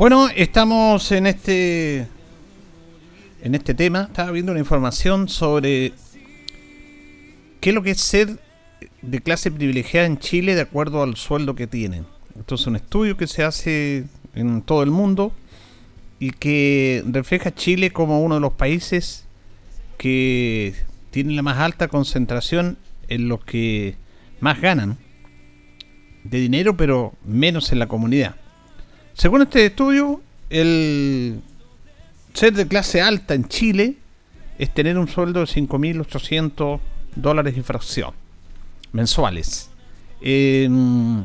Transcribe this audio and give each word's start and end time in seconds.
Bueno, 0.00 0.30
estamos 0.34 1.12
en 1.12 1.26
este 1.26 2.08
en 3.42 3.54
este 3.54 3.74
tema. 3.74 4.04
Estaba 4.04 4.30
viendo 4.30 4.50
una 4.50 4.58
información 4.58 5.28
sobre 5.28 5.92
qué 7.60 7.68
es 7.68 7.74
lo 7.74 7.82
que 7.82 7.90
es 7.90 8.00
ser 8.00 8.40
de 9.02 9.20
clase 9.20 9.50
privilegiada 9.50 10.06
en 10.06 10.18
Chile 10.18 10.54
de 10.54 10.62
acuerdo 10.62 11.02
al 11.02 11.16
sueldo 11.16 11.54
que 11.54 11.66
tienen. 11.66 12.06
Esto 12.38 12.54
es 12.54 12.66
un 12.66 12.76
estudio 12.76 13.18
que 13.18 13.26
se 13.26 13.44
hace 13.44 14.06
en 14.34 14.62
todo 14.62 14.82
el 14.82 14.90
mundo 14.90 15.34
y 16.18 16.30
que 16.30 17.04
refleja 17.06 17.54
Chile 17.54 17.90
como 17.90 18.22
uno 18.22 18.36
de 18.36 18.40
los 18.40 18.54
países 18.54 19.26
que 19.98 20.72
tiene 21.10 21.34
la 21.34 21.42
más 21.42 21.58
alta 21.58 21.88
concentración 21.88 22.78
en 23.08 23.28
los 23.28 23.44
que 23.44 23.96
más 24.40 24.62
ganan 24.62 24.96
de 26.24 26.40
dinero, 26.40 26.74
pero 26.74 27.12
menos 27.22 27.70
en 27.70 27.80
la 27.80 27.86
comunidad. 27.86 28.36
Según 29.20 29.42
este 29.42 29.66
estudio, 29.66 30.22
el 30.48 31.42
ser 32.32 32.54
de 32.54 32.66
clase 32.66 33.02
alta 33.02 33.34
en 33.34 33.46
Chile 33.48 33.96
es 34.58 34.72
tener 34.72 34.96
un 34.96 35.08
sueldo 35.08 35.40
de 35.40 35.46
5.800 35.46 36.80
dólares 37.16 37.54
y 37.54 37.60
fracción 37.60 38.14
mensuales. 38.92 39.68
Em, 40.22 41.22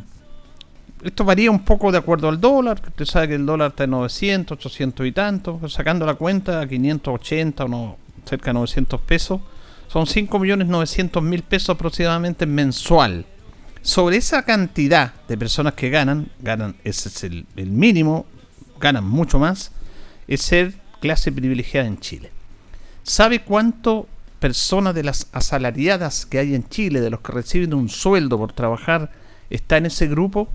esto 1.05 1.23
varía 1.23 1.49
un 1.49 1.63
poco 1.63 1.89
de 1.89 1.99
acuerdo 1.99 2.27
al 2.27 2.41
dólar. 2.41 2.81
Usted 2.85 3.05
sabe 3.05 3.29
que 3.29 3.35
el 3.35 3.45
dólar 3.45 3.69
está 3.69 3.85
en 3.85 3.91
900, 3.91 4.57
800 4.57 5.07
y 5.07 5.11
tanto. 5.13 5.61
Sacando 5.69 6.05
la 6.05 6.15
cuenta, 6.15 6.67
580 6.67 7.63
o 7.63 7.67
no, 7.69 7.97
cerca 8.25 8.49
de 8.49 8.55
900 8.55 8.99
pesos. 8.99 9.39
Son 9.87 10.05
5.900.000 10.05 11.41
pesos 11.43 11.69
aproximadamente 11.69 12.45
mensual 12.45 13.25
sobre 13.85 14.17
esa 14.17 14.41
cantidad 14.41 15.13
de 15.27 15.37
personas 15.37 15.75
que 15.75 15.91
ganan, 15.91 16.31
ganan, 16.41 16.75
ese 16.83 17.07
es 17.07 17.23
el, 17.23 17.45
mínimo, 17.55 18.25
ganan 18.79 19.07
mucho 19.07 19.37
más, 19.37 19.71
es 20.27 20.41
ser 20.41 20.73
clase 21.01 21.31
privilegiada 21.31 21.85
en 21.85 21.99
Chile. 21.99 22.31
¿Sabe 23.03 23.43
cuánto 23.43 24.07
personas 24.39 24.95
de 24.95 25.03
las 25.03 25.27
asalariadas 25.33 26.25
que 26.25 26.39
hay 26.39 26.55
en 26.55 26.67
Chile, 26.67 26.99
de 26.99 27.11
los 27.11 27.19
que 27.19 27.31
reciben 27.31 27.75
un 27.75 27.87
sueldo 27.87 28.39
por 28.39 28.53
trabajar, 28.53 29.11
está 29.51 29.77
en 29.77 29.85
ese 29.85 30.07
grupo 30.07 30.49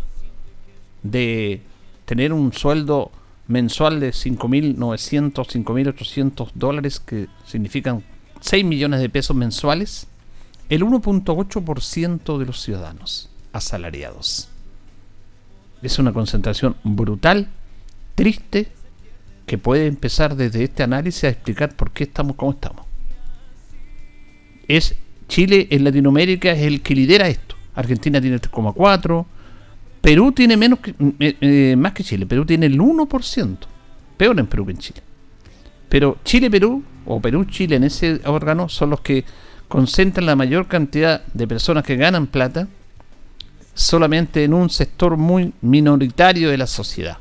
de 1.05 1.63
tener 2.07 2.33
un 2.33 2.53
sueldo 2.53 3.13
mensual 3.47 4.01
de 4.01 4.11
5.900, 4.11 5.35
5.800 5.35 6.51
dólares, 6.55 6.99
que 6.99 7.29
significan 7.47 8.03
6 8.41 8.65
millones 8.65 8.99
de 8.99 9.09
pesos 9.09 9.37
mensuales? 9.37 10.09
El 10.71 10.83
1.8% 10.83 12.39
de 12.39 12.47
los 12.47 12.63
ciudadanos 12.63 13.29
asalariados. 13.53 14.49
Es 15.83 15.99
una 15.99 16.13
concentración 16.13 16.77
brutal, 16.85 17.49
triste, 18.15 18.69
que 19.47 19.59
puede 19.59 19.87
empezar 19.87 20.37
desde 20.37 20.63
este 20.63 20.85
análisis 20.85 21.25
a 21.25 21.29
explicar 21.29 21.75
por 21.75 21.91
qué 21.91 22.05
estamos 22.05 22.37
como 22.37 22.53
estamos. 22.53 22.87
Es 24.69 24.95
Chile 25.27 25.67
en 25.71 25.83
Latinoamérica 25.83 26.53
es 26.53 26.63
el 26.63 26.83
que 26.83 26.95
lidera 26.95 27.27
esto. 27.29 27.57
Argentina 27.75 28.21
tiene 28.21 28.39
3,4, 28.41 29.27
Perú 30.01 30.33
tiene 30.33 30.57
menos 30.57 30.79
eh, 31.19 31.75
más 31.77 31.93
que 31.93 32.05
Chile, 32.05 32.27
Perú 32.27 32.47
tiene 32.47 32.67
el 32.67 32.79
1%, 32.79 33.59
peor 34.17 34.39
en 34.39 34.47
Perú 34.47 34.67
que 34.67 34.73
en 34.73 34.79
Chile. 34.79 35.03
Pero 35.89 36.19
Chile-Perú, 36.25 36.85
o 37.07 37.21
Perú-Chile 37.21 37.77
en 37.77 37.85
ese 37.85 38.21
órgano, 38.25 38.69
son 38.69 38.91
los 38.91 39.01
que 39.01 39.25
concentran 39.71 40.27
la 40.27 40.35
mayor 40.35 40.67
cantidad 40.67 41.25
de 41.33 41.47
personas 41.47 41.85
que 41.85 41.95
ganan 41.95 42.27
plata 42.27 42.67
solamente 43.73 44.43
en 44.43 44.53
un 44.53 44.69
sector 44.69 45.17
muy 45.17 45.53
minoritario 45.61 46.51
de 46.51 46.59
la 46.59 46.67
sociedad. 46.67 47.19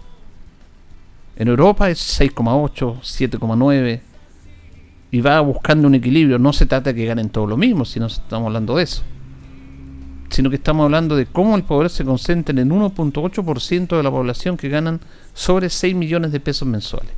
En 1.36 1.48
Europa 1.48 1.92
es 1.92 2.20
6,8, 2.20 3.02
7,9 3.02 4.02
y 5.12 5.22
va 5.22 5.40
buscando 5.42 5.88
un 5.88 5.94
equilibrio. 5.94 6.40
No 6.40 6.52
se 6.52 6.66
trata 6.66 6.92
de 6.92 6.96
que 6.96 7.06
ganen 7.06 7.30
todo 7.30 7.46
lo 7.46 7.56
mismo, 7.56 7.86
si 7.86 8.00
no 8.00 8.08
estamos 8.08 8.48
hablando 8.48 8.76
de 8.78 8.84
eso. 8.84 9.04
Sino 10.32 10.50
que 10.50 10.56
estamos 10.56 10.86
hablando 10.86 11.16
de 11.16 11.28
cómo 11.28 11.56
el 11.56 11.62
poder 11.62 11.92
se 11.92 12.04
concentra 12.04 12.52
en 12.52 12.58
el 12.58 12.70
1.8% 12.70 13.96
de 13.96 14.04
la 14.04 14.10
población 14.10 14.58
que 14.58 14.70
ganan 14.70 15.02
sobre 15.36 15.70
6 15.70 15.94
millones 15.94 16.32
de 16.32 16.40
pesos 16.40 16.68
mensuales. 16.68 17.14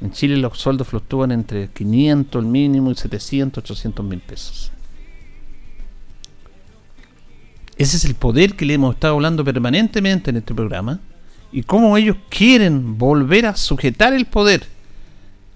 En 0.00 0.12
Chile 0.12 0.36
los 0.36 0.58
sueldos 0.58 0.88
fluctúan 0.88 1.32
entre 1.32 1.68
500 1.68 2.42
el 2.42 2.48
mínimo 2.48 2.90
y 2.90 2.94
700, 2.94 3.62
800 3.64 4.04
mil 4.04 4.20
pesos. 4.20 4.70
Ese 7.78 7.96
es 7.96 8.04
el 8.04 8.14
poder 8.14 8.54
que 8.54 8.64
le 8.64 8.74
hemos 8.74 8.94
estado 8.94 9.14
hablando 9.14 9.44
permanentemente 9.44 10.30
en 10.30 10.38
este 10.38 10.54
programa 10.54 11.00
y 11.52 11.62
cómo 11.62 11.96
ellos 11.96 12.16
quieren 12.28 12.98
volver 12.98 13.46
a 13.46 13.56
sujetar 13.56 14.12
el 14.12 14.26
poder 14.26 14.66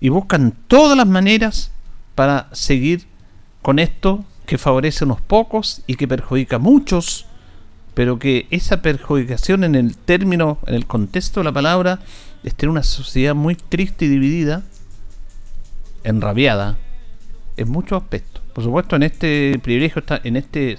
y 0.00 0.08
buscan 0.08 0.54
todas 0.68 0.96
las 0.96 1.06
maneras 1.06 1.70
para 2.14 2.48
seguir 2.52 3.06
con 3.62 3.78
esto 3.78 4.24
que 4.46 4.58
favorece 4.58 5.04
a 5.04 5.06
unos 5.06 5.20
pocos 5.20 5.82
y 5.86 5.94
que 5.94 6.08
perjudica 6.08 6.56
a 6.56 6.58
muchos, 6.58 7.26
pero 8.00 8.18
que 8.18 8.46
esa 8.50 8.80
perjudicación 8.80 9.62
en 9.62 9.74
el 9.74 9.94
término, 9.94 10.56
en 10.66 10.74
el 10.74 10.86
contexto 10.86 11.40
de 11.40 11.44
la 11.44 11.52
palabra, 11.52 11.98
es 12.42 12.54
tener 12.54 12.70
una 12.70 12.82
sociedad 12.82 13.34
muy 13.34 13.56
triste 13.56 14.06
y 14.06 14.08
dividida, 14.08 14.62
enrabiada, 16.02 16.78
en 17.58 17.68
muchos 17.68 18.00
aspectos. 18.00 18.42
Por 18.54 18.64
supuesto, 18.64 18.96
en 18.96 19.02
este 19.02 19.60
privilegio, 19.62 20.00
está, 20.00 20.18
en 20.24 20.36
este 20.36 20.78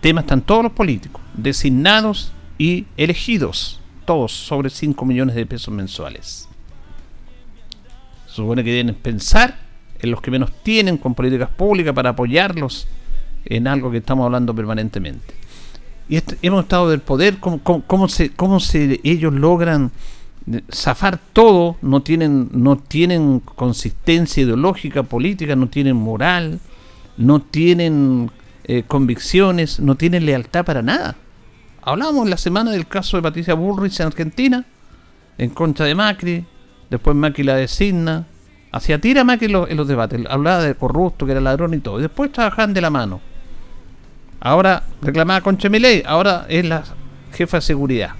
tema 0.00 0.22
están 0.22 0.42
todos 0.42 0.64
los 0.64 0.72
políticos, 0.72 1.22
designados 1.34 2.32
y 2.58 2.86
elegidos, 2.96 3.80
todos 4.04 4.32
sobre 4.32 4.70
5 4.70 5.04
millones 5.04 5.36
de 5.36 5.46
pesos 5.46 5.72
mensuales. 5.72 6.48
Supone 8.26 8.64
que 8.64 8.72
deben 8.72 8.96
pensar 8.96 9.56
en 10.00 10.10
los 10.10 10.20
que 10.20 10.32
menos 10.32 10.50
tienen 10.64 10.98
con 10.98 11.14
políticas 11.14 11.50
públicas 11.50 11.94
para 11.94 12.10
apoyarlos 12.10 12.88
en 13.44 13.68
algo 13.68 13.92
que 13.92 13.98
estamos 13.98 14.24
hablando 14.24 14.52
permanentemente. 14.52 15.38
Y 16.08 16.20
hemos 16.42 16.64
estado 16.64 16.90
del 16.90 17.00
poder, 17.00 17.38
cómo, 17.38 18.08
se, 18.08 19.00
ellos 19.04 19.32
logran 19.32 19.92
zafar 20.72 21.20
todo, 21.32 21.76
no 21.82 22.02
tienen, 22.02 22.48
no 22.52 22.76
tienen 22.76 23.40
consistencia 23.40 24.42
ideológica, 24.42 25.02
política, 25.02 25.54
no 25.54 25.68
tienen 25.68 25.96
moral, 25.96 26.58
no 27.16 27.40
tienen 27.40 28.30
eh, 28.64 28.82
convicciones, 28.86 29.80
no 29.80 29.94
tienen 29.94 30.26
lealtad 30.26 30.64
para 30.64 30.82
nada. 30.82 31.16
Hablábamos 31.82 32.28
la 32.28 32.36
semana 32.36 32.72
del 32.72 32.86
caso 32.86 33.16
de 33.16 33.22
Patricia 33.22 33.54
Bullrich 33.54 34.00
en 34.00 34.06
Argentina, 34.06 34.66
en 35.38 35.50
contra 35.50 35.86
de 35.86 35.94
Macri, 35.94 36.44
después 36.90 37.16
Macri 37.16 37.44
la 37.44 37.56
designa, 37.56 38.26
hacía 38.72 39.00
tira 39.00 39.24
Macri 39.24 39.46
en 39.46 39.76
los, 39.76 39.88
debates, 39.88 40.20
hablaba 40.28 40.62
de 40.62 40.74
corrupto, 40.74 41.24
que 41.24 41.32
era 41.32 41.40
ladrón 41.40 41.74
y 41.74 41.78
todo, 41.78 41.98
y 41.98 42.02
después 42.02 42.32
trabajaban 42.32 42.74
de 42.74 42.80
la 42.80 42.90
mano. 42.90 43.20
Ahora 44.40 44.84
reclamaba 45.02 45.42
con 45.42 45.58
Chemiley, 45.58 46.02
ahora 46.06 46.46
es 46.48 46.64
la 46.64 46.82
jefa 47.32 47.58
de 47.58 47.62
seguridad. 47.62 48.10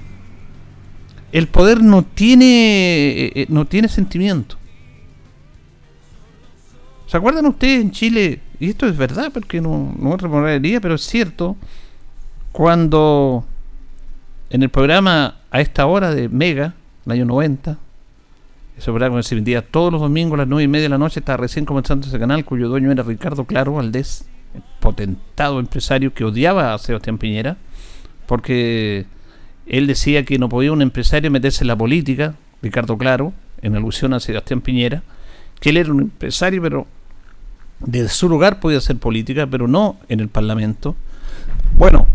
El 1.32 1.48
poder 1.48 1.82
no 1.82 2.02
tiene 2.02 2.44
eh, 2.44 3.32
eh, 3.34 3.46
no 3.48 3.64
tiene 3.64 3.88
sentimiento. 3.88 4.56
¿Se 7.06 7.16
acuerdan 7.16 7.46
ustedes 7.46 7.80
en 7.80 7.90
Chile 7.90 8.40
y 8.60 8.68
esto 8.68 8.86
es 8.86 8.96
verdad 8.96 9.30
porque 9.32 9.60
no, 9.60 9.94
no 9.98 10.14
es 10.14 10.20
remoraría, 10.20 10.80
pero 10.80 10.94
es 10.94 11.02
cierto, 11.02 11.56
cuando 12.52 13.44
en 14.50 14.62
el 14.62 14.68
programa 14.68 15.36
a 15.50 15.60
esta 15.60 15.86
hora 15.86 16.14
de 16.14 16.28
Mega, 16.28 16.74
el 17.06 17.12
año 17.12 17.24
90, 17.24 17.78
ese 18.76 18.84
programa 18.84 19.16
que 19.16 19.22
se 19.22 19.34
vendía 19.34 19.62
todos 19.62 19.90
los 19.90 20.02
domingos 20.02 20.34
a 20.34 20.42
las 20.42 20.48
9 20.48 20.64
y 20.64 20.68
media 20.68 20.84
de 20.84 20.88
la 20.90 20.98
noche, 20.98 21.20
estaba 21.20 21.38
recién 21.38 21.64
comenzando 21.64 22.06
ese 22.06 22.18
canal, 22.18 22.44
cuyo 22.44 22.68
dueño 22.68 22.92
era 22.92 23.02
Ricardo 23.02 23.44
Claro 23.46 23.72
Valdés, 23.72 24.26
potentado 24.80 25.60
empresario 25.60 26.12
que 26.14 26.24
odiaba 26.24 26.74
a 26.74 26.78
Sebastián 26.78 27.18
Piñera, 27.18 27.56
porque 28.26 29.06
él 29.66 29.86
decía 29.86 30.24
que 30.24 30.38
no 30.38 30.48
podía 30.48 30.72
un 30.72 30.82
empresario 30.82 31.30
meterse 31.30 31.64
en 31.64 31.68
la 31.68 31.76
política, 31.76 32.34
Ricardo 32.62 32.98
Claro, 32.98 33.32
en 33.62 33.76
alusión 33.76 34.12
a 34.14 34.20
Sebastián 34.20 34.60
Piñera, 34.60 35.02
que 35.60 35.70
él 35.70 35.76
era 35.76 35.92
un 35.92 36.00
empresario, 36.00 36.62
pero 36.62 36.86
desde 37.80 38.08
su 38.08 38.28
lugar 38.28 38.60
podía 38.60 38.78
hacer 38.78 38.96
política, 38.96 39.46
pero 39.46 39.68
no 39.68 39.98
en 40.08 40.20
el 40.20 40.28
Parlamento. 40.28 40.96
Bueno, 41.76 42.06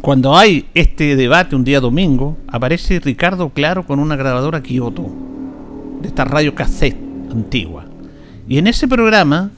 cuando 0.00 0.36
hay 0.36 0.68
este 0.74 1.14
debate 1.16 1.54
un 1.54 1.64
día 1.64 1.80
domingo, 1.80 2.38
aparece 2.48 3.00
Ricardo 3.00 3.50
Claro 3.50 3.86
con 3.86 3.98
una 3.98 4.16
grabadora 4.16 4.62
Kioto, 4.62 5.10
de 6.00 6.08
esta 6.08 6.24
radio 6.24 6.54
cassette 6.54 6.96
antigua. 7.30 7.84
Y 8.48 8.58
en 8.58 8.66
ese 8.66 8.88
programa, 8.88 9.50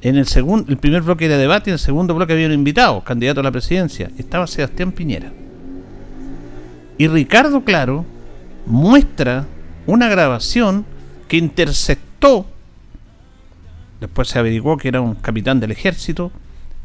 en 0.00 0.16
el 0.16 0.26
segundo, 0.26 0.70
el 0.70 0.78
primer 0.78 1.02
bloque 1.02 1.28
de 1.28 1.36
debate 1.36 1.70
y 1.70 1.72
en 1.72 1.74
el 1.74 1.78
segundo 1.80 2.14
bloque 2.14 2.32
había 2.32 2.46
un 2.46 2.52
invitado, 2.52 3.02
candidato 3.02 3.40
a 3.40 3.42
la 3.42 3.50
presidencia, 3.50 4.10
estaba 4.16 4.46
Sebastián 4.46 4.92
Piñera. 4.92 5.32
Y 6.98 7.08
Ricardo 7.08 7.64
Claro 7.64 8.04
muestra 8.66 9.46
una 9.86 10.08
grabación 10.08 10.84
que 11.26 11.36
interceptó, 11.36 12.46
después 14.00 14.28
se 14.28 14.38
averiguó 14.38 14.76
que 14.76 14.88
era 14.88 15.00
un 15.00 15.14
capitán 15.14 15.60
del 15.60 15.72
ejército, 15.72 16.30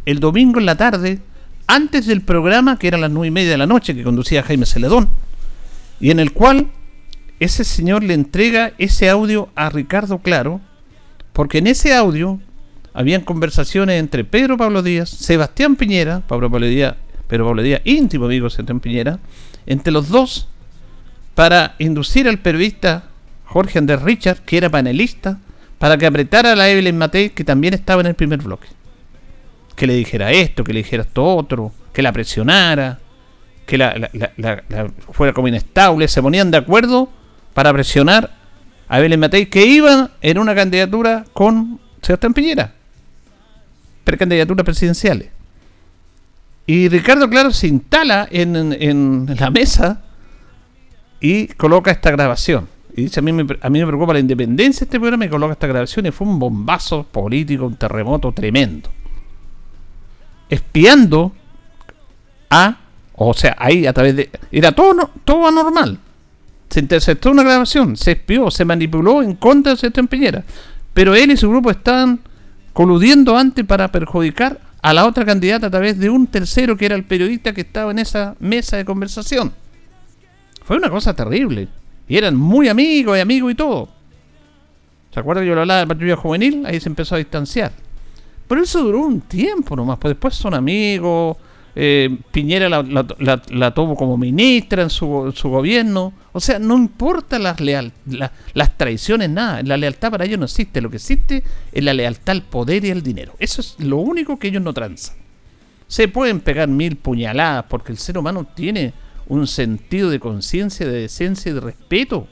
el 0.06 0.19
domingo 0.19 0.60
en 0.60 0.65
la 0.65 0.75
tarde, 0.75 1.19
antes 1.68 2.06
del 2.07 2.21
programa, 2.21 2.77
que 2.77 2.88
era 2.88 2.98
a 2.98 3.01
las 3.01 3.12
nueve 3.12 3.27
y 3.27 3.31
media 3.31 3.51
de 3.51 3.57
la 3.57 3.68
noche, 3.68 3.95
que 3.95 4.04
conducía 4.04 4.44
Jaime 4.44 4.65
Celedón, 4.65 5.10
y 6.00 6.12
en 6.12 6.19
el 6.19 6.33
cual 6.33 6.68
ese 7.39 7.63
señor 7.63 8.04
le 8.04 8.13
entrega 8.13 8.74
ese 8.77 9.10
audio 9.10 9.50
a 9.56 9.69
Ricardo 9.69 10.19
Claro, 10.19 10.62
porque 11.31 11.60
en 11.60 11.68
ese 11.68 11.94
audio 11.94 12.39
habían 12.93 13.21
conversaciones 13.21 13.99
entre 13.99 14.23
Pedro 14.23 14.57
Pablo 14.57 14.81
Díaz, 14.81 15.09
Sebastián 15.09 15.75
Piñera, 15.75 16.21
Pablo 16.27 16.49
Pablo 16.49 16.67
Díaz, 16.67 16.95
Pedro 17.27 17.45
Pablo 17.45 17.63
Díaz, 17.63 17.81
íntimo 17.83 18.25
amigo 18.25 18.45
de 18.45 18.51
Sebastián 18.51 18.79
Piñera, 18.79 19.19
entre 19.65 19.91
los 19.91 20.09
dos 20.09 20.47
para 21.35 21.75
inducir 21.79 22.27
al 22.27 22.39
periodista 22.39 23.05
Jorge 23.45 23.79
Andrés 23.79 24.01
Richard, 24.01 24.39
que 24.39 24.57
era 24.57 24.69
panelista, 24.69 25.39
para 25.79 25.97
que 25.97 26.05
apretara 26.05 26.53
a 26.53 26.55
la 26.55 26.69
Evelyn 26.69 26.97
Matei, 26.97 27.31
que 27.31 27.43
también 27.43 27.73
estaba 27.73 28.01
en 28.01 28.07
el 28.07 28.15
primer 28.15 28.39
bloque. 28.39 28.67
Que 29.75 29.87
le 29.87 29.95
dijera 29.95 30.31
esto, 30.31 30.63
que 30.63 30.73
le 30.73 30.79
dijera 30.79 31.03
esto 31.03 31.23
otro, 31.23 31.71
que 31.91 32.01
la 32.01 32.11
presionara, 32.11 32.99
que 33.65 33.77
la, 33.77 34.09
fuera 35.11 35.33
como 35.33 35.47
inestable. 35.47 36.07
Se 36.07 36.21
ponían 36.21 36.51
de 36.51 36.57
acuerdo 36.57 37.09
para 37.53 37.73
presionar 37.73 38.31
a 38.87 38.99
Evelyn 38.99 39.19
Matei, 39.19 39.47
que 39.47 39.65
iba 39.65 40.11
en 40.21 40.37
una 40.37 40.55
candidatura 40.55 41.25
con 41.33 41.79
Sebastián 42.01 42.33
Piñera. 42.33 42.73
Precandidaturas 44.03 44.65
presidenciales. 44.65 45.29
Y 46.65 46.88
Ricardo, 46.89 47.29
claro, 47.29 47.51
se 47.51 47.67
instala 47.67 48.27
en, 48.31 48.55
en 48.55 49.35
la 49.38 49.50
mesa 49.50 50.01
y 51.19 51.47
coloca 51.47 51.91
esta 51.91 52.11
grabación. 52.11 52.67
Y 52.95 53.03
dice, 53.03 53.19
a 53.19 53.23
mí, 53.23 53.33
me, 53.33 53.45
a 53.59 53.69
mí 53.69 53.79
me 53.79 53.88
preocupa 53.88 54.13
la 54.13 54.19
independencia 54.19 54.81
de 54.81 54.85
este 54.85 55.00
programa 55.00 55.25
y 55.25 55.29
coloca 55.29 55.53
esta 55.53 55.67
grabación 55.67 56.05
y 56.05 56.11
fue 56.11 56.27
un 56.27 56.38
bombazo 56.38 57.03
político, 57.03 57.65
un 57.65 57.75
terremoto 57.75 58.31
tremendo. 58.31 58.89
Espiando 60.50 61.33
a, 62.50 62.77
o 63.15 63.33
sea, 63.33 63.55
ahí 63.57 63.88
a 63.88 63.94
través 63.94 64.15
de... 64.15 64.29
Era 64.51 64.71
todo, 64.71 65.09
todo 65.25 65.47
anormal. 65.47 65.97
Se 66.69 66.79
interceptó 66.79 67.31
una 67.31 67.44
grabación, 67.44 67.97
se 67.97 68.11
espió, 68.11 68.51
se 68.51 68.63
manipuló 68.63 69.23
en 69.23 69.35
contra 69.35 69.71
de 69.71 69.77
Sebastián 69.77 70.07
Piñera. 70.07 70.44
Pero 70.94 71.15
él 71.15 71.31
y 71.31 71.38
su 71.38 71.50
grupo 71.50 71.71
estaban 71.71 72.19
coludiendo 72.73 73.37
antes 73.37 73.65
para 73.65 73.91
perjudicar 73.91 74.59
a 74.81 74.93
la 74.93 75.05
otra 75.05 75.25
candidata 75.25 75.67
a 75.67 75.69
través 75.69 75.97
de 75.97 76.09
un 76.09 76.27
tercero 76.27 76.75
que 76.75 76.85
era 76.85 76.95
el 76.95 77.05
periodista 77.05 77.53
que 77.53 77.61
estaba 77.61 77.91
en 77.91 77.99
esa 77.99 78.35
mesa 78.39 78.77
de 78.77 78.85
conversación. 78.85 79.53
Fue 80.63 80.77
una 80.77 80.89
cosa 80.89 81.15
terrible. 81.15 81.67
Y 82.07 82.17
eran 82.17 82.35
muy 82.35 82.67
amigos 82.67 83.17
y 83.17 83.21
amigos 83.21 83.51
y 83.51 83.55
todo. 83.55 83.89
¿Se 85.13 85.19
acuerdan 85.19 85.43
que 85.43 85.49
yo 85.49 85.55
lo 85.55 85.61
hablaba 85.61 85.81
de 85.81 85.87
patrulla 85.87 86.15
juvenil? 86.15 86.65
Ahí 86.65 86.79
se 86.79 86.89
empezó 86.89 87.15
a 87.15 87.19
distanciar. 87.19 87.71
Pero 88.47 88.61
eso 88.61 88.83
duró 88.83 89.01
un 89.01 89.21
tiempo 89.21 89.75
nomás, 89.75 89.97
pues 89.99 90.11
después 90.15 90.35
son 90.35 90.53
amigos. 90.53 91.37
Eh, 91.75 92.17
Piñera 92.31 92.69
la, 92.69 92.83
la, 92.83 93.41
la, 93.49 93.73
tuvo 93.73 93.95
como 93.95 94.17
ministra 94.17 94.83
en 94.83 94.89
su, 94.89 95.31
su, 95.35 95.49
gobierno. 95.49 96.13
O 96.33 96.39
sea, 96.39 96.57
no 96.57 96.75
importa 96.75 97.38
las, 97.38 97.62
leal, 97.62 97.94
las 98.53 98.77
traiciones, 98.77 99.30
nada. 99.30 99.62
La 99.62 99.77
lealtad 99.77 100.12
para 100.12 100.25
ellos 100.25 100.39
no 100.39 100.45
existe. 100.45 100.81
Lo 100.81 100.89
que 100.89 100.97
existe 100.97 101.44
es 101.71 101.83
la 101.83 101.94
lealtad 101.94 102.35
al 102.35 102.41
poder 102.41 102.83
y 102.85 102.91
al 102.91 103.03
dinero. 103.03 103.35
Eso 103.39 103.62
es 103.62 103.75
lo 103.80 103.97
único 103.97 104.39
que 104.39 104.47
ellos 104.47 104.63
no 104.63 104.74
transan. 104.74 105.15
Se 105.88 106.07
pueden 106.07 106.39
pegar 106.39 106.68
mil 106.68 106.95
puñaladas 106.95 107.65
porque 107.69 107.91
el 107.91 108.00
ser 108.00 108.18
humano 108.18 108.47
tiene 108.56 108.94
un 109.27 109.45
sentido 109.45 110.09
de 110.09 110.19
conciencia, 110.19 110.88
de 110.88 111.01
decencia 111.01 111.51
y 111.51 111.53
de 111.53 111.62
respeto. 111.62 112.27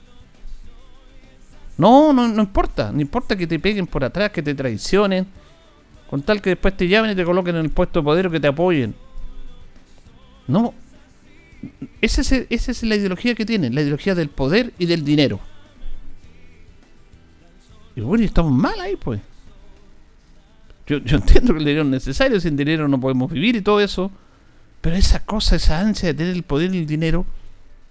No, 1.77 2.11
no, 2.11 2.27
no 2.27 2.41
importa, 2.41 2.91
no 2.91 3.01
importa 3.01 3.35
que 3.35 3.45
te 3.45 3.59
peguen 3.59 3.85
por 3.85 4.03
atrás, 4.03 4.31
que 4.31 4.41
te 4.41 4.55
traicionen, 4.55 5.27
con 6.09 6.23
tal 6.23 6.41
que 6.41 6.51
después 6.51 6.75
te 6.75 6.87
llamen 6.87 7.11
y 7.11 7.15
te 7.15 7.23
coloquen 7.23 7.55
en 7.55 7.65
el 7.65 7.71
puesto 7.71 7.99
de 7.99 8.03
poder 8.03 8.27
o 8.27 8.31
que 8.31 8.39
te 8.39 8.47
apoyen. 8.47 8.95
No, 10.47 10.73
esa 12.01 12.21
es, 12.21 12.83
la 12.83 12.95
ideología 12.95 13.35
que 13.35 13.45
tienen, 13.45 13.75
la 13.75 13.81
ideología 13.81 14.15
del 14.15 14.29
poder 14.29 14.73
y 14.77 14.85
del 14.85 15.03
dinero. 15.03 15.39
Y 17.95 18.01
bueno, 18.01 18.23
estamos 18.23 18.51
mal 18.51 18.79
ahí, 18.79 18.95
pues. 18.95 19.21
Yo, 20.87 20.97
yo 20.99 21.17
entiendo 21.19 21.53
que 21.53 21.59
el 21.59 21.65
dinero 21.65 21.83
es 21.83 21.89
necesario, 21.89 22.39
sin 22.39 22.55
dinero 22.57 22.87
no 22.87 22.99
podemos 22.99 23.31
vivir 23.31 23.55
y 23.55 23.61
todo 23.61 23.79
eso. 23.79 24.11
Pero 24.81 24.95
esa 24.95 25.23
cosa, 25.23 25.55
esa 25.55 25.79
ansia 25.79 26.09
de 26.09 26.15
tener 26.15 26.35
el 26.35 26.43
poder 26.43 26.73
y 26.73 26.79
el 26.79 26.87
dinero, 26.87 27.25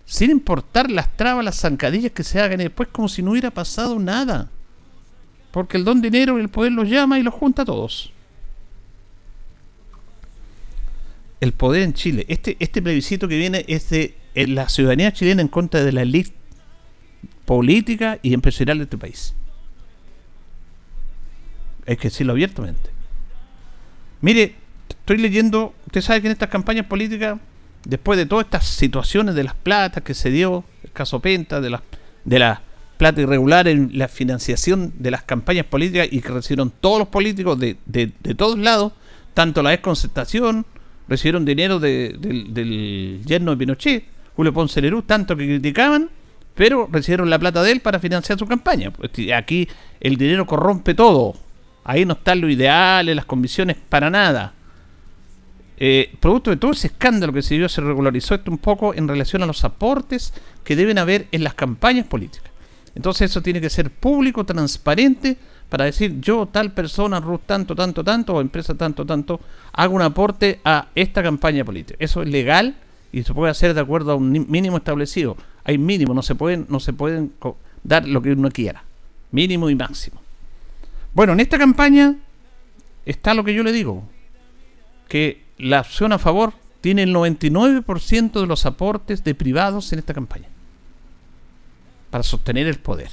sin 0.04 0.30
importar 0.30 0.90
las 0.90 1.16
trabas, 1.16 1.44
las 1.44 1.60
zancadillas 1.60 2.10
que 2.10 2.24
se 2.24 2.40
hagan 2.40 2.60
y 2.60 2.64
después 2.64 2.88
como 2.90 3.08
si 3.08 3.22
no 3.22 3.30
hubiera 3.30 3.52
pasado 3.52 3.98
nada. 4.00 4.50
Porque 5.52 5.76
el 5.76 5.84
don 5.84 6.00
dinero 6.00 6.36
y 6.36 6.42
el 6.42 6.48
poder 6.48 6.72
los 6.72 6.88
llama 6.88 7.18
y 7.18 7.22
los 7.22 7.34
junta 7.34 7.62
a 7.62 7.64
todos. 7.64 8.12
El 11.40 11.52
poder 11.52 11.82
en 11.82 11.94
Chile. 11.94 12.26
Este, 12.28 12.56
este 12.60 12.82
plebiscito 12.82 13.26
que 13.26 13.36
viene 13.36 13.64
es 13.66 13.90
de 13.90 14.14
la 14.34 14.68
ciudadanía 14.68 15.12
chilena 15.12 15.42
en 15.42 15.48
contra 15.48 15.82
de 15.82 15.92
la 15.92 16.02
élite 16.02 16.34
política 17.44 18.18
y 18.22 18.34
empresarial 18.34 18.78
de 18.78 18.84
este 18.84 18.98
país. 18.98 19.34
Hay 21.86 21.96
que 21.96 22.08
decirlo 22.08 22.32
abiertamente. 22.32 22.90
Mire, 24.20 24.54
estoy 24.88 25.16
leyendo, 25.16 25.74
usted 25.86 26.02
sabe 26.02 26.20
que 26.20 26.28
en 26.28 26.32
estas 26.32 26.50
campañas 26.50 26.86
políticas, 26.86 27.38
después 27.84 28.18
de 28.18 28.26
todas 28.26 28.44
estas 28.44 28.66
situaciones 28.66 29.34
de 29.34 29.44
las 29.44 29.54
platas 29.54 30.02
que 30.04 30.14
se 30.14 30.30
dio, 30.30 30.64
el 30.84 30.92
caso 30.92 31.20
Penta, 31.20 31.60
de 31.60 31.70
las 31.70 31.80
de 32.24 32.38
la 32.38 32.62
plata 32.98 33.22
irregular 33.22 33.66
en 33.66 33.90
la 33.94 34.08
financiación 34.08 34.92
de 34.98 35.10
las 35.10 35.22
campañas 35.22 35.64
políticas 35.64 36.08
y 36.10 36.20
que 36.20 36.28
recibieron 36.28 36.70
todos 36.70 36.98
los 36.98 37.08
políticos 37.08 37.58
de, 37.58 37.78
de, 37.86 38.12
de 38.20 38.34
todos 38.34 38.58
lados, 38.58 38.92
tanto 39.32 39.62
la 39.62 39.70
desconcertación, 39.70 40.66
recibieron 41.10 41.44
dinero 41.44 41.80
del 41.80 43.20
yerno 43.26 43.50
de 43.50 43.56
Pinochet, 43.56 44.04
Julio 44.36 44.54
Ponce 44.54 44.80
Lerú, 44.80 45.02
tanto 45.02 45.36
que 45.36 45.44
criticaban, 45.44 46.08
pero 46.54 46.88
recibieron 46.90 47.28
la 47.28 47.38
plata 47.38 47.62
de 47.64 47.72
él 47.72 47.80
para 47.80 47.98
financiar 47.98 48.38
su 48.38 48.46
campaña. 48.46 48.92
Pues, 48.92 49.10
aquí 49.36 49.68
el 50.00 50.16
dinero 50.16 50.46
corrompe 50.46 50.94
todo. 50.94 51.34
Ahí 51.82 52.04
no 52.04 52.12
están 52.14 52.40
los 52.40 52.50
ideales, 52.50 53.16
las 53.16 53.24
condiciones 53.24 53.76
para 53.88 54.08
nada. 54.08 54.54
Eh, 55.76 56.14
producto 56.20 56.50
de 56.50 56.58
todo 56.58 56.70
ese 56.70 56.88
escándalo 56.88 57.32
que 57.32 57.42
se 57.42 57.56
dio, 57.56 57.68
se 57.68 57.80
regularizó 57.80 58.36
esto 58.36 58.50
un 58.50 58.58
poco 58.58 58.94
en 58.94 59.08
relación 59.08 59.42
a 59.42 59.46
los 59.46 59.64
aportes 59.64 60.32
que 60.62 60.76
deben 60.76 60.98
haber 60.98 61.26
en 61.32 61.42
las 61.42 61.54
campañas 61.54 62.06
políticas. 62.06 62.52
Entonces 62.94 63.30
eso 63.30 63.42
tiene 63.42 63.60
que 63.60 63.70
ser 63.70 63.90
público, 63.90 64.44
transparente, 64.44 65.38
para 65.70 65.84
decir 65.84 66.20
yo, 66.20 66.46
tal 66.46 66.72
persona, 66.72 67.20
Ruth, 67.20 67.42
tanto, 67.46 67.74
tanto, 67.74 68.02
tanto, 68.02 68.34
o 68.34 68.40
empresa, 68.40 68.74
tanto, 68.74 69.06
tanto, 69.06 69.40
hago 69.72 69.94
un 69.94 70.02
aporte 70.02 70.60
a 70.64 70.88
esta 70.96 71.22
campaña 71.22 71.64
política. 71.64 71.96
Eso 72.00 72.22
es 72.22 72.28
legal 72.28 72.74
y 73.12 73.22
se 73.22 73.32
puede 73.32 73.52
hacer 73.52 73.72
de 73.72 73.80
acuerdo 73.80 74.12
a 74.12 74.16
un 74.16 74.46
mínimo 74.50 74.76
establecido. 74.76 75.36
Hay 75.62 75.78
mínimo, 75.78 76.12
no 76.12 76.22
se 76.22 76.34
pueden, 76.34 76.66
no 76.68 76.80
se 76.80 76.92
pueden 76.92 77.32
dar 77.84 78.06
lo 78.06 78.20
que 78.20 78.32
uno 78.32 78.50
quiera. 78.50 78.82
Mínimo 79.30 79.70
y 79.70 79.76
máximo. 79.76 80.20
Bueno, 81.14 81.34
en 81.34 81.40
esta 81.40 81.56
campaña 81.56 82.16
está 83.06 83.32
lo 83.32 83.44
que 83.44 83.54
yo 83.54 83.62
le 83.62 83.70
digo, 83.70 84.02
que 85.08 85.44
la 85.56 85.80
opción 85.80 86.12
a 86.12 86.18
favor 86.18 86.52
tiene 86.80 87.04
el 87.04 87.14
99% 87.14 88.40
de 88.40 88.46
los 88.46 88.66
aportes 88.66 89.22
de 89.22 89.36
privados 89.36 89.92
en 89.92 90.00
esta 90.00 90.14
campaña 90.14 90.48
para 92.10 92.24
sostener 92.24 92.66
el 92.66 92.80
poder. 92.80 93.10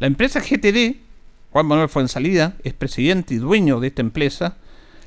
La 0.00 0.08
empresa 0.08 0.40
GTD 0.40 1.11
Juan 1.52 1.66
Manuel 1.66 1.90
Fuensalida 1.90 2.54
es 2.64 2.72
presidente 2.72 3.34
y 3.34 3.36
dueño 3.36 3.78
de 3.78 3.88
esta 3.88 4.00
empresa. 4.00 4.56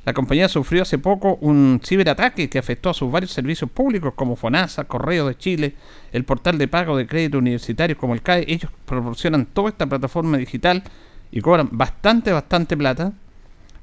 La 0.04 0.12
compañía 0.12 0.48
sufrió 0.48 0.82
hace 0.82 0.96
poco 0.96 1.38
un 1.40 1.80
ciberataque 1.84 2.48
que 2.48 2.60
afectó 2.60 2.88
a 2.88 2.94
sus 2.94 3.10
varios 3.10 3.32
servicios 3.32 3.68
públicos 3.68 4.14
como 4.14 4.36
FONASA, 4.36 4.84
Correo 4.84 5.26
de 5.26 5.36
Chile, 5.36 5.74
el 6.12 6.22
portal 6.24 6.56
de 6.56 6.68
pago 6.68 6.96
de 6.96 7.08
crédito 7.08 7.38
universitarios 7.38 7.98
como 7.98 8.14
el 8.14 8.22
CAE. 8.22 8.44
Ellos 8.46 8.70
proporcionan 8.84 9.46
toda 9.46 9.70
esta 9.70 9.86
plataforma 9.88 10.38
digital 10.38 10.84
y 11.32 11.40
cobran 11.40 11.68
bastante, 11.72 12.30
bastante 12.30 12.76
plata. 12.76 13.12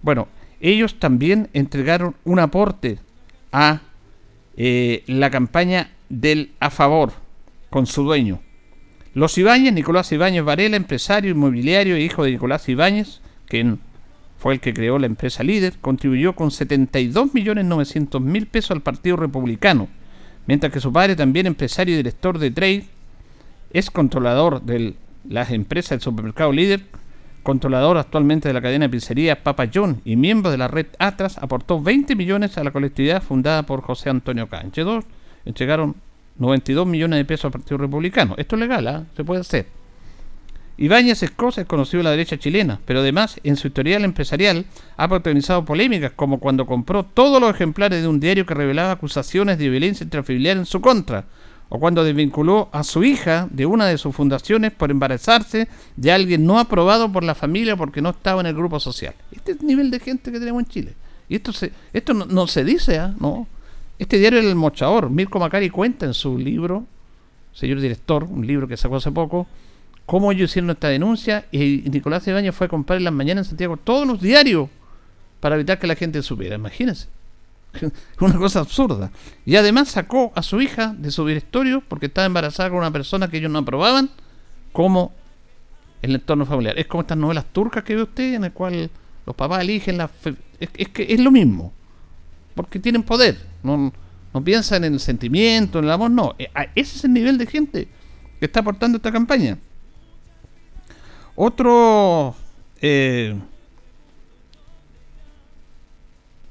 Bueno, 0.01 0.29
ellos 0.61 0.97
también 0.99 1.49
entregaron 1.51 2.15
un 2.23 2.39
aporte 2.39 2.99
a 3.51 3.81
eh, 4.55 5.03
la 5.07 5.29
campaña 5.29 5.91
del 6.07 6.53
a 6.61 6.69
favor 6.69 7.11
con 7.69 7.87
su 7.87 8.03
dueño. 8.03 8.39
Los 9.15 9.37
Ibáñez, 9.37 9.73
Nicolás 9.73 10.11
Ibáñez 10.11 10.43
Varela, 10.43 10.75
empresario 10.75 11.31
inmobiliario 11.31 11.95
e 11.95 12.01
hijo 12.01 12.23
de 12.23 12.31
Nicolás 12.31 12.67
Ibáñez, 12.67 13.21
quien 13.45 13.79
fue 14.39 14.55
el 14.55 14.59
que 14.59 14.73
creó 14.73 14.97
la 14.97 15.05
empresa 15.05 15.43
líder, 15.43 15.75
contribuyó 15.79 16.33
con 16.33 16.49
72.900.000 16.49 18.47
pesos 18.47 18.71
al 18.71 18.81
Partido 18.81 19.15
Republicano, 19.17 19.87
mientras 20.47 20.73
que 20.73 20.79
su 20.79 20.91
padre, 20.91 21.15
también 21.15 21.45
empresario 21.45 21.93
y 21.93 21.97
director 21.97 22.39
de 22.39 22.49
Trade, 22.49 22.85
es 23.71 23.91
controlador 23.91 24.63
de 24.63 24.95
las 25.29 25.51
empresas 25.51 25.91
del 25.91 26.01
supermercado 26.01 26.51
líder, 26.51 26.81
controlador 27.43 27.97
actualmente 27.97 28.47
de 28.47 28.53
la 28.53 28.61
cadena 28.61 28.85
de 28.85 28.89
pizzería 28.89 29.43
Papa 29.43 29.69
John 29.71 30.01
y 30.05 30.15
miembro 30.15 30.49
de 30.49 30.57
la 30.57 30.67
red 30.67 30.87
Atlas, 30.97 31.37
aportó 31.37 31.79
20 31.79 32.15
millones 32.15 32.57
a 32.57 32.63
la 32.63 32.71
colectividad 32.71 33.21
fundada 33.21 33.63
por 33.63 33.81
José 33.81 34.09
Antonio 34.09 34.49
Canche. 34.49 34.81
Dos 34.81 35.05
entregaron 35.45 35.95
92 36.37 36.87
millones 36.87 37.17
de 37.17 37.25
pesos 37.25 37.45
al 37.45 37.51
Partido 37.51 37.77
Republicano. 37.77 38.35
Esto 38.37 38.55
es 38.55 38.59
legal, 38.59 38.87
¿ah? 38.87 39.03
se 39.15 39.23
puede 39.23 39.41
hacer. 39.41 39.67
Ibáñez 40.75 41.21
Escosa 41.21 41.61
es 41.61 41.67
conocido 41.67 41.99
en 41.99 42.05
la 42.05 42.11
derecha 42.11 42.39
chilena, 42.39 42.79
pero 42.85 43.01
además 43.01 43.39
en 43.43 43.57
su 43.57 43.67
historial 43.67 44.03
empresarial 44.03 44.65
ha 44.97 45.07
protagonizado 45.07 45.63
polémicas 45.65 46.13
como 46.15 46.39
cuando 46.39 46.65
compró 46.65 47.03
todos 47.03 47.39
los 47.39 47.53
ejemplares 47.53 48.01
de 48.01 48.07
un 48.07 48.19
diario 48.19 48.45
que 48.47 48.55
revelaba 48.55 48.91
acusaciones 48.91 49.59
de 49.59 49.69
violencia 49.69 50.03
intrafamiliar 50.03 50.57
en 50.57 50.65
su 50.65 50.81
contra, 50.81 51.25
o 51.69 51.79
cuando 51.79 52.03
desvinculó 52.03 52.69
a 52.71 52.83
su 52.83 53.03
hija 53.03 53.47
de 53.51 53.65
una 53.65 53.85
de 53.85 53.97
sus 53.97 54.15
fundaciones 54.15 54.71
por 54.71 54.91
embarazarse 54.91 55.67
de 55.95 56.11
alguien 56.11 56.45
no 56.45 56.59
aprobado 56.59 57.11
por 57.11 57.23
la 57.23 57.35
familia 57.35 57.75
porque 57.75 58.01
no 58.01 58.09
estaba 58.09 58.41
en 58.41 58.47
el 58.47 58.55
grupo 58.55 58.79
social. 58.79 59.13
Este 59.31 59.53
es 59.53 59.59
el 59.59 59.67
nivel 59.67 59.89
de 59.89 59.99
gente 59.99 60.31
que 60.31 60.39
tenemos 60.39 60.63
en 60.63 60.69
Chile. 60.69 60.93
Y 61.29 61.35
esto 61.35 61.53
se, 61.53 61.71
esto 61.93 62.13
no, 62.13 62.47
se 62.47 62.63
dice, 62.63 62.99
¿ah? 62.99 63.15
no, 63.19 63.47
este 63.99 64.17
diario 64.17 64.39
es 64.39 64.45
El 64.45 64.55
Mochador. 64.55 65.09
Mirko 65.09 65.39
Macari 65.39 65.69
cuenta 65.69 66.05
en 66.05 66.13
su 66.13 66.37
libro, 66.37 66.85
señor 67.53 67.79
director, 67.79 68.23
un 68.23 68.45
libro 68.45 68.67
que 68.67 68.77
sacó 68.77 68.97
hace 68.97 69.11
poco, 69.11 69.47
cómo 70.05 70.31
ellos 70.31 70.51
hicieron 70.51 70.71
esta 70.71 70.89
denuncia 70.89 71.45
y 71.51 71.83
Nicolás 71.89 72.27
Ibáñez 72.27 72.55
fue 72.55 72.65
a 72.65 72.69
comprar 72.69 72.97
en 72.97 73.05
las 73.05 73.13
mañanas 73.13 73.45
en 73.45 73.49
Santiago 73.51 73.77
todos 73.77 74.07
los 74.07 74.19
diarios 74.21 74.69
para 75.39 75.55
evitar 75.55 75.79
que 75.79 75.87
la 75.87 75.95
gente 75.95 76.21
supiera. 76.21 76.55
Imagínense. 76.55 77.07
una 78.19 78.37
cosa 78.37 78.59
absurda. 78.59 79.11
Y 79.45 79.55
además 79.55 79.89
sacó 79.89 80.31
a 80.35 80.43
su 80.43 80.61
hija 80.61 80.95
de 80.97 81.11
su 81.11 81.25
directorio 81.25 81.81
porque 81.87 82.07
estaba 82.07 82.25
embarazada 82.25 82.69
con 82.69 82.79
una 82.79 82.91
persona 82.91 83.27
que 83.29 83.37
ellos 83.37 83.51
no 83.51 83.59
aprobaban 83.59 84.09
como 84.71 85.11
el 86.01 86.15
entorno 86.15 86.45
familiar. 86.45 86.77
Es 86.77 86.87
como 86.87 87.01
estas 87.01 87.17
novelas 87.17 87.45
turcas 87.51 87.83
que 87.83 87.95
ve 87.95 88.03
usted 88.03 88.33
en 88.35 88.43
el 88.45 88.51
cual 88.53 88.89
los 89.25 89.35
papás 89.35 89.61
eligen 89.61 89.97
la... 89.97 90.09
es 90.59 90.89
que 90.89 91.13
es 91.13 91.19
lo 91.19 91.31
mismo 91.31 91.73
porque 92.55 92.79
tienen 92.79 93.03
poder. 93.03 93.37
No, 93.63 93.93
no 94.33 94.43
piensan 94.43 94.83
en 94.83 94.93
el 94.93 94.99
sentimiento, 94.99 95.79
en 95.79 95.85
el 95.85 95.91
amor, 95.91 96.11
no. 96.11 96.35
Eh, 96.39 96.49
ese 96.75 96.97
es 96.97 97.03
el 97.03 97.13
nivel 97.13 97.37
de 97.37 97.45
gente 97.45 97.87
que 98.39 98.45
está 98.45 98.61
aportando 98.61 98.97
esta 98.97 99.11
campaña. 99.11 99.57
Otro... 101.35 102.35
Eh, 102.81 103.35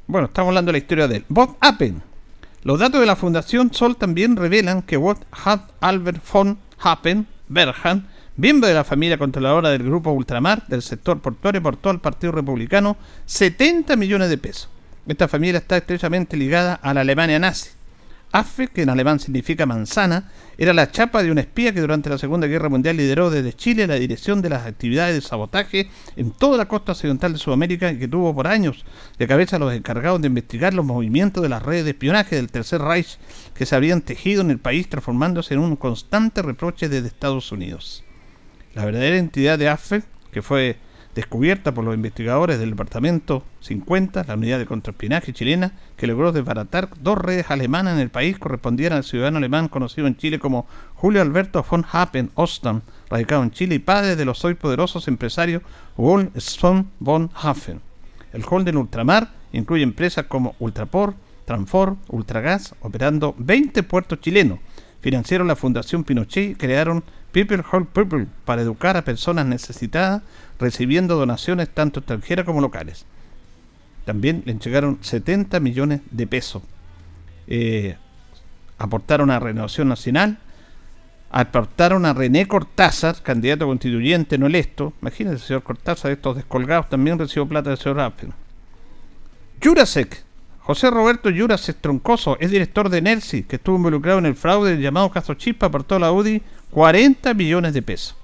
bueno, 0.06 0.26
estamos 0.26 0.48
hablando 0.48 0.70
de 0.70 0.72
la 0.72 0.78
historia 0.78 1.08
de 1.08 1.16
él. 1.16 1.24
Bob 1.28 1.56
Appen. 1.60 2.02
Los 2.62 2.78
datos 2.78 3.00
de 3.00 3.06
la 3.06 3.16
Fundación 3.16 3.72
Sol 3.74 3.96
también 3.96 4.36
revelan 4.36 4.82
que 4.82 4.96
Bob 4.96 5.18
Albert 5.80 6.22
von 6.32 6.58
Happen, 6.78 7.26
Berhan, 7.48 8.06
miembro 8.36 8.68
de 8.68 8.74
la 8.74 8.84
familia 8.84 9.18
controladora 9.18 9.70
del 9.70 9.82
grupo 9.82 10.12
Ultramar 10.12 10.66
del 10.68 10.82
sector 10.82 11.20
portuario, 11.20 11.60
aportó 11.60 11.90
al 11.90 12.00
Partido 12.00 12.32
Republicano 12.32 12.96
70 13.26 13.96
millones 13.96 14.30
de 14.30 14.38
pesos. 14.38 14.68
Esta 15.06 15.26
familia 15.26 15.58
está 15.58 15.76
estrechamente 15.76 16.36
ligada 16.36 16.74
a 16.74 16.94
la 16.94 17.00
Alemania 17.00 17.38
nazi. 17.38 17.70
Affe, 18.30 18.68
que 18.68 18.82
en 18.82 18.88
alemán 18.88 19.20
significa 19.20 19.66
manzana, 19.66 20.30
era 20.56 20.72
la 20.72 20.90
chapa 20.90 21.22
de 21.22 21.30
un 21.30 21.38
espía 21.38 21.74
que 21.74 21.82
durante 21.82 22.08
la 22.08 22.16
Segunda 22.16 22.46
Guerra 22.46 22.70
Mundial 22.70 22.96
lideró 22.96 23.28
desde 23.28 23.52
Chile 23.52 23.86
la 23.86 23.96
dirección 23.96 24.40
de 24.40 24.48
las 24.48 24.64
actividades 24.64 25.14
de 25.14 25.20
sabotaje 25.20 25.90
en 26.16 26.30
toda 26.30 26.56
la 26.56 26.66
costa 26.66 26.92
occidental 26.92 27.32
de 27.32 27.38
Sudamérica 27.38 27.90
y 27.90 27.98
que 27.98 28.08
tuvo 28.08 28.34
por 28.34 28.46
años 28.46 28.86
de 29.18 29.26
cabeza 29.26 29.56
a 29.56 29.58
los 29.58 29.74
encargados 29.74 30.22
de 30.22 30.28
investigar 30.28 30.72
los 30.72 30.86
movimientos 30.86 31.42
de 31.42 31.50
las 31.50 31.62
redes 31.62 31.84
de 31.84 31.90
espionaje 31.90 32.36
del 32.36 32.50
Tercer 32.50 32.80
Reich 32.80 33.18
que 33.54 33.66
se 33.66 33.76
habían 33.76 34.00
tejido 34.00 34.40
en 34.40 34.50
el 34.50 34.58
país 34.58 34.88
transformándose 34.88 35.52
en 35.52 35.60
un 35.60 35.76
constante 35.76 36.40
reproche 36.40 36.88
desde 36.88 37.08
Estados 37.08 37.52
Unidos. 37.52 38.02
La 38.74 38.86
verdadera 38.86 39.18
entidad 39.18 39.58
de 39.58 39.68
Affe, 39.68 40.04
que 40.30 40.40
fue 40.40 40.78
descubierta 41.14 41.72
por 41.72 41.84
los 41.84 41.94
investigadores 41.94 42.58
del 42.58 42.70
Departamento 42.70 43.44
50, 43.60 44.24
la 44.26 44.34
unidad 44.34 44.58
de 44.58 44.66
contraespionaje 44.66 45.32
chilena, 45.32 45.72
que 45.96 46.06
logró 46.06 46.32
desbaratar 46.32 46.88
dos 47.00 47.18
redes 47.18 47.50
alemanas 47.50 47.94
en 47.94 48.00
el 48.00 48.10
país 48.10 48.38
correspondieran 48.38 48.98
al 48.98 49.04
ciudadano 49.04 49.38
alemán 49.38 49.68
conocido 49.68 50.06
en 50.06 50.16
Chile 50.16 50.38
como 50.38 50.66
Julio 50.94 51.20
Alberto 51.20 51.64
von 51.68 51.84
Happen 51.90 52.30
Ostam, 52.34 52.82
radicado 53.10 53.42
en 53.42 53.50
Chile 53.50 53.74
y 53.74 53.78
padre 53.78 54.16
de 54.16 54.24
los 54.24 54.44
hoy 54.44 54.54
poderosos 54.54 55.08
empresarios 55.08 55.62
Wolf 55.96 56.30
Swan 56.38 56.90
von 56.98 57.30
Hafen. 57.34 57.80
El 58.32 58.44
Holden 58.48 58.78
Ultramar 58.78 59.30
incluye 59.52 59.82
empresas 59.82 60.26
como 60.26 60.54
Ultraport, 60.58 61.16
Transfor, 61.44 61.96
Ultragas, 62.08 62.74
operando 62.80 63.34
20 63.36 63.82
puertos 63.82 64.20
chilenos. 64.20 64.58
Financiaron 65.02 65.48
la 65.48 65.56
Fundación 65.56 66.04
Pinochet 66.04 66.52
y 66.52 66.54
crearon 66.54 67.02
People 67.32 67.62
Hold 67.70 67.88
People 67.88 68.26
para 68.44 68.62
educar 68.62 68.96
a 68.96 69.02
personas 69.02 69.46
necesitadas 69.46 70.22
recibiendo 70.60 71.16
donaciones 71.16 71.68
tanto 71.68 72.00
extranjeras 72.00 72.46
como 72.46 72.60
locales. 72.60 73.04
También 74.04 74.42
le 74.46 74.52
entregaron 74.52 74.98
70 75.00 75.58
millones 75.60 76.00
de 76.10 76.26
pesos. 76.26 76.62
Eh, 77.48 77.96
aportaron 78.78 79.30
a 79.30 79.40
Renovación 79.40 79.88
Nacional, 79.88 80.38
aportaron 81.30 82.06
a 82.06 82.12
René 82.12 82.46
Cortázar, 82.46 83.22
candidato 83.22 83.66
constituyente 83.66 84.38
no 84.38 84.46
electo. 84.46 84.92
Imagínense, 85.00 85.46
señor 85.46 85.64
Cortázar, 85.64 86.12
estos 86.12 86.36
descolgados 86.36 86.88
también 86.88 87.18
recibió 87.18 87.48
plata 87.48 87.70
del 87.70 87.78
señor 87.78 88.00
Apple. 88.00 88.30
Jurasek, 89.62 90.24
José 90.64 90.90
Roberto 90.90 91.28
Jurasek 91.28 91.80
Troncoso, 91.80 92.36
es 92.38 92.52
director 92.52 92.88
de 92.88 93.02
NERCI, 93.02 93.42
que 93.42 93.56
estuvo 93.56 93.74
involucrado 93.74 94.20
en 94.20 94.26
el 94.26 94.36
fraude 94.36 94.70
del 94.70 94.80
llamado 94.80 95.10
caso 95.10 95.34
Chispa, 95.34 95.66
aportó 95.66 95.96
a 95.96 95.98
la 95.98 96.12
UDI 96.12 96.40
40 96.70 97.34
millones 97.34 97.74
de 97.74 97.82
pesos. 97.82 98.16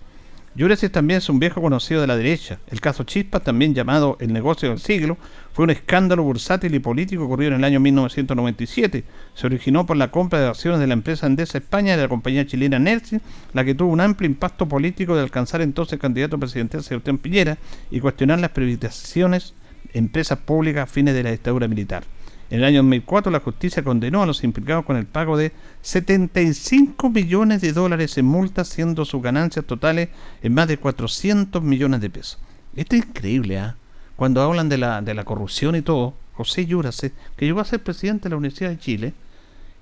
Yuresis 0.54 0.92
también 0.92 1.18
es 1.18 1.28
un 1.28 1.40
viejo 1.40 1.60
conocido 1.60 2.00
de 2.00 2.06
la 2.06 2.16
derecha. 2.16 2.60
El 2.68 2.80
caso 2.80 3.02
Chispa, 3.02 3.40
también 3.40 3.74
llamado 3.74 4.16
el 4.20 4.32
negocio 4.32 4.68
del 4.68 4.78
siglo, 4.78 5.16
fue 5.52 5.64
un 5.64 5.70
escándalo 5.70 6.22
bursátil 6.22 6.72
y 6.76 6.78
político 6.78 7.24
ocurrido 7.24 7.50
en 7.50 7.58
el 7.58 7.64
año 7.64 7.80
1997. 7.80 9.02
Se 9.34 9.46
originó 9.46 9.84
por 9.84 9.96
la 9.96 10.12
compra 10.12 10.40
de 10.40 10.46
acciones 10.46 10.78
de 10.78 10.86
la 10.86 10.94
empresa 10.94 11.26
Endesa 11.26 11.58
España 11.58 11.94
y 11.94 11.96
de 11.96 12.02
la 12.02 12.08
compañía 12.08 12.46
chilena 12.46 12.78
Nersi, 12.78 13.18
la 13.52 13.64
que 13.64 13.74
tuvo 13.74 13.90
un 13.90 14.00
amplio 14.00 14.30
impacto 14.30 14.68
político 14.68 15.16
de 15.16 15.22
alcanzar 15.22 15.60
entonces 15.60 15.98
candidato 15.98 16.38
presidencial 16.38 16.84
Sebastián 16.84 17.18
Piñera 17.18 17.58
y 17.90 17.98
cuestionar 17.98 18.38
las 18.38 18.50
privatizaciones 18.50 19.54
empresas 19.92 20.38
públicas 20.38 20.84
a 20.84 20.92
fines 20.92 21.14
de 21.14 21.24
la 21.24 21.32
dictadura 21.32 21.66
militar. 21.66 22.04
En 22.50 22.60
el 22.60 22.64
año 22.64 22.78
2004 22.78 23.30
la 23.30 23.40
justicia 23.40 23.84
condenó 23.84 24.22
a 24.22 24.26
los 24.26 24.42
implicados 24.42 24.84
con 24.84 24.96
el 24.96 25.06
pago 25.06 25.36
de 25.36 25.52
75 25.82 27.10
millones 27.10 27.60
de 27.60 27.72
dólares 27.72 28.16
en 28.16 28.24
multas, 28.24 28.68
siendo 28.68 29.04
sus 29.04 29.22
ganancias 29.22 29.66
totales 29.66 30.08
en 30.42 30.54
más 30.54 30.66
de 30.66 30.78
400 30.78 31.62
millones 31.62 32.00
de 32.00 32.08
pesos. 32.08 32.38
Esto 32.74 32.96
es 32.96 33.04
increíble, 33.04 33.58
¿ah? 33.58 33.76
Cuando 34.16 34.42
hablan 34.42 34.68
de 34.68 34.78
la, 34.78 35.02
de 35.02 35.14
la 35.14 35.24
corrupción 35.24 35.76
y 35.76 35.82
todo, 35.82 36.14
José 36.32 36.66
Llurase, 36.66 37.12
que 37.36 37.44
llegó 37.44 37.60
a 37.60 37.64
ser 37.64 37.82
presidente 37.82 38.24
de 38.24 38.30
la 38.30 38.36
Universidad 38.36 38.70
de 38.70 38.78
Chile, 38.78 39.12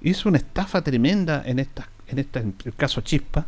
hizo 0.02 0.28
una 0.28 0.38
estafa 0.38 0.82
tremenda 0.82 1.42
en, 1.46 1.58
esta, 1.58 1.88
en, 2.08 2.18
esta, 2.18 2.40
en 2.40 2.54
el 2.64 2.75
caso 2.75 3.00
Chispa, 3.00 3.46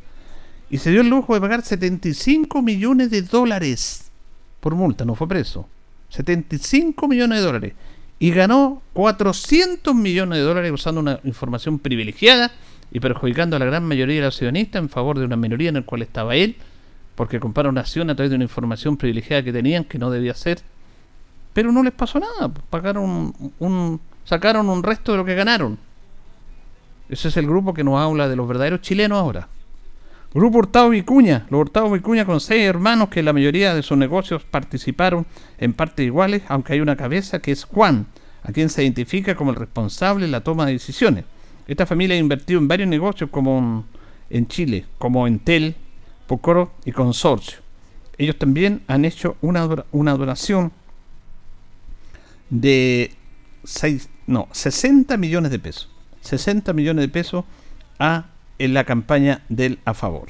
y 0.71 0.79
se 0.79 0.91
dio 0.91 1.01
el 1.01 1.09
lujo 1.09 1.35
de 1.35 1.41
pagar 1.41 1.63
75 1.63 2.63
millones 2.63 3.11
de 3.11 3.23
dólares 3.23 4.11
por 4.61 4.75
multa, 4.75 5.05
no 5.05 5.15
fue 5.15 5.29
preso. 5.29 5.69
75 6.11 7.09
millones 7.09 7.41
de 7.41 7.45
dólares 7.45 7.73
y 8.19 8.31
ganó 8.31 8.83
400 8.95 9.95
millones 9.95 10.39
de 10.39 10.45
dólares 10.45 10.73
usando 10.73 11.01
una 11.01 11.21
información 11.25 11.79
privilegiada 11.79 12.51
y 12.91 13.01
perjudicando 13.01 13.57
a 13.57 13.59
la 13.59 13.67
gran 13.67 13.85
mayoría 13.85 14.17
de 14.17 14.23
los 14.23 14.35
accionistas 14.35 14.83
en 14.83 14.89
favor 14.89 15.19
de 15.19 15.25
una 15.25 15.37
minoría 15.37 15.69
en 15.69 15.77
la 15.77 15.83
cual 15.83 16.03
estaba 16.03 16.35
él, 16.35 16.57
porque 17.15 17.39
compraron 17.39 17.75
una 17.75 17.83
acción 17.83 18.11
a 18.11 18.15
través 18.15 18.31
de 18.31 18.37
una 18.37 18.45
información 18.45 18.97
privilegiada 18.97 19.43
que 19.43 19.53
tenían 19.53 19.85
que 19.85 19.99
no 19.99 20.11
debía 20.11 20.35
ser. 20.35 20.61
Pero 21.53 21.73
no 21.73 21.83
les 21.83 21.93
pasó 21.93 22.19
nada, 22.19 22.49
pagaron 22.71 23.35
un, 23.59 24.01
sacaron 24.25 24.69
un 24.69 24.83
resto 24.83 25.13
de 25.13 25.19
lo 25.19 25.25
que 25.25 25.35
ganaron. 25.35 25.79
Ese 27.09 27.29
es 27.29 27.37
el 27.37 27.47
grupo 27.47 27.73
que 27.73 27.85
nos 27.85 27.99
habla 28.01 28.29
de 28.29 28.37
los 28.37 28.47
verdaderos 28.47 28.81
chilenos 28.81 29.19
ahora. 29.19 29.49
Grupo 30.35 30.59
Hurtado 30.59 30.91
Vicuña. 30.91 31.47
Los 31.49 31.61
Hurtado 31.61 31.91
Vicuña 31.91 32.27
con 32.27 32.41
seis 32.41 32.63
hermanos 32.63 33.09
que 33.09 33.23
la 33.23 33.33
mayoría 33.33 33.75
de 33.75 33.83
sus 33.83 33.97
negocios 33.97 34.45
participaron 34.45 35.27
en 35.59 35.73
partes 35.73 36.05
iguales, 36.05 36.43
aunque 36.49 36.75
hay 36.75 36.81
una 36.81 36.97
cabeza 36.97 37.41
que 37.41 37.51
es 37.51 37.65
Juan, 37.65 38.07
a 38.43 38.53
quien 38.53 38.69
se 38.69 38.83
identifica 38.83 39.35
como 39.35 39.51
el 39.51 39.57
responsable 39.57 40.27
de 40.27 40.33
la 40.33 40.43
toma 40.43 40.67
de 40.67 40.73
decisiones. 40.73 41.25
Esta 41.67 41.87
familia 41.87 42.17
ha 42.17 42.19
invertido 42.19 42.61
en 42.61 42.69
varios 42.69 42.89
negocios 42.89 43.31
como 43.31 43.87
en 44.29 44.47
Chile, 44.49 44.85
como 44.99 45.27
Entel, 45.27 45.77
Pocoro 46.27 46.73
y 46.85 46.93
Consorcio. 46.93 47.61
Ellos 48.19 48.37
también 48.37 48.83
han 48.87 49.05
hecho 49.07 49.37
una, 49.41 49.67
una 49.93 50.15
donación 50.15 50.73
de 52.51 53.13
6, 53.65 54.11
no, 54.27 54.49
60 54.53 55.17
millones 55.17 55.51
de 55.51 55.59
pesos. 55.59 55.89
60 56.21 56.73
millones 56.75 57.03
de 57.03 57.09
pesos 57.09 57.45
a 57.99 58.27
en 58.59 58.75
la 58.75 58.85
campaña 58.85 59.43
del 59.49 59.79
a 59.85 59.95
favor. 59.95 60.29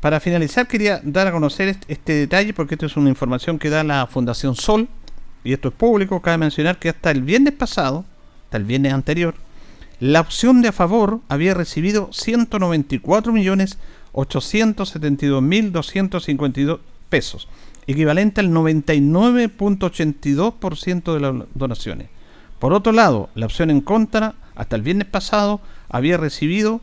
Para 0.00 0.20
finalizar 0.20 0.66
quería 0.66 1.00
dar 1.04 1.28
a 1.28 1.32
conocer 1.32 1.76
este, 1.86 2.14
detalle 2.14 2.52
porque 2.52 2.74
esto 2.74 2.86
es 2.86 2.96
una 2.96 3.08
información 3.08 3.58
que 3.58 3.70
da 3.70 3.84
la 3.84 4.06
Fundación 4.06 4.56
Sol 4.56 4.88
y 5.44 5.52
esto 5.52 5.68
es 5.68 5.74
público. 5.74 6.20
Cabe 6.20 6.38
mencionar 6.38 6.78
que 6.78 6.88
hasta 6.88 7.12
el 7.12 7.22
viernes 7.22 7.54
pasado, 7.54 8.04
hasta 8.44 8.56
el 8.56 8.64
viernes 8.64 8.92
anterior, 8.92 9.34
la 10.00 10.20
opción 10.20 10.62
de 10.62 10.68
a 10.68 10.72
favor 10.72 11.20
había 11.28 11.54
recibido 11.54 12.12
194 12.12 13.32
millones 13.32 13.78
872 14.12 15.40
mil 15.40 15.70
252 15.70 16.80
pesos, 17.08 17.46
equivalente 17.86 18.40
al 18.40 18.50
99.82% 18.50 21.14
de 21.14 21.20
las 21.20 21.34
donaciones. 21.54 22.08
Por 22.58 22.72
otro 22.72 22.90
lado, 22.92 23.30
la 23.34 23.46
opción 23.46 23.70
en 23.70 23.80
contra, 23.80 24.34
hasta 24.54 24.76
el 24.76 24.82
viernes 24.82 25.06
pasado, 25.06 25.60
había 25.88 26.16
recibido 26.16 26.80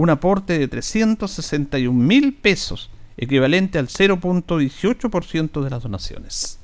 un 0.00 0.08
aporte 0.08 0.58
de 0.58 0.66
361 0.66 1.92
mil 1.92 2.32
pesos, 2.32 2.88
equivalente 3.18 3.78
al 3.78 3.88
0.18% 3.88 5.62
de 5.62 5.68
las 5.68 5.82
donaciones. 5.82 6.58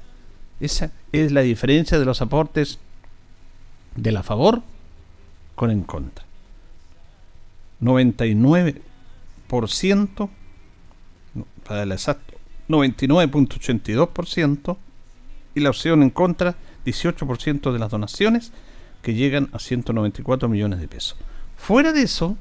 Esa 0.59 0.91
es 1.13 1.33
la 1.33 1.43
diferencia 1.43 1.99
de 1.99 2.07
los 2.07 2.23
aportes 2.23 2.79
de 3.95 4.11
la 4.11 4.23
favor 4.23 4.63
con 5.55 5.71
en 5.71 5.83
contra. 5.83 6.25
99%, 7.83 10.31
para 11.63 11.83
el 11.83 11.93
exacto, 11.93 12.39
99.82% 12.71 14.79
y 15.55 15.61
la 15.61 15.69
opción 15.69 16.03
en 16.03 16.09
contra 16.09 16.57
18% 16.87 17.71
de 17.71 17.79
las 17.79 17.91
donaciones 17.91 18.51
que 19.03 19.13
llegan 19.13 19.51
a 19.53 19.59
194 19.59 20.49
millones 20.49 20.81
de 20.81 20.89
pesos. 20.89 21.19
Fuera 21.59 21.93
de 21.93 22.01
eso, 22.01 22.39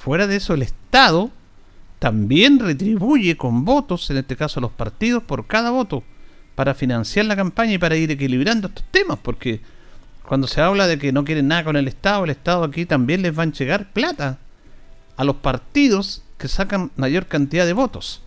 fuera 0.00 0.26
de 0.26 0.36
eso 0.36 0.54
el 0.54 0.62
Estado 0.62 1.30
también 1.98 2.58
retribuye 2.58 3.36
con 3.36 3.66
votos, 3.66 4.08
en 4.10 4.16
este 4.16 4.34
caso 4.34 4.58
los 4.58 4.72
partidos, 4.72 5.22
por 5.22 5.46
cada 5.46 5.70
voto, 5.70 6.02
para 6.54 6.74
financiar 6.74 7.26
la 7.26 7.36
campaña 7.36 7.74
y 7.74 7.78
para 7.78 7.96
ir 7.96 8.10
equilibrando 8.10 8.68
estos 8.68 8.84
temas, 8.90 9.18
porque 9.22 9.60
cuando 10.26 10.46
se 10.46 10.62
habla 10.62 10.86
de 10.86 10.98
que 10.98 11.12
no 11.12 11.24
quieren 11.24 11.48
nada 11.48 11.64
con 11.64 11.76
el 11.76 11.86
Estado, 11.86 12.24
el 12.24 12.30
Estado 12.30 12.64
aquí 12.64 12.86
también 12.86 13.20
les 13.20 13.38
va 13.38 13.42
a 13.42 13.46
llegar 13.46 13.92
plata 13.92 14.38
a 15.18 15.24
los 15.24 15.36
partidos 15.36 16.22
que 16.38 16.48
sacan 16.48 16.90
mayor 16.96 17.26
cantidad 17.26 17.66
de 17.66 17.74
votos. 17.74 18.22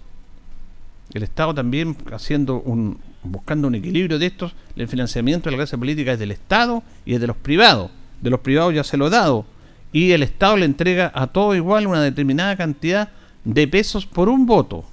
El 1.11 1.23
Estado 1.23 1.55
también 1.55 1.97
haciendo 2.11 2.61
un, 2.61 2.99
buscando 3.23 3.67
un 3.67 3.73
equilibrio 3.73 4.19
de 4.19 4.27
estos, 4.27 4.53
el 4.75 4.87
financiamiento 4.87 5.49
de 5.49 5.55
la 5.55 5.63
clase 5.63 5.77
política 5.77 6.13
es 6.13 6.19
del 6.19 6.31
Estado 6.31 6.83
y 7.03 7.15
es 7.15 7.21
de 7.21 7.27
los 7.27 7.37
privados. 7.37 7.89
De 8.21 8.29
los 8.29 8.41
privados 8.41 8.75
ya 8.75 8.83
se 8.83 8.95
lo 8.95 9.07
ha 9.07 9.09
dado. 9.09 9.45
Y 9.93 10.11
el 10.11 10.23
Estado 10.23 10.57
le 10.57 10.65
entrega 10.65 11.11
a 11.13 11.27
todo 11.27 11.55
igual 11.55 11.87
una 11.87 12.01
determinada 12.01 12.57
cantidad 12.57 13.09
de 13.45 13.67
pesos 13.67 14.05
por 14.05 14.27
un 14.27 14.45
voto. 14.45 14.83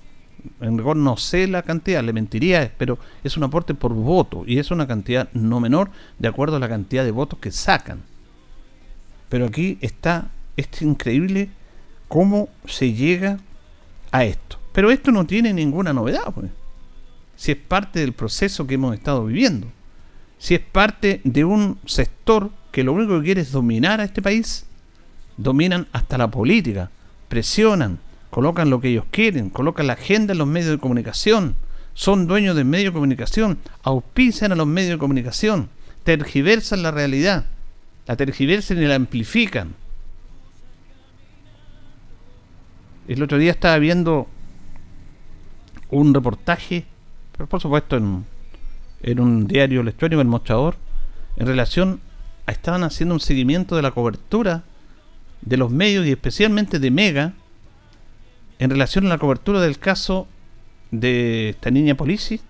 En 0.60 0.78
rigor 0.78 0.96
no 0.96 1.16
sé 1.16 1.46
la 1.48 1.62
cantidad, 1.62 2.04
le 2.04 2.12
mentiría, 2.12 2.72
pero 2.78 2.98
es 3.24 3.36
un 3.36 3.44
aporte 3.44 3.74
por 3.74 3.94
voto 3.94 4.44
y 4.46 4.58
es 4.58 4.70
una 4.70 4.86
cantidad 4.86 5.28
no 5.32 5.58
menor 5.58 5.90
de 6.18 6.28
acuerdo 6.28 6.56
a 6.56 6.60
la 6.60 6.68
cantidad 6.68 7.04
de 7.04 7.10
votos 7.10 7.38
que 7.38 7.50
sacan. 7.50 8.02
Pero 9.28 9.46
aquí 9.46 9.78
está, 9.80 10.30
es 10.56 10.68
increíble 10.82 11.50
cómo 12.08 12.48
se 12.66 12.92
llega 12.92 13.38
a 14.12 14.24
esto. 14.24 14.58
Pero 14.72 14.90
esto 14.90 15.10
no 15.10 15.26
tiene 15.26 15.52
ninguna 15.52 15.92
novedad, 15.92 16.32
pues. 16.34 16.50
Si 17.36 17.52
es 17.52 17.58
parte 17.58 18.00
del 18.00 18.12
proceso 18.12 18.66
que 18.66 18.74
hemos 18.74 18.94
estado 18.94 19.24
viviendo. 19.24 19.66
Si 20.38 20.54
es 20.54 20.60
parte 20.60 21.20
de 21.24 21.44
un 21.44 21.78
sector 21.86 22.50
que 22.70 22.84
lo 22.84 22.92
único 22.92 23.18
que 23.18 23.24
quiere 23.24 23.40
es 23.40 23.52
dominar 23.52 24.00
a 24.00 24.04
este 24.04 24.20
país. 24.20 24.66
Dominan 25.40 25.86
hasta 25.92 26.18
la 26.18 26.30
política. 26.30 26.90
Presionan. 27.28 27.98
Colocan 28.28 28.68
lo 28.68 28.80
que 28.80 28.88
ellos 28.88 29.06
quieren. 29.10 29.48
Colocan 29.48 29.86
la 29.86 29.94
agenda 29.94 30.32
en 30.32 30.38
los 30.38 30.46
medios 30.46 30.70
de 30.70 30.78
comunicación. 30.78 31.56
Son 31.94 32.26
dueños 32.26 32.54
de 32.56 32.64
medios 32.64 32.92
de 32.92 32.98
comunicación. 32.98 33.58
Auspician 33.82 34.52
a 34.52 34.54
los 34.54 34.66
medios 34.66 34.92
de 34.92 34.98
comunicación. 34.98 35.70
Tergiversan 36.04 36.82
la 36.82 36.90
realidad. 36.90 37.46
La 38.06 38.16
tergiversan 38.16 38.82
y 38.82 38.86
la 38.86 38.96
amplifican. 38.96 39.74
El 43.08 43.22
otro 43.22 43.38
día 43.38 43.50
estaba 43.50 43.78
viendo 43.78 44.28
un 45.88 46.12
reportaje, 46.12 46.84
pero 47.32 47.48
por 47.48 47.60
supuesto 47.60 47.96
en, 47.96 48.26
en 49.02 49.20
un 49.20 49.46
diario 49.48 49.80
electrónico, 49.80 50.20
El 50.20 50.28
Mostrador, 50.28 50.76
en 51.36 51.46
relación 51.46 52.00
a 52.46 52.52
estaban 52.52 52.84
haciendo 52.84 53.14
un 53.14 53.20
seguimiento 53.20 53.74
de 53.74 53.82
la 53.82 53.90
cobertura 53.90 54.64
de 55.42 55.56
los 55.56 55.70
medios 55.70 56.06
y 56.06 56.10
especialmente 56.10 56.78
de 56.78 56.90
Mega 56.90 57.34
en 58.58 58.70
relación 58.70 59.06
a 59.06 59.10
la 59.10 59.18
cobertura 59.18 59.60
del 59.60 59.78
caso 59.78 60.28
de 60.90 61.50
esta 61.50 61.70
niña 61.70 61.94
Polici, 61.94 62.40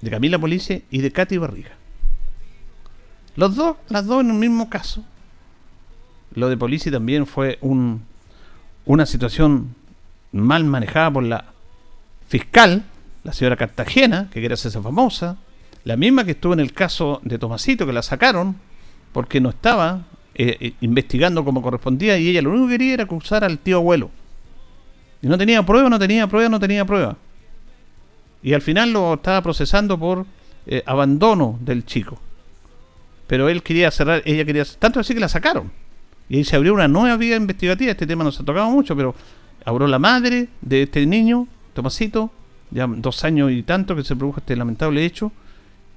de 0.00 0.10
Camila 0.10 0.38
Polici 0.38 0.84
y 0.90 0.98
de 0.98 1.12
Katy 1.12 1.38
Barriga. 1.38 1.70
Los 3.36 3.54
dos, 3.54 3.76
las 3.88 4.06
dos 4.06 4.22
en 4.22 4.30
el 4.30 4.36
mismo 4.36 4.68
caso. 4.68 5.04
Lo 6.34 6.48
de 6.48 6.56
Polici 6.56 6.90
también 6.90 7.26
fue 7.26 7.58
un, 7.60 8.04
una 8.84 9.06
situación 9.06 9.74
mal 10.32 10.64
manejada 10.64 11.10
por 11.10 11.22
la 11.22 11.52
fiscal, 12.26 12.84
la 13.22 13.32
señora 13.32 13.56
Cartagena, 13.56 14.28
que 14.32 14.40
quiere 14.40 14.54
hacerse 14.54 14.80
famosa, 14.80 15.38
la 15.84 15.96
misma 15.96 16.24
que 16.24 16.32
estuvo 16.32 16.54
en 16.54 16.60
el 16.60 16.72
caso 16.72 17.20
de 17.22 17.38
Tomasito, 17.38 17.86
que 17.86 17.92
la 17.92 18.02
sacaron 18.02 18.56
porque 19.12 19.40
no 19.40 19.50
estaba 19.50 20.06
eh, 20.34 20.56
eh, 20.60 20.72
investigando 20.80 21.44
como 21.44 21.60
correspondía 21.60 22.18
y 22.18 22.28
ella 22.28 22.42
lo 22.42 22.50
único 22.50 22.66
que 22.68 22.74
quería 22.74 22.94
era 22.94 23.04
acusar 23.04 23.44
al 23.44 23.58
tío 23.58 23.76
abuelo. 23.76 24.10
Y 25.20 25.26
no 25.26 25.38
tenía 25.38 25.64
prueba, 25.64 25.88
no 25.88 25.98
tenía 25.98 26.26
prueba, 26.26 26.48
no 26.48 26.58
tenía 26.58 26.84
prueba. 26.84 27.16
Y 28.42 28.54
al 28.54 28.62
final 28.62 28.92
lo 28.92 29.14
estaba 29.14 29.40
procesando 29.42 29.98
por 29.98 30.26
eh, 30.66 30.82
abandono 30.86 31.58
del 31.60 31.84
chico. 31.84 32.18
Pero 33.26 33.48
él 33.48 33.62
quería 33.62 33.90
cerrar, 33.90 34.22
ella 34.24 34.44
quería... 34.44 34.64
Tanto 34.78 35.00
así 35.00 35.14
que 35.14 35.20
la 35.20 35.28
sacaron. 35.28 35.70
Y 36.28 36.42
se 36.44 36.56
abrió 36.56 36.74
una 36.74 36.88
nueva 36.88 37.16
vía 37.16 37.36
investigativa. 37.36 37.92
Este 37.92 38.06
tema 38.06 38.24
no 38.24 38.32
se 38.32 38.42
ha 38.42 38.44
tocado 38.44 38.68
mucho, 38.70 38.96
pero 38.96 39.14
abrió 39.64 39.86
la 39.86 39.98
madre 39.98 40.48
de 40.60 40.82
este 40.82 41.06
niño 41.06 41.46
Tomasito, 41.72 42.30
ya 42.70 42.86
dos 42.86 43.24
años 43.24 43.50
y 43.52 43.62
tanto 43.62 43.94
que 43.94 44.02
se 44.02 44.16
produjo 44.16 44.40
este 44.40 44.56
lamentable 44.56 45.04
hecho. 45.04 45.32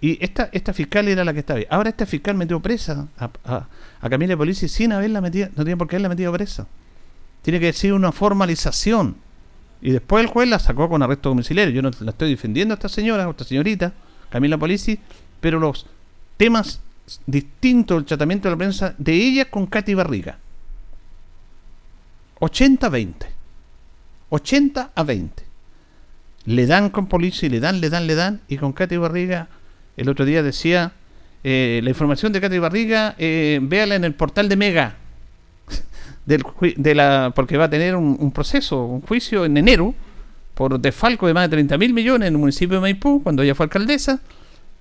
Y 0.02 0.24
esta, 0.24 0.50
esta 0.52 0.74
fiscal 0.74 1.08
era 1.08 1.24
la 1.24 1.34
que 1.34 1.40
estaba 1.40 1.60
ahí. 1.60 1.68
Ahora 1.70 1.90
esta 1.90 2.06
fiscal 2.06 2.36
metió 2.36 2.60
presa 2.60 3.08
a, 3.18 3.30
a, 3.46 3.68
a 4.02 4.10
Camila 4.10 4.38
Polici 4.38 4.68
sin 4.68 4.92
haberla 4.92 5.22
metido, 5.22 5.50
no 5.56 5.64
tiene 5.64 5.78
por 5.78 5.88
qué 5.88 5.96
haberla 5.96 6.10
metido 6.10 6.32
presa. 6.34 6.68
Tiene 7.42 7.60
que 7.60 7.68
decir 7.68 7.94
una 7.94 8.12
formalización. 8.12 9.18
Y 9.82 9.92
después 9.92 10.24
el 10.24 10.30
juez 10.30 10.50
la 10.50 10.60
sacó 10.60 10.90
con 10.90 11.02
arresto 11.02 11.30
domiciliario. 11.30 11.74
Yo 11.74 11.82
no 11.82 11.92
la 12.00 12.12
estoy 12.12 12.30
defendiendo 12.30 12.74
a 12.74 12.76
esta 12.76 12.90
señora, 12.90 13.26
a 13.26 13.30
esta 13.30 13.44
señorita, 13.44 13.94
Camila 14.30 14.58
Polici, 14.58 15.00
pero 15.40 15.60
los 15.60 15.86
temas 16.38 16.82
distintos 17.26 17.98
del 17.98 18.06
tratamiento 18.06 18.48
de 18.48 18.56
la 18.56 18.58
prensa 18.58 18.96
de 18.98 19.14
ella 19.14 19.46
con 19.46 19.68
Katy 19.68 19.94
Barriga. 19.94 20.40
80-20. 22.40 23.14
80 24.30 24.92
a 24.94 25.04
20 25.04 25.46
le 26.46 26.68
dan 26.68 26.90
con 26.90 27.08
policía, 27.08 27.50
le 27.50 27.60
dan, 27.60 27.82
le 27.82 27.90
dan, 27.90 28.08
le 28.08 28.16
dan, 28.16 28.42
y 28.48 28.58
con 28.58 28.74
Katy 28.74 28.98
Barriga, 28.98 29.48
el 29.98 30.10
otro 30.10 30.26
día 30.26 30.44
decía, 30.44 30.94
eh, 31.44 31.80
la 31.84 31.90
información 31.90 32.34
de 32.34 32.42
Katy 32.42 32.60
Barriga, 32.60 33.16
eh, 33.18 33.60
véala 33.62 33.96
en 33.96 34.04
el 34.04 34.14
portal 34.14 34.50
de 34.50 34.56
Mega, 34.56 34.96
del, 36.26 36.44
porque 37.34 37.58
va 37.58 37.66
a 37.66 37.70
tener 37.70 37.96
un, 37.96 38.32
proceso, 38.32 38.84
un 38.84 39.02
juicio 39.02 39.46
en 39.46 39.58
enero, 39.58 39.94
por 40.54 40.80
defalco 40.80 41.28
de 41.28 41.34
más 41.34 41.50
de 41.50 41.58
30 41.58 41.78
mil 41.78 41.94
millones 41.94 42.28
en 42.28 42.34
el 42.34 42.40
municipio 42.40 42.78
de 42.78 42.82
Maipú, 42.82 43.22
cuando 43.22 43.44
ella 43.44 43.56
fue 43.56 43.66
alcaldesa, 43.66 44.22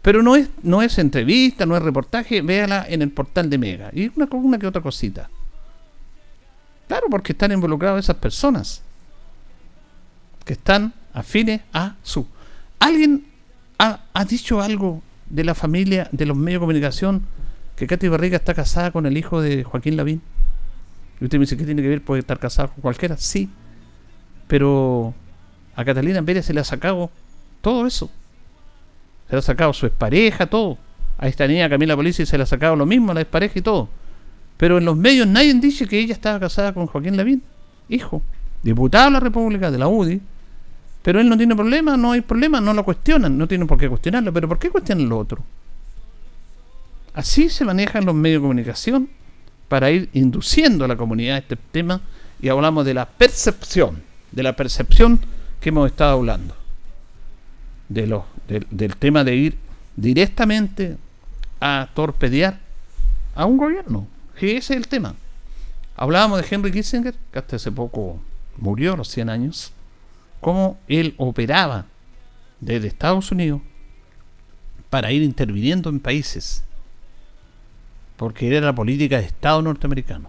pero 0.03 0.23
no 0.23 0.37
es, 0.37 0.49
no 0.63 0.83
es 0.83 0.99
entrevista, 0.99 1.67
no 1.67 1.77
es 1.77 1.83
reportaje, 1.83 2.43
véala 2.43 2.87
en 2.89 3.03
el 3.03 3.11
portal 3.11 3.51
de 3.51 3.59
Mega, 3.59 3.91
y 3.93 4.11
una, 4.15 4.29
una 4.31 4.59
que 4.59 4.67
otra 4.67 4.83
cosita. 4.83 5.31
Claro, 6.87 7.07
porque 7.11 7.33
están 7.33 7.53
involucradas 7.53 8.05
esas 8.05 8.17
personas 8.17 8.83
que 10.45 10.53
están 10.53 10.93
afines 11.13 11.63
a 11.73 11.97
su. 12.03 12.27
¿Alguien 12.79 13.25
ha, 13.79 14.25
dicho 14.25 14.61
algo 14.61 15.03
de 15.29 15.45
la 15.45 15.55
familia, 15.55 16.09
de 16.13 16.27
los 16.27 16.37
medios 16.37 16.61
de 16.61 16.65
comunicación, 16.65 17.23
que 17.77 17.87
Katy 17.87 18.09
Barriga 18.09 18.37
está 18.37 18.55
casada 18.55 18.91
con 18.91 19.07
el 19.07 19.17
hijo 19.17 19.41
de 19.41 19.65
Joaquín 19.65 19.97
Lavín? 19.97 20.23
Y 21.21 21.25
usted 21.25 21.39
me 21.39 21.43
dice, 21.45 21.57
¿qué 21.57 21.65
tiene 21.65 21.83
que 21.83 21.89
ver? 21.89 22.03
¿Puede 22.03 22.21
estar 22.21 22.39
casada 22.39 22.69
con 22.69 22.83
cualquiera? 22.83 23.17
Sí. 23.17 23.49
Pero 24.47 25.15
a 25.77 25.85
Catalina 25.85 26.23
Pérez 26.23 26.47
se 26.47 26.55
le 26.55 26.61
ha 26.61 26.65
sacado 26.65 27.11
todo 27.61 27.87
eso. 27.87 28.11
Se 29.29 29.35
le 29.35 29.39
ha 29.39 29.43
sacado 29.43 29.73
su 29.73 29.87
expareja, 29.87 30.47
todo. 30.47 30.79
A 31.19 31.29
esta 31.29 31.47
niña 31.47 31.69
Camila 31.69 31.97
Polici 31.97 32.27
se 32.27 32.37
le 32.37 32.43
ha 32.43 32.47
sacado 32.47 32.77
lo 32.77 32.87
mismo, 32.87 33.15
la 33.15 33.23
expareja 33.23 33.59
y 33.59 33.63
todo. 33.63 33.89
Pero 34.57 34.79
en 34.79 34.85
los 34.85 34.97
medios 34.97 35.27
nadie 35.27 35.55
dice 35.55 35.87
que 35.87 35.99
ella 35.99 36.13
estaba 36.13 36.39
casada 36.39 36.75
con 36.75 36.87
Joaquín 36.87 37.17
Lavín, 37.17 37.43
hijo, 37.89 38.23
diputado 38.63 39.07
de 39.07 39.11
la 39.13 39.21
República, 39.21 39.71
de 39.71 39.79
la 39.79 39.89
UDI. 39.89 40.21
Pero 41.05 41.21
él 41.21 41.29
no 41.29 41.37
tiene 41.37 41.55
problema, 41.55 41.99
no 41.99 42.13
hay 42.13 42.23
problema, 42.23 42.63
no 42.63 42.73
lo 42.73 42.83
cuestionan, 42.83 43.37
no 43.37 43.47
tienen 43.47 43.67
por 43.67 43.77
qué 43.77 43.91
cuestionarlo. 43.91 44.33
Pero 44.33 44.49
¿por 44.49 44.59
qué 44.59 44.71
cuestionan 44.71 45.07
lo 45.07 45.19
otro? 45.19 45.45
Así 47.13 47.51
se 47.51 47.63
manejan 47.67 48.07
los 48.07 48.15
medios 48.15 48.41
de 48.41 48.45
comunicación 48.45 49.11
para 49.69 49.91
ir 49.91 50.09
induciendo 50.15 50.87
a 50.87 50.89
la 50.89 50.97
comunidad 50.97 51.37
a 51.37 51.39
este 51.41 51.57
tema 51.57 52.01
y 52.41 52.49
hablamos 52.49 52.87
de 52.87 52.95
la 52.95 53.05
percepción, 53.05 54.03
de 54.33 54.43
la 54.43 54.57
percepción 54.57 55.21
que 55.61 55.69
hemos 55.69 55.89
estado 55.89 56.13
hablando, 56.15 56.57
de 57.91 58.23
del 58.71 58.97
tema 58.97 59.25
de 59.25 59.37
ir 59.37 59.59
directamente 59.97 60.97
a 61.61 61.91
torpedear 61.93 62.59
a 63.35 63.45
un 63.45 63.59
gobierno, 63.59 64.07
que 64.39 64.57
ese 64.57 64.73
es 64.73 64.79
el 64.79 64.89
tema. 64.89 65.15
Hablábamos 65.97 66.41
de 66.41 66.47
Henry 66.51 66.73
Kissinger, 66.73 67.15
que 67.31 67.39
hasta 67.39 67.57
hace 67.57 67.71
poco 67.71 68.19
murió 68.57 68.95
a 68.95 68.97
los 68.97 69.09
100 69.09 69.29
años, 69.29 69.74
cómo 70.45 70.77
él 70.89 71.15
operaba 71.17 71.87
desde 72.61 72.89
Estados 72.89 73.33
Unidos 73.33 73.63
para 74.91 75.11
ir 75.11 75.23
interviniendo 75.23 75.89
en 75.89 76.01
países, 76.01 76.63
porque 78.19 78.55
era 78.55 78.61
la 78.67 78.75
política 78.75 79.17
de 79.17 79.25
Estado 79.25 79.63
norteamericano. 79.63 80.29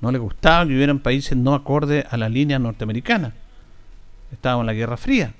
No 0.00 0.10
le 0.12 0.18
gustaba 0.18 0.66
que 0.66 0.74
hubieran 0.74 1.00
países 1.00 1.36
no 1.36 1.52
acordes 1.52 2.06
a 2.08 2.16
la 2.16 2.30
línea 2.30 2.58
norteamericana. 2.58 3.34
Estábamos 4.32 4.62
en 4.62 4.66
la 4.68 4.72
Guerra 4.72 4.96
Fría. 4.96 5.34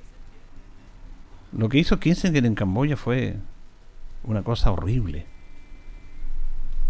Lo 1.56 1.70
que 1.70 1.78
hizo 1.78 1.98
Kissinger 1.98 2.44
en 2.44 2.54
Camboya 2.54 2.98
fue 2.98 3.36
una 4.22 4.42
cosa 4.42 4.70
horrible. 4.70 5.24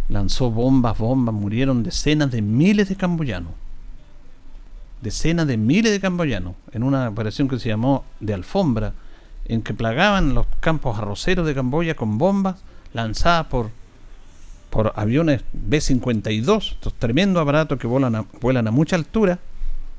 Lanzó 0.09 0.51
bombas, 0.51 0.99
bombas, 0.99 1.33
murieron 1.33 1.85
decenas 1.85 2.33
de 2.33 2.43
miles 2.43 2.89
de 2.89 2.97
camboyanos. 2.97 3.53
Decenas 5.03 5.47
de 5.47 5.57
miles 5.57 5.93
de 5.93 6.01
camboyanos 6.01 6.55
en 6.73 6.83
una 6.83 7.09
operación 7.09 7.49
que 7.49 7.59
se 7.59 7.69
llamó 7.69 8.05
de 8.21 8.35
alfombra, 8.35 8.95
en 9.45 9.63
que 9.63 9.75
plagaban 9.75 10.35
los 10.35 10.47
campos 10.61 10.99
arroceros 10.99 11.47
de 11.47 11.55
Camboya 11.55 11.95
con 11.95 12.19
bombas 12.19 12.57
lanzadas 12.93 13.47
por, 13.47 13.71
por 14.71 14.93
aviones 14.97 15.43
B-52, 15.53 16.73
estos 16.73 16.95
tremendos 16.95 17.43
aparatos 17.43 17.79
que 17.79 17.87
vuelan 17.87 18.67
a 18.67 18.71
mucha 18.71 18.97
altura 18.97 19.39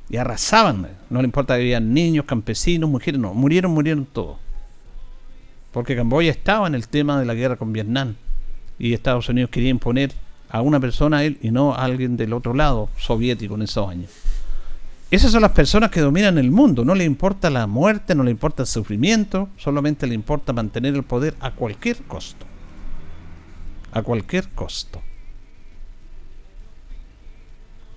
y 0.09 0.17
arrasaban. 0.17 0.87
No 1.09 1.21
le 1.21 1.25
importa 1.25 1.55
que 1.55 1.61
había 1.61 1.79
niños, 1.79 2.25
campesinos, 2.25 2.89
mujeres, 2.89 3.19
no, 3.19 3.33
murieron, 3.33 3.71
murieron 3.71 4.05
todos. 4.05 4.37
Porque 5.71 5.95
Camboya 5.95 6.31
estaba 6.31 6.67
en 6.67 6.75
el 6.75 6.87
tema 6.87 7.19
de 7.19 7.25
la 7.25 7.35
guerra 7.35 7.55
con 7.55 7.71
Vietnam 7.71 8.15
y 8.79 8.93
Estados 8.93 9.29
Unidos 9.29 9.51
quería 9.51 9.69
imponer 9.69 10.11
a 10.49 10.61
una 10.61 10.79
persona 10.79 11.17
a 11.17 11.23
él 11.23 11.37
y 11.41 11.51
no 11.51 11.73
a 11.73 11.83
alguien 11.83 12.17
del 12.17 12.33
otro 12.33 12.53
lado 12.53 12.89
soviético 12.97 13.55
en 13.55 13.61
esos 13.63 13.87
años. 13.87 14.09
Esas 15.11 15.31
son 15.31 15.41
las 15.41 15.51
personas 15.51 15.89
que 15.89 16.01
dominan 16.01 16.37
el 16.37 16.51
mundo. 16.51 16.85
No 16.85 16.93
le 16.93 17.03
importa 17.03 17.49
la 17.49 17.65
muerte, 17.65 18.13
no 18.13 18.23
le 18.23 18.31
importa 18.31 18.63
el 18.63 18.67
sufrimiento, 18.67 19.49
solamente 19.57 20.05
le 20.05 20.13
importa 20.13 20.53
mantener 20.53 20.95
el 20.95 21.03
poder 21.03 21.35
a 21.39 21.51
cualquier 21.51 21.97
costo. 22.03 22.45
A 23.91 24.03
cualquier 24.03 24.49
costo. 24.49 25.01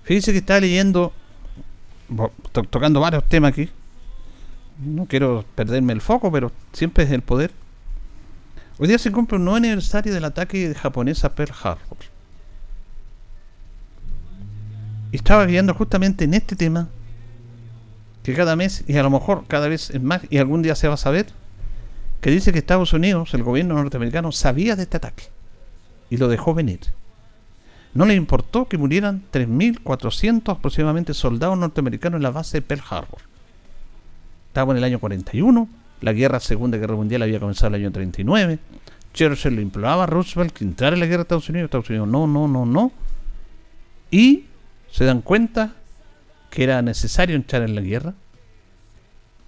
Fíjense 0.03 0.31
que 0.31 0.39
está 0.39 0.59
leyendo 0.59 1.13
tocando 2.69 2.99
varios 2.99 3.27
temas 3.29 3.51
aquí. 3.51 3.69
No 4.83 5.05
quiero 5.05 5.45
perderme 5.55 5.93
el 5.93 6.01
foco, 6.01 6.31
pero 6.31 6.51
siempre 6.73 7.03
es 7.03 7.11
el 7.11 7.21
poder. 7.21 7.51
Hoy 8.79 8.87
día 8.87 8.97
se 8.97 9.11
cumple 9.11 9.37
un 9.37 9.45
nuevo 9.45 9.57
aniversario 9.57 10.13
del 10.13 10.25
ataque 10.25 10.73
japonés 10.73 11.23
a 11.23 11.35
Pearl 11.35 11.53
Harbor. 11.63 11.97
Y 15.11 15.17
estaba 15.17 15.45
guiando 15.45 15.75
justamente 15.75 16.23
en 16.23 16.33
este 16.33 16.55
tema, 16.55 16.89
que 18.23 18.33
cada 18.33 18.55
mes, 18.55 18.83
y 18.87 18.97
a 18.97 19.03
lo 19.03 19.09
mejor 19.09 19.45
cada 19.47 19.67
vez 19.67 19.89
es 19.89 20.01
más, 20.01 20.21
y 20.29 20.37
algún 20.37 20.61
día 20.61 20.75
se 20.75 20.87
va 20.87 20.93
a 20.95 20.97
saber, 20.97 21.27
que 22.21 22.31
dice 22.31 22.53
que 22.53 22.59
Estados 22.59 22.93
Unidos, 22.93 23.33
el 23.33 23.43
gobierno 23.43 23.75
norteamericano, 23.75 24.31
sabía 24.31 24.75
de 24.75 24.83
este 24.83 24.97
ataque 24.97 25.25
y 26.09 26.17
lo 26.17 26.29
dejó 26.29 26.53
venir. 26.53 26.79
No 27.93 28.05
le 28.05 28.15
importó 28.15 28.67
que 28.67 28.77
murieran 28.77 29.23
3.400 29.31 30.49
aproximadamente 30.49 31.13
soldados 31.13 31.57
norteamericanos 31.57 32.17
en 32.17 32.23
la 32.23 32.31
base 32.31 32.57
de 32.57 32.61
Pearl 32.61 32.81
Harbor. 32.89 33.19
Estaba 34.47 34.71
en 34.71 34.77
el 34.77 34.83
año 34.85 34.99
41, 34.99 35.67
la 36.01 36.13
guerra, 36.13 36.39
Segunda 36.39 36.77
Guerra 36.77 36.95
Mundial 36.95 37.21
había 37.21 37.39
comenzado 37.39 37.67
en 37.67 37.75
el 37.75 37.81
año 37.81 37.91
39. 37.91 38.59
Churchill 39.13 39.55
le 39.55 39.61
imploraba 39.61 40.03
a 40.03 40.07
Roosevelt 40.07 40.53
que 40.53 40.63
entrara 40.63 40.95
en 40.95 41.01
la 41.01 41.05
guerra 41.05 41.17
de 41.17 41.23
Estados 41.23 41.49
Unidos. 41.49 41.65
Estados 41.65 41.89
Unidos, 41.89 42.07
no, 42.07 42.25
no, 42.25 42.47
no, 42.47 42.65
no. 42.65 42.91
Y 44.09 44.45
se 44.91 45.05
dan 45.05 45.21
cuenta 45.21 45.73
que 46.53 46.63
era 46.63 46.83
necesario 46.83 47.35
entrar 47.35 47.63
en 47.63 47.73
la 47.73 47.81
guerra. 47.81 48.13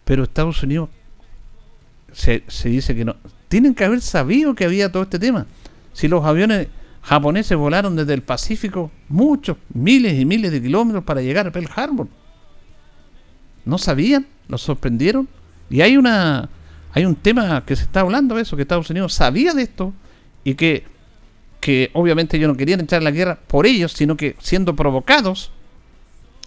Pero 0.05 0.23
Estados 0.23 0.63
Unidos 0.63 0.89
se, 2.11 2.43
se 2.47 2.67
dice 2.69 2.95
que 2.95 3.05
no. 3.05 3.15
Tienen 3.47 3.75
que 3.75 3.85
haber 3.85 4.01
sabido 4.01 4.55
que 4.55 4.65
había 4.65 4.91
todo 4.91 5.03
este 5.03 5.19
tema. 5.19 5.45
Si 5.93 6.07
los 6.07 6.25
aviones 6.25 6.67
japoneses 7.03 7.55
volaron 7.55 7.95
desde 7.95 8.15
el 8.15 8.23
Pacífico 8.23 8.89
muchos, 9.07 9.57
miles 9.71 10.19
y 10.19 10.25
miles 10.25 10.51
de 10.51 10.59
kilómetros 10.59 11.03
para 11.03 11.21
llegar 11.21 11.45
a 11.45 11.51
Pearl 11.51 11.69
Harbor. 11.75 12.07
¿No 13.65 13.77
sabían? 13.77 14.25
¿Los 14.47 14.63
sorprendieron? 14.63 15.27
Y 15.69 15.81
hay 15.81 15.97
una 15.97 16.49
hay 16.91 17.05
un 17.05 17.15
tema 17.15 17.63
que 17.65 17.75
se 17.75 17.83
está 17.83 17.99
hablando 17.99 18.33
de 18.33 18.41
eso, 18.41 18.55
que 18.55 18.63
Estados 18.63 18.89
Unidos 18.89 19.13
sabía 19.13 19.53
de 19.53 19.61
esto 19.61 19.93
y 20.43 20.55
que, 20.55 20.85
que 21.59 21.91
obviamente 21.93 22.37
ellos 22.37 22.47
no 22.47 22.57
querían 22.57 22.79
entrar 22.79 22.99
en 22.99 23.03
la 23.03 23.11
guerra 23.11 23.37
por 23.47 23.67
ellos, 23.67 23.91
sino 23.91 24.17
que 24.17 24.35
siendo 24.39 24.75
provocados 24.75 25.51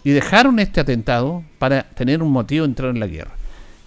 y 0.03 0.11
dejaron 0.11 0.59
este 0.59 0.79
atentado 0.79 1.43
para 1.57 1.83
tener 1.83 2.23
un 2.23 2.31
motivo 2.31 2.65
de 2.65 2.71
entrar 2.71 2.89
en 2.89 2.99
la 2.99 3.07
guerra. 3.07 3.31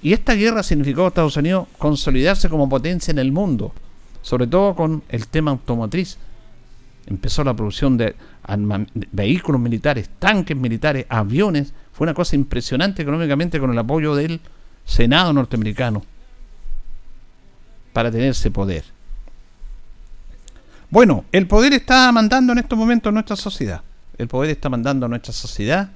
Y 0.03 0.12
esta 0.12 0.35
guerra 0.35 0.62
significó 0.62 1.05
a 1.05 1.09
Estados 1.09 1.37
Unidos 1.37 1.68
consolidarse 1.79 2.48
como 2.48 2.68
potencia 2.68 3.12
en 3.12 3.18
el 3.18 3.33
mundo, 3.33 3.72
sobre 4.20 4.46
todo 4.46 4.75
con 4.75 5.03
el 5.09 5.27
tema 5.29 5.53
automotriz 5.53 6.18
empezó 7.07 7.44
la 7.44 7.55
producción 7.55 7.96
de, 7.96 8.14
vehículos 9.11 9.61
militares, 9.61 10.09
tanques 10.18 10.57
militares, 10.57 11.07
aviones. 11.09 11.72
Fue 11.92 12.05
una 12.05 12.14
cosa 12.14 12.37
impresionante 12.37 13.03
económicamente 13.03 13.61
con 13.61 13.70
el 13.70 13.79
apoyo 13.79 14.14
del 14.14 14.40
Senado 14.85 15.33
norteamericano 15.33 16.03
para 17.92 18.11
tener 18.11 18.31
ese 18.31 18.51
poder. 18.51 18.85
Bueno, 20.90 21.25
el 21.33 21.46
poder 21.46 21.72
está 21.72 22.11
mandando 22.12 22.53
en 22.53 22.59
estos 22.59 22.79
momentos 22.79 23.12
nuestra 23.12 23.37
sociedad. 23.37 23.83
El 24.18 24.29
poder 24.29 24.51
está 24.51 24.68
mandando 24.68 25.07
a 25.07 25.09
nuestra 25.09 25.33
sociedad. 25.33 25.90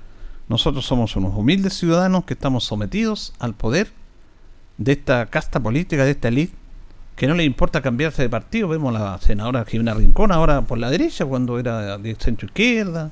Nosotros 0.49 0.87
somos 0.87 1.17
unos 1.17 1.35
humildes 1.35 1.75
ciudadanos 1.75 2.25
que 2.25 2.35
estamos 2.35 2.65
sometidos 2.65 3.35
al 3.39 3.55
poder 3.55 3.91
de 4.79 4.93
esta 4.93 5.27
casta 5.27 5.61
política, 5.61 6.05
de 6.05 6.13
esta 6.13 6.29
élite 6.29 6.67
que 7.17 7.27
no 7.27 7.35
le 7.35 7.45
importa 7.45 7.81
cambiarse 7.81 8.23
de 8.23 8.29
partido. 8.29 8.69
Vemos 8.69 8.95
a 8.95 8.99
la 8.99 9.19
senadora 9.19 9.65
Jimena 9.65 9.95
Rincón 9.95 10.31
ahora 10.33 10.61
por 10.63 10.79
la 10.79 10.91
derecha, 10.91 11.25
cuando 11.25 11.59
era 11.59 11.97
de 11.97 12.15
centro 12.15 12.47
izquierda. 12.47 13.11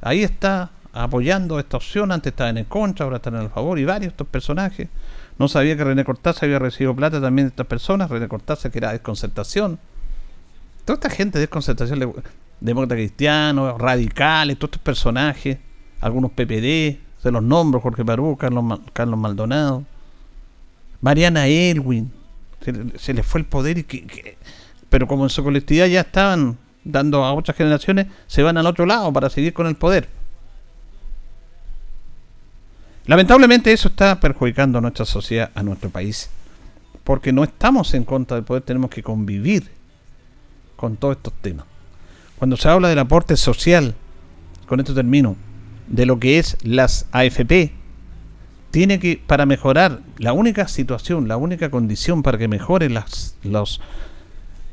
Ahí 0.00 0.22
está 0.22 0.70
apoyando 0.92 1.58
esta 1.58 1.76
opción. 1.76 2.12
Antes 2.12 2.32
estaba 2.32 2.50
en 2.50 2.58
el 2.58 2.66
contra, 2.66 3.04
ahora 3.04 3.16
están 3.16 3.34
en 3.34 3.42
el 3.42 3.50
favor. 3.50 3.78
Y 3.80 3.84
varios 3.84 4.12
estos 4.12 4.28
personajes. 4.28 4.88
No 5.36 5.48
sabía 5.48 5.76
que 5.76 5.82
René 5.82 6.04
Cortázar 6.04 6.44
había 6.44 6.60
recibido 6.60 6.94
plata 6.94 7.20
también 7.20 7.46
de 7.46 7.50
estas 7.50 7.66
personas. 7.66 8.08
René 8.08 8.28
Cortázar, 8.28 8.70
que 8.70 8.78
era 8.78 8.92
desconcertación. 8.92 9.80
Toda 10.84 10.94
esta 10.94 11.10
gente 11.10 11.38
de 11.38 11.46
desconcertación, 11.46 12.14
demócrata 12.60 12.94
cristiano, 12.94 13.76
radicales, 13.78 14.56
todos 14.58 14.68
estos 14.68 14.82
personajes, 14.82 15.58
algunos 16.04 16.30
PPD, 16.32 16.98
se 17.22 17.30
los 17.30 17.42
nombro: 17.42 17.80
Jorge 17.80 18.04
Parú, 18.04 18.36
Carlos, 18.36 18.80
Carlos 18.92 19.18
Maldonado, 19.18 19.84
Mariana 21.00 21.46
Elwin 21.46 22.10
se, 22.96 23.14
les 23.14 23.26
fue 23.26 23.40
el 23.40 23.46
poder 23.46 23.78
y 23.78 23.84
que, 23.84 24.38
pero 24.88 25.06
como 25.06 25.24
en 25.24 25.30
su 25.30 25.42
colectividad 25.42 25.86
ya 25.86 26.00
estaban 26.00 26.56
dando 26.84 27.24
a 27.24 27.32
otras 27.32 27.56
generaciones, 27.56 28.06
se 28.26 28.42
van 28.42 28.56
al 28.56 28.66
otro 28.66 28.86
lado 28.86 29.12
para 29.12 29.30
seguir 29.30 29.52
con 29.52 29.66
el 29.66 29.74
poder. 29.74 30.08
Lamentablemente 33.06 33.72
eso 33.72 33.88
está 33.88 34.18
perjudicando 34.18 34.78
a 34.78 34.80
nuestra 34.80 35.04
sociedad, 35.04 35.50
a 35.54 35.62
nuestro 35.62 35.90
país, 35.90 36.30
porque 37.04 37.32
no 37.32 37.44
estamos 37.44 37.92
en 37.94 38.04
contra 38.04 38.36
del 38.36 38.44
poder, 38.44 38.62
tenemos 38.62 38.90
que 38.90 39.02
convivir 39.02 39.70
con 40.76 40.96
todos 40.96 41.16
estos 41.16 41.34
temas. 41.34 41.66
Cuando 42.38 42.56
se 42.56 42.68
habla 42.68 42.88
del 42.88 42.98
aporte 42.98 43.36
social, 43.36 43.94
con 44.66 44.80
esto 44.80 44.94
termino, 44.94 45.36
de 45.88 46.06
lo 46.06 46.18
que 46.18 46.38
es 46.38 46.56
las 46.62 47.06
AFP, 47.12 47.72
tiene 48.70 48.98
que, 48.98 49.22
para 49.24 49.46
mejorar, 49.46 50.00
la 50.18 50.32
única 50.32 50.66
situación, 50.66 51.28
la 51.28 51.36
única 51.36 51.70
condición 51.70 52.24
para 52.24 52.38
que 52.38 52.48
mejoren 52.48 52.94
las, 52.94 53.36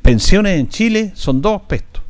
pensiones 0.01 0.59
en 0.59 0.69
Chile 0.69 1.11
son 1.13 1.41
dos 1.41 1.61
aspectos. 1.61 2.01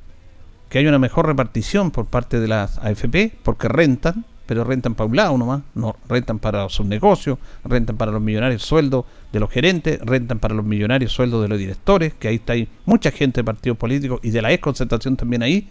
Que 0.69 0.79
haya 0.79 0.87
una 0.87 0.99
mejor 0.99 1.25
repartición 1.27 1.91
por 1.91 2.05
parte 2.05 2.39
de 2.39 2.47
las 2.47 2.77
AFP, 2.77 3.33
porque 3.43 3.67
rentan, 3.67 4.23
pero 4.45 4.63
rentan 4.63 4.95
para 4.95 5.09
un 5.09 5.15
lado 5.17 5.37
nomás, 5.37 5.63
no, 5.75 5.97
rentan 6.07 6.39
para 6.39 6.69
sus 6.69 6.85
negocios, 6.85 7.37
rentan 7.65 7.97
para 7.97 8.13
los 8.13 8.21
millonarios 8.21 8.61
sueldos 8.61 9.03
de 9.33 9.41
los 9.41 9.49
gerentes, 9.49 9.99
rentan 9.99 10.39
para 10.39 10.53
los 10.53 10.63
millonarios 10.63 11.11
sueldos 11.11 11.41
de 11.41 11.49
los 11.49 11.59
directores, 11.59 12.13
que 12.13 12.29
ahí 12.29 12.35
está 12.35 12.53
ahí 12.53 12.69
mucha 12.85 13.11
gente 13.11 13.41
de 13.41 13.43
partidos 13.43 13.77
políticos 13.77 14.21
y 14.23 14.29
de 14.29 14.41
la 14.41 14.57
concentración 14.59 15.17
también 15.17 15.43
ahí. 15.43 15.69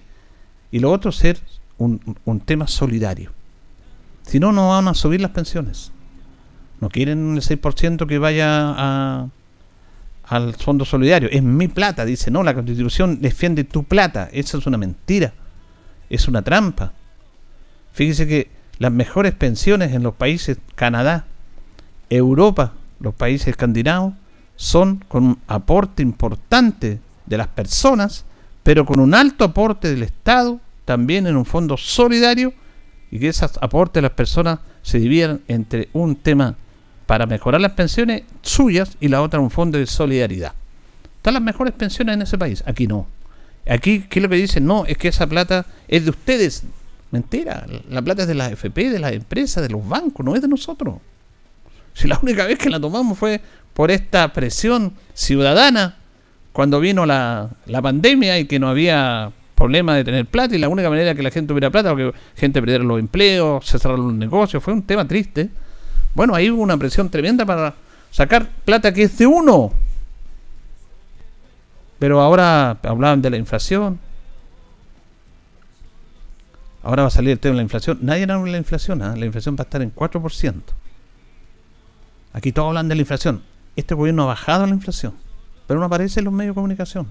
Y 0.71 0.81
lo 0.81 0.93
otro, 0.93 1.13
ser 1.13 1.39
un, 1.81 2.17
un 2.25 2.41
tema 2.41 2.69
solidario. 2.69 3.33
Si 4.23 4.39
no, 4.39 4.53
no 4.53 4.69
van 4.69 4.87
a 4.87 4.95
subir 4.95 5.21
las 5.21 5.33
pensiones. 5.33 5.91
No 6.81 6.89
quieren 6.89 7.35
el 7.35 7.43
6% 7.43 8.07
que 8.07 8.19
vaya 8.19 8.47
a, 8.49 9.29
al 10.25 10.55
fondo 10.55 10.85
solidario. 10.85 11.29
Es 11.31 11.43
mi 11.43 11.69
plata, 11.69 12.05
dice. 12.05 12.31
No, 12.31 12.43
la 12.43 12.55
constitución 12.55 13.21
defiende 13.21 13.65
tu 13.65 13.85
plata. 13.85 14.29
Esa 14.33 14.59
es 14.59 14.67
una 14.67 14.79
mentira. 14.79 15.33
Es 16.09 16.29
una 16.29 16.43
trampa. 16.43 16.93
Fíjese 17.93 18.27
que 18.29 18.51
las 18.79 18.93
mejores 18.93 19.35
pensiones 19.35 19.93
en 19.93 20.03
los 20.03 20.15
países 20.15 20.59
Canadá, 20.75 21.27
Europa, 22.09 22.75
los 23.01 23.15
países 23.15 23.49
escandinavos, 23.49 24.15
son 24.57 25.05
con 25.09 25.25
un 25.25 25.39
aporte 25.49 26.03
importante 26.03 27.01
de 27.27 27.37
las 27.37 27.49
personas, 27.49 28.25
pero 28.63 28.85
con 28.85 29.01
un 29.01 29.15
alto 29.15 29.45
aporte 29.45 29.89
del 29.89 30.03
Estado, 30.03 30.61
también 30.91 31.29
en 31.29 31.37
un 31.37 31.45
fondo 31.45 31.77
solidario, 31.77 32.53
y 33.13 33.21
que 33.21 33.29
esos 33.29 33.57
aportes 33.63 33.95
de 33.95 34.03
las 34.03 34.11
personas 34.11 34.59
se 34.83 34.99
dividan 34.99 35.41
entre 35.47 35.89
un 35.93 36.17
tema 36.17 36.57
para 37.07 37.27
mejorar 37.27 37.61
las 37.61 37.75
pensiones 37.75 38.25
suyas 38.43 38.97
y 38.99 39.07
la 39.07 39.23
otra 39.23 39.39
un 39.39 39.53
fondo 39.53 39.79
de 39.79 39.87
solidaridad. 39.87 40.53
Están 41.15 41.35
las 41.35 41.45
mejores 41.45 41.75
pensiones 41.75 42.17
en 42.17 42.23
ese 42.23 42.37
país. 42.37 42.65
Aquí 42.67 42.89
no. 42.89 43.07
Aquí, 43.69 44.01
¿qué 44.11 44.19
es 44.19 44.23
lo 44.29 44.29
dicen? 44.35 44.67
No, 44.67 44.85
es 44.85 44.99
que 44.99 45.07
esa 45.07 45.29
plata 45.29 45.65
es 45.87 46.03
de 46.03 46.11
ustedes. 46.11 46.65
Mentira. 47.13 47.69
La 47.89 48.03
plata 48.03 48.23
es 48.23 48.29
de 48.29 48.35
las 48.35 48.51
FP, 48.51 48.91
de 48.91 48.99
las 48.99 49.13
empresas, 49.13 49.63
de 49.63 49.69
los 49.69 49.89
bancos, 49.89 50.27
no 50.27 50.35
es 50.35 50.43
de 50.43 50.49
nosotros. 50.49 50.97
Si 51.95 52.09
la 52.09 52.19
única 52.21 52.47
vez 52.47 52.59
que 52.59 52.69
la 52.69 52.81
tomamos 52.81 53.17
fue 53.17 53.41
por 53.75 53.93
esta 53.93 54.33
presión 54.33 54.95
ciudadana 55.15 55.99
cuando 56.53 56.81
vino 56.81 57.07
la, 57.07 57.51
la 57.67 57.81
pandemia 57.81 58.41
y 58.41 58.47
que 58.47 58.59
no 58.59 58.69
había 58.69 59.31
problema 59.61 59.95
de 59.95 60.05
tener 60.05 60.27
plata 60.27 60.57
y 60.57 60.59
la 60.59 60.69
única 60.69 60.89
manera 60.89 61.15
que 61.15 61.23
la 61.23 61.31
gente 61.31 61.49
tuviera 61.49 61.71
plata 61.71 61.91
porque 61.91 62.13
gente 62.35 62.61
perdiera 62.61 62.83
los 62.83 62.99
empleos, 62.99 63.67
se 63.67 63.79
cerraron 63.79 64.07
los 64.07 64.15
negocios, 64.15 64.63
fue 64.63 64.73
un 64.73 64.83
tema 64.83 65.07
triste 65.07 65.51
bueno, 66.15 66.35
ahí 66.35 66.51
hubo 66.51 66.63
una 66.63 66.77
presión 66.77 67.09
tremenda 67.09 67.47
para 67.47 67.75
sacar 68.11 68.49
plata 68.65 68.93
que 68.93 69.05
es 69.05 69.17
de 69.19 69.27
uno. 69.27 69.73
Pero 71.99 72.21
ahora 72.21 72.79
hablaban 72.83 73.23
de 73.23 73.31
la 73.31 73.37
inflación. 73.37 73.99
Ahora 76.83 77.03
va 77.03 77.09
a 77.09 77.11
salir 77.11 77.33
el 77.33 77.39
tema 77.39 77.53
de 77.53 77.57
la 77.57 77.63
inflación. 77.63 77.99
Nadie 78.01 78.23
habla 78.23 78.43
de 78.43 78.51
la 78.51 78.59
inflación. 78.59 79.03
¿ah? 79.03 79.15
La 79.17 79.27
inflación 79.27 79.55
va 79.55 79.61
a 79.61 79.65
estar 79.65 79.83
en 79.83 79.95
4%. 79.95 80.63
Aquí 82.33 82.53
todos 82.53 82.69
hablan 82.69 82.89
de 82.89 82.95
la 82.95 83.03
inflación. 83.03 83.43
Este 83.77 83.95
gobierno 83.95 84.25
ha 84.25 84.27
bajado 84.27 84.67
la 84.67 84.75
inflación. 84.75 85.15
Pero 85.67 85.79
no 85.79 85.87
aparece 85.87 86.21
en 86.21 86.25
los 86.25 86.35
medios 86.35 86.53
de 86.53 86.55
comunicación. 86.55 87.07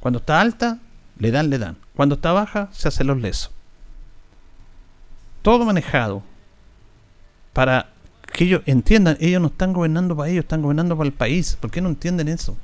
Cuando 0.00 0.20
está 0.20 0.40
alta, 0.40 0.78
le 1.18 1.30
dan, 1.30 1.50
le 1.50 1.58
dan. 1.58 1.76
Cuando 1.94 2.16
está 2.16 2.32
baja, 2.32 2.68
se 2.72 2.88
hacen 2.88 3.06
los 3.06 3.18
lesos. 3.18 3.50
Todo 5.42 5.64
manejado 5.64 6.22
para 7.52 7.92
que 8.32 8.44
ellos 8.44 8.62
entiendan, 8.66 9.16
ellos 9.20 9.40
no 9.40 9.48
están 9.48 9.72
gobernando 9.72 10.16
para 10.16 10.30
ellos, 10.30 10.44
están 10.44 10.62
gobernando 10.62 10.96
para 10.96 11.08
el 11.08 11.14
país. 11.14 11.56
¿Por 11.60 11.70
qué 11.70 11.80
no 11.80 11.88
entienden 11.88 12.28
eso? 12.28 12.56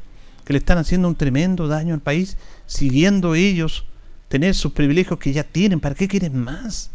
Que 0.44 0.52
le 0.52 0.58
están 0.58 0.78
haciendo 0.78 1.08
un 1.08 1.14
tremendo 1.14 1.68
daño 1.68 1.94
al 1.94 2.00
país, 2.00 2.36
siguiendo 2.66 3.34
ellos 3.34 3.86
tener 4.28 4.54
sus 4.54 4.72
privilegios 4.72 5.18
que 5.18 5.32
ya 5.32 5.44
tienen. 5.44 5.80
¿Para 5.80 5.94
qué 5.94 6.08
quieren 6.08 6.38
más? 6.38 6.90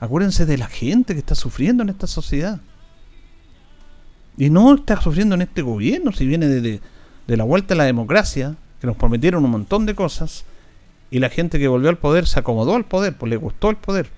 Acuérdense 0.00 0.46
de 0.46 0.58
la 0.58 0.66
gente 0.66 1.14
que 1.14 1.20
está 1.20 1.36
sufriendo 1.36 1.82
en 1.82 1.88
esta 1.88 2.06
sociedad. 2.06 2.60
Y 4.36 4.50
no 4.50 4.74
está 4.74 5.00
sufriendo 5.00 5.34
en 5.34 5.42
este 5.42 5.62
gobierno, 5.62 6.12
si 6.12 6.26
viene 6.26 6.48
de, 6.48 6.80
la 7.28 7.44
vuelta 7.44 7.74
a 7.74 7.76
la 7.76 7.84
democracia, 7.84 8.56
que 8.82 8.86
nos 8.86 8.96
prometieron 8.96 9.42
un 9.42 9.50
montón 9.50 9.86
de 9.86 9.94
cosas, 9.94 10.44
y 11.10 11.20
la 11.20 11.30
gente 11.30 11.58
que 11.58 11.68
volvió 11.68 11.88
al 11.88 11.96
poder 11.96 12.26
se 12.26 12.38
acomodó 12.38 12.74
al 12.74 12.84
poder, 12.84 13.16
pues 13.16 13.30
le 13.30 13.36
gustó 13.36 13.70
el 13.70 13.76
poder 13.76 14.10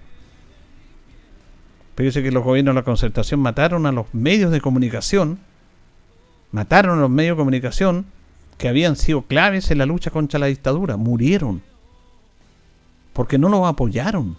Fíjese 1.96 2.22
que 2.22 2.32
los 2.32 2.42
gobiernos 2.42 2.74
de 2.74 2.80
la 2.80 2.84
concertación 2.84 3.40
mataron 3.40 3.86
a 3.86 3.92
los 3.92 4.12
medios 4.12 4.50
de 4.50 4.60
comunicación, 4.60 5.38
mataron 6.50 6.98
a 6.98 7.02
los 7.02 7.10
medios 7.10 7.36
de 7.36 7.40
comunicación 7.40 8.06
que 8.58 8.68
habían 8.68 8.96
sido 8.96 9.22
claves 9.22 9.70
en 9.70 9.78
la 9.78 9.86
lucha 9.86 10.10
contra 10.10 10.40
la 10.40 10.46
dictadura, 10.46 10.96
murieron. 10.96 11.62
Porque 13.12 13.38
no 13.38 13.48
los 13.48 13.64
apoyaron. 13.66 14.36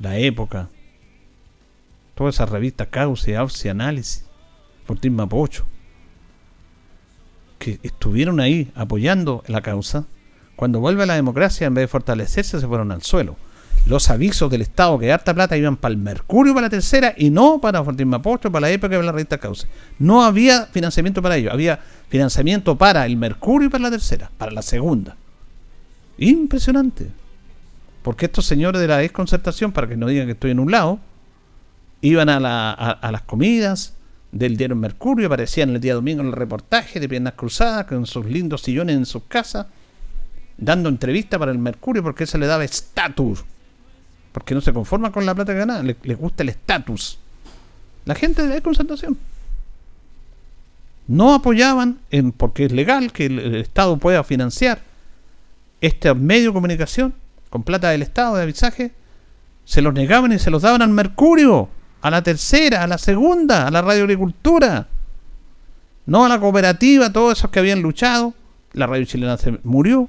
La 0.00 0.18
época, 0.18 0.68
todas 2.16 2.34
esas 2.34 2.50
revistas 2.50 2.88
Cauce, 2.88 3.36
Ausi, 3.36 3.68
Análisis, 3.68 4.26
Fortín 4.84 5.14
Mapocho, 5.14 5.64
estuvieron 7.82 8.40
ahí 8.40 8.70
apoyando 8.74 9.42
la 9.46 9.60
causa, 9.60 10.06
cuando 10.56 10.80
vuelve 10.80 11.06
la 11.06 11.14
democracia, 11.14 11.66
en 11.66 11.74
vez 11.74 11.82
de 11.84 11.88
fortalecerse, 11.88 12.60
se 12.60 12.66
fueron 12.66 12.92
al 12.92 13.02
suelo 13.02 13.36
los 13.86 14.10
avisos 14.10 14.50
del 14.50 14.62
Estado 14.62 14.98
que 14.98 15.12
harta 15.12 15.32
plata 15.32 15.56
iban 15.56 15.76
para 15.76 15.92
el 15.92 15.98
Mercurio 15.98 16.52
para 16.52 16.66
la 16.66 16.70
tercera 16.70 17.14
y 17.16 17.30
no 17.30 17.60
para 17.60 17.84
Fortín 17.84 18.08
Mapocho, 18.08 18.50
para 18.50 18.62
la 18.62 18.70
época 18.70 18.96
de 18.96 19.02
la 19.02 19.12
revista 19.12 19.38
Cauce. 19.38 19.66
No 19.98 20.24
había 20.24 20.66
financiamiento 20.66 21.22
para 21.22 21.36
ello, 21.36 21.52
había 21.52 21.78
financiamiento 22.08 22.76
para 22.76 23.06
el 23.06 23.16
Mercurio 23.16 23.68
y 23.68 23.70
para 23.70 23.84
la 23.84 23.90
tercera, 23.90 24.30
para 24.36 24.50
la 24.50 24.62
segunda. 24.62 25.16
Impresionante. 26.18 27.10
Porque 28.02 28.26
estos 28.26 28.44
señores 28.46 28.80
de 28.80 28.88
la 28.88 28.98
desconcertación, 28.98 29.72
para 29.72 29.88
que 29.88 29.96
no 29.96 30.08
digan 30.08 30.26
que 30.26 30.32
estoy 30.32 30.50
en 30.50 30.58
un 30.58 30.70
lado, 30.70 30.98
iban 32.00 32.28
a, 32.28 32.40
las 32.40 33.22
comidas 33.22 33.94
del 34.38 34.56
diario 34.56 34.76
Mercurio, 34.76 35.26
aparecían 35.26 35.70
el 35.70 35.80
día 35.80 35.94
domingo 35.94 36.22
en 36.22 36.28
el 36.28 36.32
reportaje 36.32 37.00
de 37.00 37.08
piernas 37.08 37.34
cruzadas, 37.34 37.86
con 37.86 38.06
sus 38.06 38.26
lindos 38.26 38.62
sillones 38.62 38.96
en 38.96 39.06
sus 39.06 39.24
casas, 39.24 39.66
dando 40.56 40.88
entrevista 40.88 41.38
para 41.38 41.52
el 41.52 41.58
Mercurio 41.58 42.02
porque 42.02 42.26
se 42.26 42.38
le 42.38 42.46
daba 42.46 42.64
estatus 42.64 43.44
porque 44.36 44.54
no 44.54 44.60
se 44.60 44.74
conforman 44.74 45.12
con 45.12 45.24
la 45.24 45.34
plata 45.34 45.54
que 45.54 45.60
ganan, 45.60 45.86
les, 45.86 46.18
gusta 46.18 46.42
el 46.42 46.50
estatus. 46.50 47.18
La 48.04 48.14
gente 48.14 48.46
de 48.46 48.60
concentración. 48.60 49.16
No 51.06 51.32
apoyaban, 51.32 52.00
en, 52.10 52.32
porque 52.32 52.66
es 52.66 52.72
legal 52.72 53.12
que 53.14 53.24
el, 53.24 53.54
Estado 53.54 53.96
pueda 53.96 54.22
financiar 54.24 54.82
este 55.80 56.12
medio 56.12 56.50
de 56.50 56.52
comunicación 56.52 57.14
con 57.48 57.62
plata 57.62 57.88
del 57.88 58.02
Estado 58.02 58.36
de 58.36 58.42
avisaje, 58.42 58.92
se 59.64 59.80
los 59.80 59.94
negaban 59.94 60.30
y 60.30 60.38
se 60.38 60.50
los 60.50 60.60
daban 60.60 60.82
al 60.82 60.90
Mercurio, 60.90 61.70
a 62.06 62.10
la 62.10 62.22
tercera, 62.22 62.84
a 62.84 62.86
la 62.86 62.98
segunda, 62.98 63.66
a 63.66 63.70
la 63.72 63.82
radio 63.82 64.04
agricultura, 64.04 64.86
no 66.06 66.24
a 66.24 66.28
la 66.28 66.38
cooperativa, 66.38 67.12
todos 67.12 67.36
esos 67.36 67.50
que 67.50 67.58
habían 67.58 67.82
luchado. 67.82 68.32
La 68.74 68.86
radio 68.86 69.04
chilena 69.04 69.36
se 69.36 69.58
murió. 69.64 70.08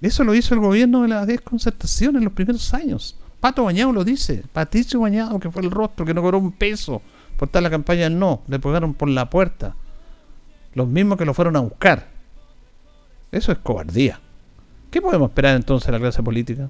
Eso 0.00 0.22
lo 0.22 0.36
hizo 0.36 0.54
el 0.54 0.60
gobierno 0.60 1.02
de 1.02 1.08
la 1.08 1.26
desconcertación 1.26 2.14
en 2.14 2.22
los 2.22 2.32
primeros 2.32 2.72
años. 2.74 3.16
Pato 3.40 3.64
Bañado 3.64 3.92
lo 3.92 4.04
dice. 4.04 4.44
Patricio 4.52 5.00
Bañado, 5.00 5.40
que 5.40 5.50
fue 5.50 5.62
el 5.62 5.72
rostro, 5.72 6.06
que 6.06 6.14
no 6.14 6.22
cobró 6.22 6.38
un 6.38 6.52
peso 6.52 7.02
por 7.36 7.48
estar 7.48 7.60
la 7.60 7.70
campaña 7.70 8.08
no. 8.08 8.42
Le 8.46 8.60
pegaron 8.60 8.94
por 8.94 9.08
la 9.08 9.28
puerta. 9.28 9.74
Los 10.74 10.86
mismos 10.86 11.18
que 11.18 11.24
lo 11.24 11.34
fueron 11.34 11.56
a 11.56 11.60
buscar. 11.60 12.06
Eso 13.32 13.50
es 13.50 13.58
cobardía. 13.58 14.20
¿Qué 14.92 15.02
podemos 15.02 15.30
esperar 15.30 15.56
entonces 15.56 15.86
de 15.86 15.92
la 15.92 15.98
clase 15.98 16.22
política? 16.22 16.68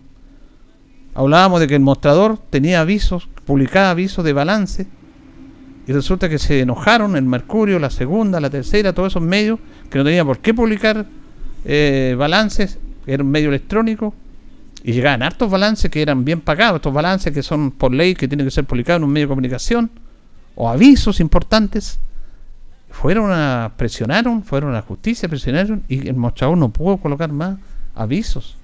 Hablábamos 1.15 1.61
de 1.61 1.69
que 1.69 1.75
el 1.75 1.83
mostrador 1.83 2.39
tenía 2.39 2.81
avisos, 2.81 3.29
publicaba 3.47 3.91
avisos 3.91 4.25
de 4.25 4.33
balance, 4.33 4.87
y 5.87 5.93
resulta 5.93 6.29
que 6.29 6.39
se 6.39 6.61
enojaron 6.61 7.17
el 7.17 7.25
Mercurio, 7.25 7.79
la 7.79 7.91
segunda, 7.91 8.41
la 8.41 8.51
tercera, 8.51 8.93
todos 8.93 9.13
esos 9.13 9.23
medios 9.23 9.59
que 9.91 9.99
no 9.99 10.05
tenían 10.05 10.27
por 10.27 10.39
qué 10.39 10.55
publicar 10.55 11.07
eh, 11.65 12.15
balances, 12.19 12.79
era 13.07 13.23
un 13.23 13.31
medio 13.31 13.49
electrónico, 13.49 14.15
y 14.83 14.93
llegaban 14.93 15.23
hartos 15.23 15.51
balances 15.51 15.91
que 15.91 16.01
eran 16.01 16.25
bien 16.25 16.41
pagados, 16.41 16.77
estos 16.77 16.95
balances 16.95 17.33
que 17.33 17.43
son 17.43 17.71
por 17.71 17.93
ley 17.93 18.15
que 18.15 18.29
tienen 18.29 18.47
que 18.47 18.51
ser 18.51 18.65
publicados 18.65 18.99
en 18.99 19.05
un 19.05 19.13
medio 19.13 19.27
de 19.27 19.31
comunicación, 19.31 19.91
o 20.55 20.69
avisos 20.69 21.21
importantes. 21.21 21.99
Fueron 22.91 23.31
a, 23.33 23.73
presionaron, 23.77 24.43
fueron 24.43 24.71
a 24.71 24.75
la 24.75 24.83
justicia, 24.83 25.29
presionaron, 25.29 25.83
y 25.89 26.09
el 26.09 26.17
mostrador 26.17 26.59
no 26.59 26.71
pudo 26.71 26.99
colocar 26.99 27.33
más 27.33 27.59
avisos 27.95 28.57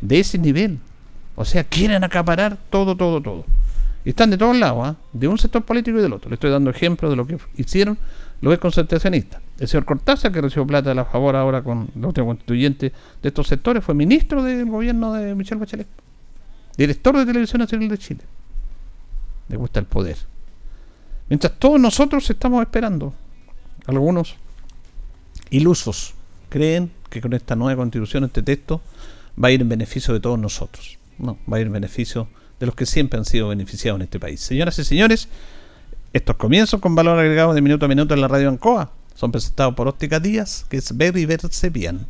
de 0.00 0.20
ese 0.20 0.38
nivel. 0.38 0.78
O 1.36 1.44
sea, 1.44 1.64
quieren 1.64 2.04
acaparar 2.04 2.58
todo, 2.70 2.96
todo, 2.96 3.20
todo. 3.20 3.44
Están 4.04 4.30
de 4.30 4.38
todos 4.38 4.56
lados, 4.56 4.88
¿ah? 4.88 4.96
de 5.12 5.28
un 5.28 5.36
sector 5.36 5.62
político 5.62 5.98
y 5.98 6.02
del 6.02 6.12
otro. 6.12 6.30
Le 6.30 6.34
estoy 6.34 6.50
dando 6.50 6.70
ejemplos 6.70 7.10
de 7.10 7.16
lo 7.16 7.26
que 7.26 7.38
hicieron 7.56 7.98
los 8.40 8.58
concertacionistas. 8.58 9.42
El 9.58 9.68
señor 9.68 9.84
Cortázar, 9.84 10.32
que 10.32 10.40
recibió 10.40 10.66
plata 10.66 10.92
a 10.92 10.94
la 10.94 11.04
favor 11.04 11.36
ahora 11.36 11.62
con 11.62 11.90
la 11.94 12.06
última 12.06 12.26
constituyente 12.26 12.92
de 13.22 13.28
estos 13.28 13.46
sectores, 13.46 13.84
fue 13.84 13.94
ministro 13.94 14.42
del 14.42 14.64
gobierno 14.66 15.12
de 15.12 15.34
Michelle 15.34 15.60
Bachelet, 15.60 15.86
director 16.76 17.16
de 17.18 17.26
Televisión 17.26 17.60
Nacional 17.60 17.88
de 17.88 17.98
Chile. 17.98 18.20
Le 19.48 19.56
gusta 19.56 19.80
el 19.80 19.86
poder. 19.86 20.16
Mientras 21.28 21.52
todos 21.58 21.78
nosotros 21.78 22.28
estamos 22.30 22.62
esperando, 22.62 23.12
algunos 23.86 24.36
ilusos 25.50 26.14
creen 26.48 26.90
que 27.10 27.20
con 27.20 27.34
esta 27.34 27.54
nueva 27.56 27.82
constitución, 27.82 28.24
este 28.24 28.42
texto, 28.42 28.80
va 29.42 29.48
a 29.48 29.50
ir 29.50 29.60
en 29.60 29.68
beneficio 29.68 30.14
de 30.14 30.20
todos 30.20 30.38
nosotros. 30.38 30.98
No, 31.18 31.36
va 31.52 31.58
a 31.58 31.60
ir 31.60 31.66
en 31.66 31.72
beneficio 31.74 32.28
de 32.60 32.66
los 32.66 32.74
que 32.74 32.86
siempre 32.86 33.18
han 33.18 33.24
sido 33.24 33.48
beneficiados 33.48 33.98
en 33.98 34.02
este 34.02 34.20
país. 34.20 34.40
Señoras 34.40 34.78
y 34.78 34.84
señores, 34.84 35.28
estos 36.12 36.36
comienzos 36.36 36.80
con 36.80 36.94
valor 36.94 37.18
agregado 37.18 37.54
de 37.54 37.62
minuto 37.62 37.86
a 37.86 37.88
minuto 37.88 38.14
en 38.14 38.20
la 38.20 38.28
radio 38.28 38.48
Ancoa 38.48 38.92
son 39.14 39.32
presentados 39.32 39.74
por 39.74 39.88
Óptica 39.88 40.20
Díaz, 40.20 40.64
que 40.68 40.76
es 40.76 40.96
ver 40.96 41.16
y 41.16 41.26
verse 41.26 41.70
bien. 41.70 42.06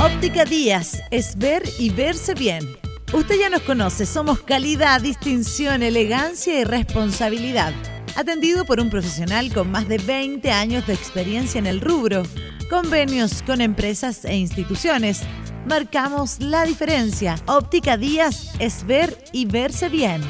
Óptica 0.00 0.44
Díaz 0.44 1.00
es 1.10 1.36
ver 1.36 1.62
y 1.78 1.90
verse 1.90 2.34
bien. 2.34 2.76
Usted 3.12 3.36
ya 3.38 3.48
nos 3.48 3.62
conoce, 3.62 4.06
somos 4.06 4.40
calidad, 4.40 5.00
distinción, 5.00 5.82
elegancia 5.82 6.60
y 6.60 6.64
responsabilidad. 6.64 7.72
Atendido 8.16 8.64
por 8.64 8.80
un 8.80 8.90
profesional 8.90 9.52
con 9.52 9.70
más 9.70 9.88
de 9.88 9.98
20 9.98 10.50
años 10.50 10.86
de 10.86 10.94
experiencia 10.94 11.58
en 11.58 11.66
el 11.66 11.80
rubro, 11.80 12.24
convenios 12.68 13.42
con 13.42 13.60
empresas 13.60 14.24
e 14.24 14.36
instituciones. 14.36 15.22
Marcamos 15.66 16.40
la 16.40 16.64
diferencia. 16.66 17.36
Óptica 17.46 17.96
Díaz 17.96 18.52
es 18.58 18.86
ver 18.86 19.16
y 19.32 19.46
verse 19.46 19.88
bien. 19.88 20.20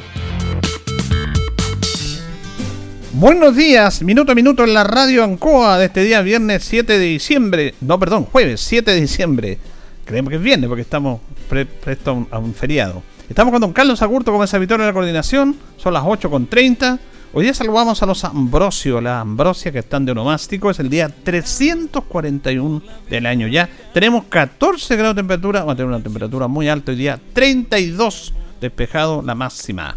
Buenos 3.14 3.56
días, 3.56 4.02
minuto 4.02 4.32
a 4.32 4.34
minuto 4.34 4.64
en 4.64 4.74
la 4.74 4.84
radio 4.84 5.24
Ancoa 5.24 5.78
de 5.78 5.86
este 5.86 6.04
día 6.04 6.22
viernes 6.22 6.64
7 6.64 6.98
de 6.98 7.04
diciembre, 7.04 7.74
no 7.80 7.98
perdón, 7.98 8.24
jueves 8.24 8.60
7 8.60 8.90
de 8.92 9.00
diciembre. 9.00 9.58
Creemos 10.04 10.30
que 10.30 10.36
es 10.36 10.42
viernes 10.42 10.68
porque 10.68 10.82
estamos 10.82 11.20
presto 11.48 12.26
a 12.30 12.38
un, 12.38 12.54
feriado. 12.54 13.02
Estamos 13.28 13.52
con 13.52 13.60
don 13.60 13.72
Carlos 13.72 14.02
Agurto 14.02 14.30
como 14.30 14.44
es 14.44 14.54
habitual 14.54 14.80
en 14.80 14.86
la 14.86 14.92
coordinación, 14.92 15.56
son 15.78 15.94
las 15.94 16.04
8.30. 16.04 16.98
Hoy 17.36 17.42
día 17.42 17.52
saludamos 17.52 18.00
a 18.00 18.06
los 18.06 18.22
Ambrosio, 18.22 19.00
la 19.00 19.18
Ambrosia 19.18 19.72
que 19.72 19.80
están 19.80 20.04
de 20.04 20.12
onomástico, 20.12 20.70
es 20.70 20.78
el 20.78 20.88
día 20.88 21.08
341 21.08 22.80
del 23.10 23.26
año 23.26 23.48
ya. 23.48 23.68
Tenemos 23.92 24.26
14 24.28 24.94
grados 24.94 25.16
de 25.16 25.22
temperatura, 25.22 25.58
vamos 25.58 25.72
a 25.72 25.76
tener 25.76 25.88
una 25.88 26.00
temperatura 26.00 26.46
muy 26.46 26.68
alta 26.68 26.92
hoy 26.92 26.98
día, 26.98 27.20
32 27.32 28.32
despejado 28.60 29.20
la 29.20 29.34
máxima. 29.34 29.96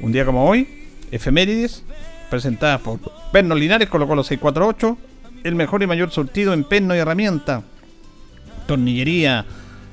Un 0.00 0.10
día 0.10 0.24
como 0.24 0.44
hoy, 0.44 0.88
efemérides, 1.12 1.84
presentada 2.28 2.78
por 2.78 2.98
Perno 3.30 3.54
Linares, 3.54 3.88
colocó 3.88 4.16
los 4.16 4.26
648, 4.26 4.98
el 5.44 5.54
mejor 5.54 5.84
y 5.84 5.86
mayor 5.86 6.10
surtido 6.10 6.52
en 6.52 6.64
perno 6.64 6.96
y 6.96 6.98
herramienta, 6.98 7.62
tornillería, 8.66 9.46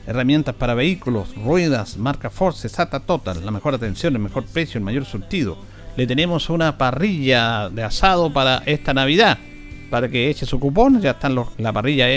herramientas 0.08 0.56
para 0.56 0.74
vehículos, 0.74 1.36
ruedas, 1.36 1.98
marca 1.98 2.32
Force, 2.32 2.68
SATA 2.68 3.02
Total, 3.02 3.46
la 3.46 3.52
mejor 3.52 3.76
atención, 3.76 4.16
el 4.16 4.24
mejor 4.24 4.46
precio, 4.46 4.80
el 4.80 4.84
mayor 4.84 5.06
surtido. 5.06 5.75
Le 5.96 6.06
tenemos 6.06 6.50
una 6.50 6.78
parrilla 6.78 7.70
de 7.70 7.82
asado 7.82 8.34
para 8.34 8.62
esta 8.66 8.94
Navidad, 8.94 9.38
para 9.90 10.10
que 10.10 10.30
eche 10.30 10.46
su 10.46 10.60
cupón, 10.60 11.00
ya 11.00 11.12
están 11.12 11.36
la 11.58 11.72
parrilla 11.72 12.08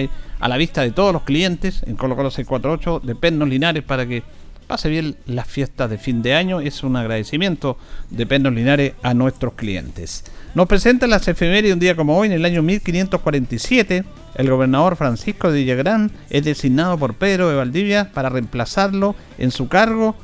a 0.41 0.49
la 0.49 0.57
vista 0.57 0.83
de 0.83 0.91
todos 0.91 1.13
los 1.13 1.23
clientes 1.23 1.83
en 1.87 1.95
Colo 1.95 2.17
Colo 2.17 2.31
648 2.31 3.07
de 3.07 3.15
Pernos 3.15 3.49
Linares 3.49 3.85
para 3.85 4.07
que 4.07 4.25
pase 4.67 4.89
bien 4.89 5.17
las 5.27 5.47
fiestas 5.47 5.89
de 5.91 5.99
fin 5.99 6.23
de 6.23 6.35
año. 6.35 6.61
Es 6.61 6.83
un 6.83 6.97
agradecimiento 6.97 7.79
de 8.11 8.27
Pernos 8.27 8.53
Linares 8.53 8.95
a 9.03 9.15
nuestros 9.15 9.55
clientes. 9.55 10.25
Nos 10.57 10.67
presentan 10.67 11.11
las 11.11 11.29
efemérides 11.29 11.75
un 11.75 11.81
día 11.81 11.95
como 11.95 12.19
hoy, 12.19 12.27
en 12.27 12.35
el 12.35 12.45
año 12.45 12.63
1547. 12.63 14.05
El 14.35 14.51
gobernador 14.51 14.97
Francisco 14.97 15.53
de 15.53 15.61
Villagrán 15.61 16.11
es 16.31 16.45
designado 16.45 16.99
por 16.99 17.15
Pedro 17.15 17.49
de 17.49 17.57
Valdivia 17.57 18.11
para 18.13 18.29
reemplazarlo 18.29 19.15
en 19.39 19.53
su 19.53 19.69
cargo 19.69 20.17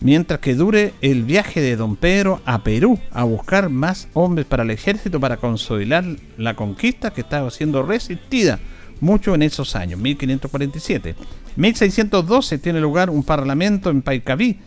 mientras 0.00 0.40
que 0.40 0.54
dure 0.54 0.94
el 1.00 1.24
viaje 1.24 1.60
de 1.60 1.76
don 1.76 1.96
Pedro 1.96 2.40
a 2.44 2.62
Perú 2.62 2.98
a 3.10 3.24
buscar 3.24 3.68
más 3.68 4.08
hombres 4.14 4.46
para 4.46 4.62
el 4.62 4.70
ejército 4.70 5.20
para 5.20 5.36
consolidar 5.36 6.04
la 6.38 6.54
conquista 6.54 7.12
que 7.12 7.20
estaba 7.20 7.50
siendo 7.50 7.82
resistida 7.82 8.58
mucho 9.00 9.34
en 9.34 9.42
esos 9.42 9.76
años, 9.76 10.00
1547. 10.00 11.14
1612 11.56 12.58
tiene 12.58 12.80
lugar 12.80 13.10
un 13.10 13.22
parlamento 13.22 13.90
en 13.90 14.02
Paicaví, 14.02 14.58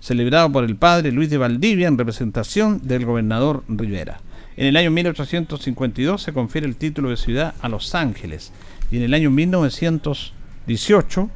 celebrado 0.00 0.50
por 0.50 0.64
el 0.64 0.76
padre 0.76 1.12
Luis 1.12 1.30
de 1.30 1.38
Valdivia 1.38 1.88
en 1.88 1.98
representación 1.98 2.80
del 2.82 3.04
gobernador 3.04 3.64
Rivera. 3.68 4.20
En 4.56 4.66
el 4.66 4.76
año 4.76 4.90
1852 4.90 6.22
se 6.22 6.32
confiere 6.32 6.66
el 6.66 6.76
título 6.76 7.10
de 7.10 7.16
ciudad 7.16 7.54
a 7.60 7.68
Los 7.68 7.94
Ángeles 7.94 8.52
y 8.90 8.98
en 8.98 9.04
el 9.04 9.14
año 9.14 9.30
1918 9.30 11.30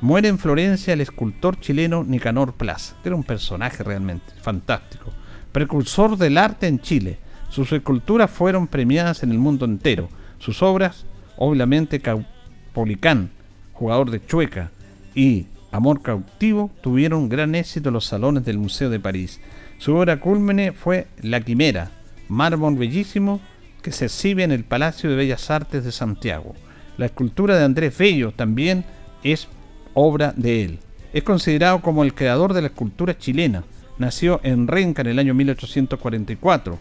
muere 0.00 0.28
en 0.28 0.38
Florencia 0.38 0.92
el 0.92 1.00
escultor 1.00 1.58
chileno 1.60 2.04
Nicanor 2.04 2.54
Plaza, 2.54 2.96
era 3.04 3.14
un 3.14 3.24
personaje 3.24 3.82
realmente 3.82 4.32
fantástico, 4.40 5.12
precursor 5.52 6.16
del 6.16 6.38
arte 6.38 6.66
en 6.66 6.80
Chile. 6.80 7.18
Sus 7.48 7.72
esculturas 7.72 8.30
fueron 8.30 8.66
premiadas 8.66 9.22
en 9.22 9.30
el 9.30 9.38
mundo 9.38 9.64
entero. 9.64 10.08
Sus 10.38 10.62
obras, 10.62 11.06
obviamente 11.36 12.00
Caupolicán, 12.00 13.30
jugador 13.72 14.10
de 14.10 14.24
Chueca, 14.24 14.70
y 15.14 15.46
Amor 15.76 16.00
cautivo 16.00 16.70
tuvieron 16.80 17.28
gran 17.28 17.54
éxito 17.54 17.90
en 17.90 17.94
los 17.94 18.06
salones 18.06 18.46
del 18.46 18.56
Museo 18.56 18.88
de 18.88 18.98
París. 18.98 19.40
Su 19.76 19.94
obra 19.94 20.20
cúlmine 20.20 20.72
fue 20.72 21.06
La 21.20 21.40
Quimera, 21.40 21.90
mármol 22.28 22.76
bellísimo 22.76 23.42
que 23.82 23.92
se 23.92 24.06
exhibe 24.06 24.42
en 24.42 24.52
el 24.52 24.64
Palacio 24.64 25.10
de 25.10 25.16
Bellas 25.16 25.50
Artes 25.50 25.84
de 25.84 25.92
Santiago. 25.92 26.54
La 26.96 27.04
escultura 27.06 27.58
de 27.58 27.64
Andrés 27.64 27.98
Bello 27.98 28.32
también 28.32 28.84
es 29.22 29.48
obra 29.96 30.32
de 30.36 30.62
él. 30.62 30.78
Es 31.12 31.22
considerado 31.22 31.80
como 31.80 32.04
el 32.04 32.14
creador 32.14 32.52
de 32.52 32.60
la 32.60 32.68
escultura 32.68 33.16
chilena. 33.16 33.64
Nació 33.98 34.40
en 34.42 34.68
Renca 34.68 35.00
en 35.00 35.08
el 35.08 35.18
año 35.18 35.34
1844. 35.34 36.78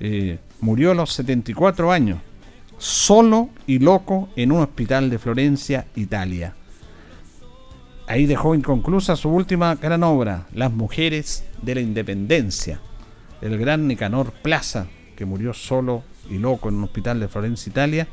Eh, 0.00 0.38
murió 0.60 0.90
a 0.90 0.94
los 0.94 1.12
74 1.12 1.92
años, 1.92 2.18
solo 2.78 3.50
y 3.66 3.78
loco 3.78 4.30
en 4.36 4.52
un 4.52 4.62
hospital 4.62 5.10
de 5.10 5.18
Florencia, 5.18 5.86
Italia. 5.94 6.54
Ahí 8.06 8.24
dejó 8.24 8.54
inconclusa 8.54 9.16
su 9.16 9.28
última 9.28 9.74
gran 9.74 10.02
obra, 10.02 10.46
Las 10.54 10.72
Mujeres 10.72 11.44
de 11.60 11.74
la 11.74 11.80
Independencia. 11.82 12.80
El 13.42 13.58
gran 13.58 13.86
Nicanor 13.86 14.32
Plaza, 14.32 14.86
que 15.14 15.26
murió 15.26 15.52
solo 15.52 16.02
y 16.30 16.38
loco 16.38 16.70
en 16.70 16.76
un 16.76 16.84
hospital 16.84 17.20
de 17.20 17.28
Florencia, 17.28 17.70
Italia, 17.70 18.08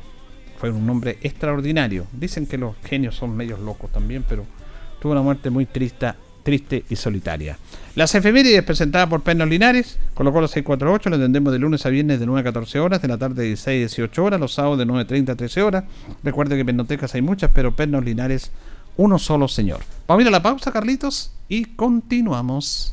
fue 0.56 0.70
un 0.70 0.88
hombre 0.88 1.18
extraordinario. 1.22 2.06
Dicen 2.12 2.46
que 2.46 2.58
los 2.58 2.76
genios 2.84 3.14
son 3.14 3.36
medios 3.36 3.60
locos 3.60 3.90
también, 3.92 4.24
pero 4.28 4.44
tuvo 5.00 5.12
una 5.12 5.22
muerte 5.22 5.50
muy 5.50 5.66
triste, 5.66 6.12
triste 6.42 6.84
y 6.88 6.96
solitaria. 6.96 7.58
Las 7.94 8.14
efemérides 8.14 8.62
presentadas 8.62 9.08
por 9.08 9.22
Pernos 9.22 9.48
Linares, 9.48 9.98
colocó 10.14 10.40
los 10.40 10.50
648, 10.50 11.10
lo 11.10 11.16
entendemos 11.16 11.52
de 11.52 11.58
lunes 11.58 11.84
a 11.86 11.90
viernes 11.90 12.20
de 12.20 12.26
9 12.26 12.40
a 12.40 12.44
14 12.44 12.80
horas, 12.80 13.02
de 13.02 13.08
la 13.08 13.18
tarde 13.18 13.42
de 13.42 13.48
16 13.48 13.76
a 13.76 13.78
18 13.78 14.24
horas, 14.24 14.40
los 14.40 14.54
sábados 14.54 14.78
de 14.78 14.86
9.30 14.86 15.30
a 15.30 15.36
13 15.36 15.62
horas. 15.62 15.84
Recuerde 16.22 16.56
que 16.56 16.64
pernotecas 16.64 17.14
hay 17.14 17.22
muchas, 17.22 17.50
pero 17.54 17.74
Pernos 17.74 18.04
Linares, 18.04 18.50
uno 18.96 19.18
solo 19.18 19.48
señor. 19.48 19.80
Vamos 20.06 20.20
a 20.20 20.22
ir 20.22 20.28
a 20.28 20.32
la 20.32 20.42
pausa, 20.42 20.72
Carlitos, 20.72 21.32
y 21.48 21.64
continuamos. 21.64 22.92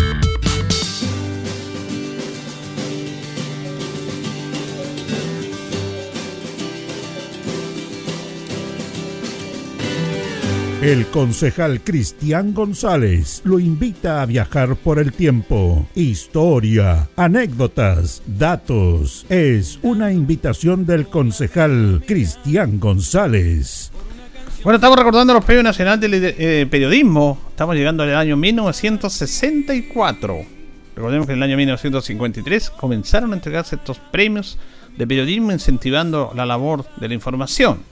El 10.81 11.05
concejal 11.05 11.79
Cristian 11.81 12.55
González 12.55 13.43
lo 13.45 13.59
invita 13.59 14.23
a 14.23 14.25
viajar 14.25 14.75
por 14.75 14.97
el 14.97 15.13
tiempo. 15.13 15.87
Historia, 15.93 17.07
anécdotas, 17.15 18.23
datos. 18.25 19.27
Es 19.29 19.77
una 19.83 20.11
invitación 20.11 20.87
del 20.87 21.05
concejal 21.05 22.01
Cristian 22.07 22.79
González. 22.79 23.91
Bueno, 24.63 24.77
estamos 24.77 24.97
recordando 24.97 25.35
los 25.35 25.45
premios 25.45 25.65
nacionales 25.65 26.19
de 26.19 26.35
eh, 26.39 26.65
periodismo. 26.65 27.37
Estamos 27.51 27.75
llegando 27.75 28.01
al 28.01 28.15
año 28.15 28.35
1964. 28.35 30.37
Recordemos 30.95 31.27
que 31.27 31.33
en 31.33 31.37
el 31.37 31.43
año 31.43 31.57
1953 31.57 32.71
comenzaron 32.71 33.33
a 33.33 33.35
entregarse 33.35 33.75
estos 33.75 33.99
premios 33.99 34.57
de 34.97 35.05
periodismo 35.05 35.51
incentivando 35.51 36.33
la 36.35 36.47
labor 36.47 36.85
de 36.97 37.07
la 37.07 37.13
información. 37.13 37.91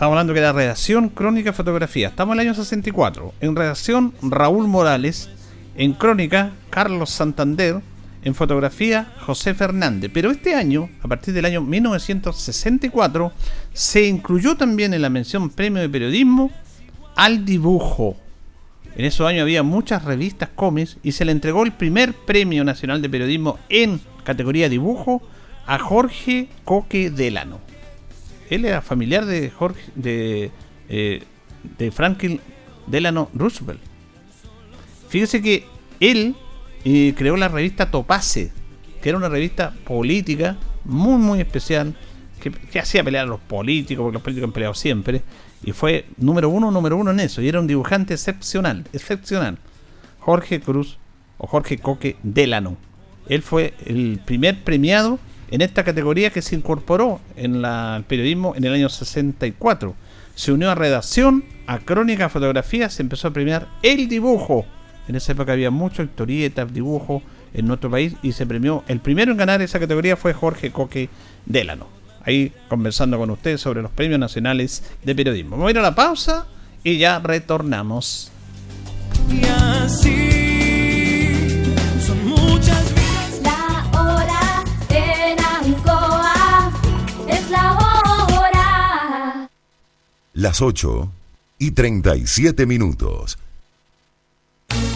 Estamos 0.00 0.14
hablando 0.14 0.32
que 0.32 0.38
era 0.38 0.54
redacción, 0.54 1.10
crónica, 1.10 1.52
fotografía. 1.52 2.08
Estamos 2.08 2.32
en 2.32 2.40
el 2.40 2.46
año 2.46 2.54
64. 2.54 3.34
En 3.42 3.54
redacción, 3.54 4.14
Raúl 4.22 4.66
Morales. 4.66 5.28
En 5.76 5.92
crónica, 5.92 6.52
Carlos 6.70 7.10
Santander. 7.10 7.82
En 8.24 8.34
fotografía, 8.34 9.12
José 9.26 9.52
Fernández. 9.52 10.10
Pero 10.14 10.30
este 10.30 10.54
año, 10.54 10.88
a 11.02 11.08
partir 11.08 11.34
del 11.34 11.44
año 11.44 11.60
1964, 11.60 13.30
se 13.74 14.06
incluyó 14.06 14.56
también 14.56 14.94
en 14.94 15.02
la 15.02 15.10
mención 15.10 15.50
premio 15.50 15.82
de 15.82 15.90
periodismo 15.90 16.50
al 17.14 17.44
dibujo. 17.44 18.16
En 18.96 19.04
esos 19.04 19.26
años 19.26 19.42
había 19.42 19.62
muchas 19.62 20.06
revistas 20.06 20.48
cómics 20.54 20.96
y 21.02 21.12
se 21.12 21.26
le 21.26 21.32
entregó 21.32 21.62
el 21.62 21.72
primer 21.72 22.14
premio 22.14 22.64
nacional 22.64 23.02
de 23.02 23.10
periodismo 23.10 23.58
en 23.68 24.00
categoría 24.24 24.70
dibujo 24.70 25.20
a 25.66 25.78
Jorge 25.78 26.48
Coque 26.64 27.10
Delano 27.10 27.69
él 28.50 28.64
era 28.64 28.82
familiar 28.82 29.24
de 29.24 29.50
Jorge, 29.50 29.80
de, 29.94 30.50
eh, 30.88 31.22
de 31.78 31.90
Franklin 31.90 32.40
Delano 32.86 33.30
Roosevelt. 33.32 33.80
Fíjese 35.08 35.40
que 35.40 35.66
él 36.00 36.34
eh, 36.84 37.14
creó 37.16 37.36
la 37.36 37.48
revista 37.48 37.90
Topace, 37.90 38.52
que 39.00 39.08
era 39.08 39.18
una 39.18 39.28
revista 39.28 39.72
política 39.84 40.56
muy, 40.84 41.18
muy 41.18 41.40
especial, 41.40 41.94
que, 42.40 42.78
hacía 42.78 43.04
pelear 43.04 43.24
a 43.24 43.28
los 43.28 43.40
políticos, 43.40 44.02
porque 44.02 44.14
los 44.14 44.22
políticos 44.22 44.48
han 44.48 44.52
peleado 44.52 44.74
siempre, 44.74 45.22
y 45.62 45.72
fue 45.72 46.06
número 46.16 46.48
uno, 46.48 46.70
número 46.70 46.96
uno 46.96 47.10
en 47.10 47.20
eso, 47.20 47.42
y 47.42 47.48
era 47.48 47.60
un 47.60 47.66
dibujante 47.66 48.14
excepcional, 48.14 48.84
excepcional. 48.92 49.58
Jorge 50.18 50.60
Cruz, 50.60 50.98
o 51.38 51.46
Jorge 51.46 51.78
Coque 51.78 52.16
Delano. 52.22 52.76
Él 53.28 53.42
fue 53.42 53.74
el 53.86 54.20
primer 54.24 54.62
premiado 54.62 55.18
en 55.50 55.60
esta 55.60 55.84
categoría 55.84 56.30
que 56.30 56.42
se 56.42 56.54
incorporó 56.54 57.20
en 57.36 57.64
el 57.64 58.04
periodismo 58.04 58.54
en 58.56 58.64
el 58.64 58.72
año 58.72 58.88
64. 58.88 59.94
Se 60.34 60.52
unió 60.52 60.70
a 60.70 60.74
redacción, 60.74 61.44
a 61.66 61.78
crónica, 61.80 62.26
a 62.26 62.28
fotografía, 62.28 62.88
se 62.88 63.02
empezó 63.02 63.28
a 63.28 63.32
premiar 63.32 63.68
el 63.82 64.08
dibujo. 64.08 64.64
En 65.08 65.16
esa 65.16 65.32
época 65.32 65.52
había 65.52 65.70
mucho 65.70 66.02
historietas, 66.02 66.72
dibujo 66.72 67.22
en 67.52 67.66
nuestro 67.66 67.90
país 67.90 68.14
y 68.22 68.32
se 68.32 68.46
premió. 68.46 68.84
El 68.86 69.00
primero 69.00 69.32
en 69.32 69.38
ganar 69.38 69.60
esa 69.60 69.80
categoría 69.80 70.16
fue 70.16 70.32
Jorge 70.32 70.70
Coque 70.70 71.08
Delano. 71.46 71.88
Ahí 72.22 72.52
conversando 72.68 73.18
con 73.18 73.30
ustedes 73.30 73.60
sobre 73.60 73.82
los 73.82 73.90
premios 73.90 74.20
nacionales 74.20 74.84
de 75.02 75.14
periodismo. 75.14 75.52
Vamos 75.52 75.68
a 75.68 75.70
ir 75.72 75.78
a 75.78 75.82
la 75.82 75.94
pausa 75.94 76.46
y 76.84 76.98
ya 76.98 77.18
retornamos. 77.18 78.30
Y 79.30 79.44
así 79.46 80.29
las 90.40 90.62
8 90.62 91.12
y 91.58 91.72
37 91.72 92.64
minutos. 92.64 93.38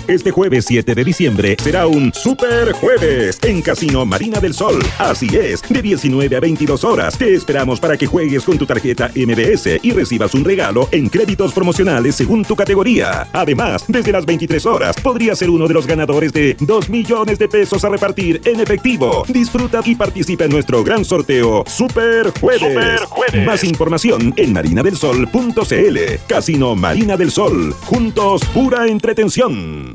Este 0.06 0.30
jueves 0.30 0.66
7 0.68 0.94
de 0.94 1.02
diciembre 1.02 1.56
será 1.62 1.86
un 1.86 2.12
super 2.12 2.72
jueves 2.72 3.38
en 3.42 3.62
Casino 3.62 4.04
Marina 4.04 4.38
del 4.38 4.52
Sol. 4.52 4.84
Así 4.98 5.28
es, 5.34 5.62
de 5.66 5.80
19 5.80 6.36
a 6.36 6.40
22 6.40 6.84
horas. 6.84 7.16
Te 7.16 7.34
esperamos 7.34 7.80
para 7.80 7.96
que 7.96 8.06
juegues 8.06 8.44
con 8.44 8.58
tu 8.58 8.66
tarjeta 8.66 9.10
MBS 9.14 9.80
y 9.82 9.92
recibas 9.92 10.34
un 10.34 10.44
regalo 10.44 10.90
en 10.92 11.08
créditos 11.08 11.54
promocionales 11.54 12.16
según 12.16 12.44
tu 12.44 12.54
categoría. 12.54 13.28
Además, 13.32 13.86
desde 13.88 14.12
las 14.12 14.26
23 14.26 14.66
horas 14.66 14.96
podrías 15.02 15.38
ser 15.38 15.48
uno 15.48 15.66
de 15.66 15.74
los 15.74 15.86
ganadores 15.86 16.34
de 16.34 16.54
2 16.60 16.90
millones 16.90 17.38
de 17.38 17.48
pesos 17.48 17.82
a 17.82 17.88
repartir 17.88 18.42
en 18.44 18.60
efectivo. 18.60 19.24
Disfruta 19.28 19.80
y 19.86 19.94
participa 19.94 20.44
en 20.44 20.50
nuestro 20.50 20.84
gran 20.84 21.06
sorteo 21.06 21.64
Super 21.66 22.30
Jueves. 22.38 22.60
Super 22.60 23.04
jueves. 23.06 23.46
Más 23.46 23.64
información 23.64 24.34
en 24.36 24.52
marinadelsol.cl. 24.52 25.98
Casino 26.28 26.74
Marina 26.74 27.16
del 27.16 27.30
Sol. 27.30 27.72
Juntos, 27.84 28.44
pura 28.52 28.86
entretención. 28.86 29.94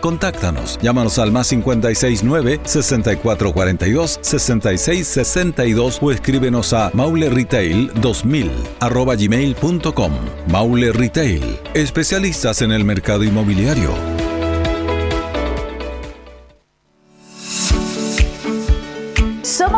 Contáctanos. 0.00 0.78
Llámanos 0.82 1.18
al 1.18 1.30
más 1.30 1.48
569 1.48 2.60
6442 2.64 4.18
6662 4.20 5.98
o 6.02 6.10
escríbenos 6.10 6.72
a 6.72 6.90
mauleretail2000 6.92 8.50
arroba 8.80 9.14
gmail.com. 9.14 10.12
Maule 10.48 10.92
Retail, 10.92 11.58
especialistas 11.74 12.62
en 12.62 12.72
el 12.72 12.84
mercado 12.84 13.22
inmobiliario. 13.22 14.27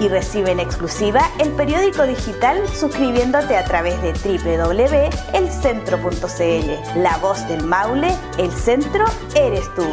y 0.00 0.08
recibe 0.08 0.52
en 0.52 0.60
exclusiva 0.60 1.28
el 1.38 1.50
periódico 1.50 2.04
digital 2.04 2.66
suscribiéndote 2.68 3.56
a 3.56 3.64
través 3.64 4.00
de 4.02 4.12
www.elcentro.cl. 4.12 7.02
La 7.02 7.16
voz 7.18 7.46
del 7.48 7.64
Maule, 7.64 8.14
el 8.38 8.52
centro 8.52 9.04
eres 9.34 9.64
tú. 9.74 9.84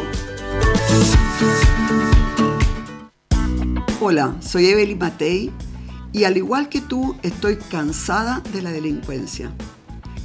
Hola, 4.00 4.36
soy 4.40 4.66
Evelyn 4.66 4.98
Matei 4.98 5.52
y 6.12 6.24
al 6.24 6.36
igual 6.36 6.68
que 6.68 6.80
tú 6.80 7.16
estoy 7.22 7.56
cansada 7.56 8.42
de 8.52 8.62
la 8.62 8.70
delincuencia. 8.70 9.50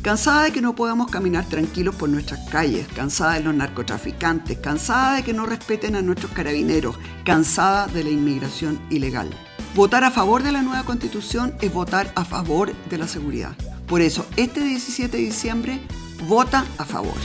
Cansada 0.01 0.45
de 0.45 0.51
que 0.51 0.61
no 0.61 0.75
podamos 0.75 1.11
caminar 1.11 1.45
tranquilos 1.45 1.95
por 1.95 2.09
nuestras 2.09 2.49
calles, 2.49 2.87
cansada 2.95 3.33
de 3.33 3.43
los 3.43 3.53
narcotraficantes, 3.53 4.57
cansada 4.57 5.17
de 5.17 5.23
que 5.23 5.33
no 5.33 5.45
respeten 5.45 5.95
a 5.95 6.01
nuestros 6.01 6.31
carabineros, 6.31 6.97
cansada 7.23 7.87
de 7.87 8.03
la 8.03 8.09
inmigración 8.09 8.79
ilegal. 8.89 9.29
Votar 9.73 10.03
a 10.03 10.11
favor 10.11 10.43
de 10.43 10.51
la 10.51 10.61
nueva 10.61 10.83
constitución 10.83 11.55
es 11.61 11.73
votar 11.73 12.11
a 12.15 12.25
favor 12.25 12.73
de 12.89 12.97
la 12.97 13.07
seguridad. 13.07 13.55
Por 13.87 14.01
eso, 14.01 14.25
este 14.35 14.59
17 14.59 15.15
de 15.15 15.23
diciembre, 15.23 15.79
vota 16.27 16.65
a 16.77 16.83
favor. 16.83 17.15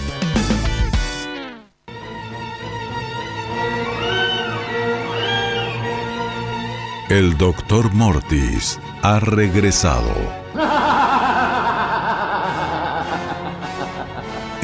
El 7.08 7.36
doctor 7.36 7.92
Mortis 7.92 8.78
ha 9.02 9.18
regresado. 9.18 10.12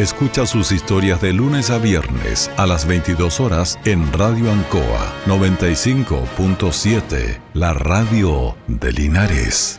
Escucha 0.02 0.46
sus 0.46 0.72
historias 0.72 1.20
de 1.20 1.32
lunes 1.32 1.70
a 1.70 1.78
viernes 1.78 2.50
a 2.56 2.66
las 2.66 2.88
22 2.88 3.38
horas 3.38 3.78
en 3.84 4.12
Radio 4.12 4.50
Ancoa 4.50 5.14
95.7, 5.26 7.40
la 7.54 7.72
radio 7.72 8.56
de 8.66 8.92
Linares. 8.92 9.78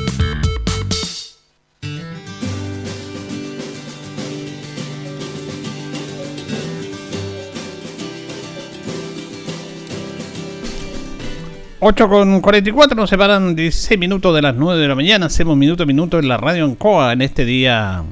Ocho 11.83 12.07
con 12.07 12.41
44 12.41 12.95
nos 12.95 13.09
separan 13.09 13.55
16 13.55 13.99
minutos 13.99 14.35
de 14.35 14.43
las 14.43 14.55
9 14.55 14.79
de 14.79 14.87
la 14.87 14.93
mañana. 14.93 15.25
Hacemos 15.25 15.57
minuto 15.57 15.81
a 15.81 15.87
minuto 15.87 16.19
en 16.19 16.27
la 16.27 16.37
radio 16.37 16.65
en 16.65 16.75
COA 16.75 17.11
en 17.13 17.23
este 17.23 17.43
día 17.43 18.03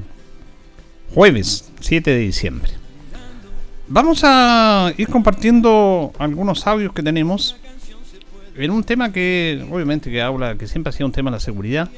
jueves 1.14 1.70
7 1.78 2.10
de 2.10 2.18
diciembre. 2.18 2.72
Vamos 3.86 4.22
a 4.24 4.92
ir 4.96 5.06
compartiendo 5.06 6.12
algunos 6.18 6.66
audios 6.66 6.92
que 6.92 7.04
tenemos 7.04 7.54
en 8.56 8.72
un 8.72 8.82
tema 8.82 9.12
que 9.12 9.64
obviamente 9.70 10.10
que 10.10 10.20
habla, 10.20 10.56
que 10.56 10.66
siempre 10.66 10.88
ha 10.88 10.92
sido 10.92 11.06
un 11.06 11.12
tema 11.12 11.30
de 11.30 11.36
la 11.36 11.40
seguridad 11.40 11.88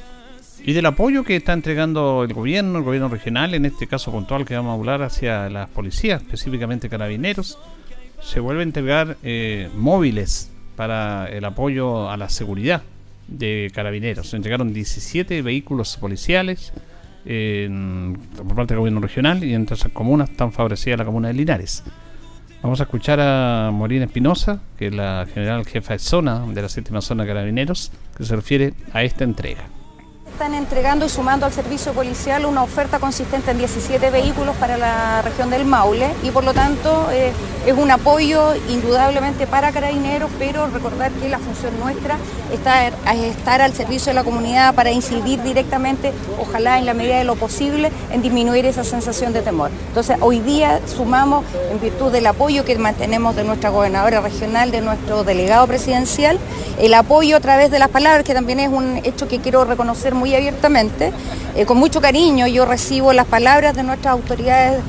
y 0.63 0.73
del 0.73 0.85
apoyo 0.85 1.23
que 1.23 1.37
está 1.37 1.53
entregando 1.53 2.23
el 2.23 2.35
gobierno, 2.35 2.77
el 2.77 2.83
gobierno 2.83 3.09
regional, 3.09 3.55
en 3.55 3.65
este 3.65 3.87
caso 3.87 4.11
puntual 4.11 4.45
que 4.45 4.55
vamos 4.55 4.73
a 4.73 4.75
hablar 4.75 5.01
hacia 5.01 5.49
las 5.49 5.69
policías, 5.71 6.21
específicamente 6.21 6.87
carabineros, 6.87 7.57
se 8.21 8.39
vuelve 8.39 8.61
a 8.61 8.63
entregar 8.63 9.17
eh, 9.23 9.71
móviles 9.75 10.52
para 10.75 11.27
el 11.27 11.45
apoyo 11.45 12.09
a 12.09 12.17
la 12.17 12.29
seguridad 12.29 12.83
de 13.27 13.71
carabineros. 13.73 14.29
Se 14.29 14.35
entregaron 14.35 14.73
17 14.73 15.41
vehículos 15.41 15.97
policiales 15.97 16.73
por 17.23 18.55
parte 18.55 18.73
del 18.73 18.79
gobierno 18.79 18.99
regional 18.99 19.43
y 19.43 19.53
entre 19.53 19.75
esas 19.75 19.91
comunas 19.91 20.29
están 20.29 20.51
favorecidas 20.51 20.99
la 20.99 21.05
comuna 21.05 21.29
de 21.29 21.35
Linares. 21.35 21.83
Vamos 22.61 22.79
a 22.79 22.83
escuchar 22.83 23.19
a 23.19 23.71
Morina 23.73 24.05
Espinosa, 24.05 24.61
que 24.77 24.87
es 24.87 24.93
la 24.93 25.27
general 25.33 25.65
jefa 25.65 25.93
de 25.93 25.99
zona 25.99 26.45
de 26.47 26.61
la 26.61 26.69
séptima 26.69 27.01
zona 27.01 27.23
de 27.23 27.29
carabineros, 27.29 27.91
que 28.15 28.23
se 28.23 28.35
refiere 28.35 28.73
a 28.93 29.03
esta 29.03 29.23
entrega. 29.25 29.63
Están 30.33 30.55
entregando 30.55 31.05
y 31.05 31.09
sumando 31.09 31.45
al 31.45 31.53
servicio 31.53 31.93
policial 31.93 32.47
una 32.47 32.63
oferta 32.63 32.97
consistente 32.97 33.51
en 33.51 33.59
17 33.59 34.09
vehículos 34.09 34.55
para 34.55 34.77
la 34.77 35.21
región 35.21 35.51
del 35.51 35.63
Maule 35.63 36.09
y 36.23 36.31
por 36.31 36.43
lo 36.43 36.55
tanto 36.55 37.07
eh, 37.11 37.31
es 37.67 37.73
un 37.73 37.91
apoyo 37.91 38.55
indudablemente 38.67 39.45
para 39.45 39.71
carabineros, 39.71 40.31
pero 40.39 40.67
recordar 40.67 41.11
que 41.11 41.29
la 41.29 41.37
función 41.37 41.79
nuestra 41.79 42.17
está, 42.51 42.87
es 42.87 42.93
estar 43.23 43.61
al 43.61 43.73
servicio 43.73 44.09
de 44.09 44.15
la 44.15 44.23
comunidad 44.23 44.73
para 44.73 44.91
incidir 44.91 45.41
directamente, 45.43 46.11
ojalá 46.41 46.79
en 46.79 46.87
la 46.87 46.95
medida 46.95 47.19
de 47.19 47.25
lo 47.25 47.35
posible, 47.35 47.91
en 48.11 48.23
disminuir 48.23 48.65
esa 48.65 48.83
sensación 48.83 49.33
de 49.33 49.43
temor. 49.43 49.69
Entonces 49.87 50.17
hoy 50.19 50.39
día 50.39 50.81
sumamos, 50.87 51.45
en 51.71 51.79
virtud 51.79 52.11
del 52.11 52.25
apoyo 52.25 52.65
que 52.65 52.75
mantenemos 52.77 53.35
de 53.35 53.43
nuestra 53.43 53.69
gobernadora 53.69 54.19
regional, 54.19 54.71
de 54.71 54.81
nuestro 54.81 55.23
delegado 55.23 55.67
presidencial, 55.67 56.39
el 56.79 56.93
apoyo 56.95 57.37
a 57.37 57.39
través 57.39 57.69
de 57.69 57.77
las 57.77 57.89
palabras, 57.89 58.23
que 58.23 58.33
también 58.33 58.59
es 58.59 58.69
un 58.69 58.99
hecho 59.03 59.27
que 59.27 59.39
quiero 59.39 59.63
reconocer 59.63 60.15
muy 60.23 60.33
abiertamente. 60.35 61.11
Eh, 61.53 61.65
con 61.65 61.77
mucho 61.77 61.99
cariño 61.99 62.47
yo 62.47 62.65
recibo 62.65 63.11
las 63.11 63.25
palabras 63.25 63.75
de 63.75 63.83
nuestras 63.83 64.13
autoridades 64.13 64.79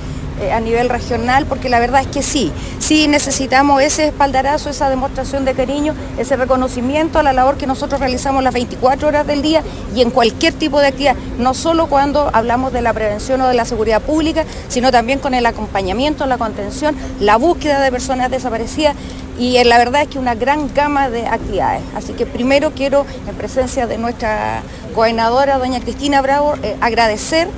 a 0.53 0.61
nivel 0.61 0.89
regional, 0.89 1.47
porque 1.47 1.69
la 1.69 1.79
verdad 1.79 2.01
es 2.03 2.07
que 2.09 2.23
sí, 2.23 2.53
sí 2.79 3.09
necesitamos 3.09 3.83
ese 3.83 4.07
espaldarazo, 4.07 4.71
esa 4.71 4.91
demostración 4.91 5.45
de 5.45 5.55
cariño, 5.55 5.95
ese 6.19 6.37
reconocimiento 6.37 7.19
a 7.19 7.23
la 7.23 7.33
labor 7.33 7.57
que 7.57 7.67
nosotros 7.67 8.01
realizamos 8.01 8.43
las 8.43 8.55
24 8.55 9.09
horas 9.09 9.27
del 9.27 9.43
día 9.43 9.63
y 9.95 10.03
en 10.03 10.11
cualquier 10.11 10.53
tipo 10.53 10.81
de 10.81 10.89
actividad, 10.89 11.17
no 11.39 11.55
solo 11.55 11.87
cuando 11.87 12.31
hablamos 12.33 12.73
de 12.73 12.83
la 12.83 12.93
prevención 12.93 13.41
o 13.41 13.49
de 13.49 13.55
la 13.55 13.65
seguridad 13.65 14.03
pública, 14.03 14.45
sino 14.69 14.91
también 14.91 15.19
con 15.19 15.35
el 15.35 15.47
acompañamiento, 15.47 16.27
la 16.27 16.39
contención, 16.39 16.97
la 17.21 17.37
búsqueda 17.37 17.81
de 17.81 17.91
personas 17.91 18.31
desaparecidas 18.31 18.97
y 19.39 19.63
la 19.65 19.79
verdad 19.79 20.03
es 20.03 20.09
que 20.09 20.19
una 20.19 20.35
gran 20.35 20.73
gama 20.75 21.11
de 21.11 21.27
actividades. 21.27 21.83
Así 21.97 22.13
que 22.13 22.27
primero 22.27 22.73
quiero, 22.73 23.05
en 23.29 23.35
presencia 23.35 23.87
de 23.87 23.99
nuestra 23.99 24.63
gobernadora, 24.95 25.59
doña 25.59 25.81
Cristina 25.81 26.23
Bravo, 26.23 26.55
eh, 26.63 26.77
agradecer 26.81 27.49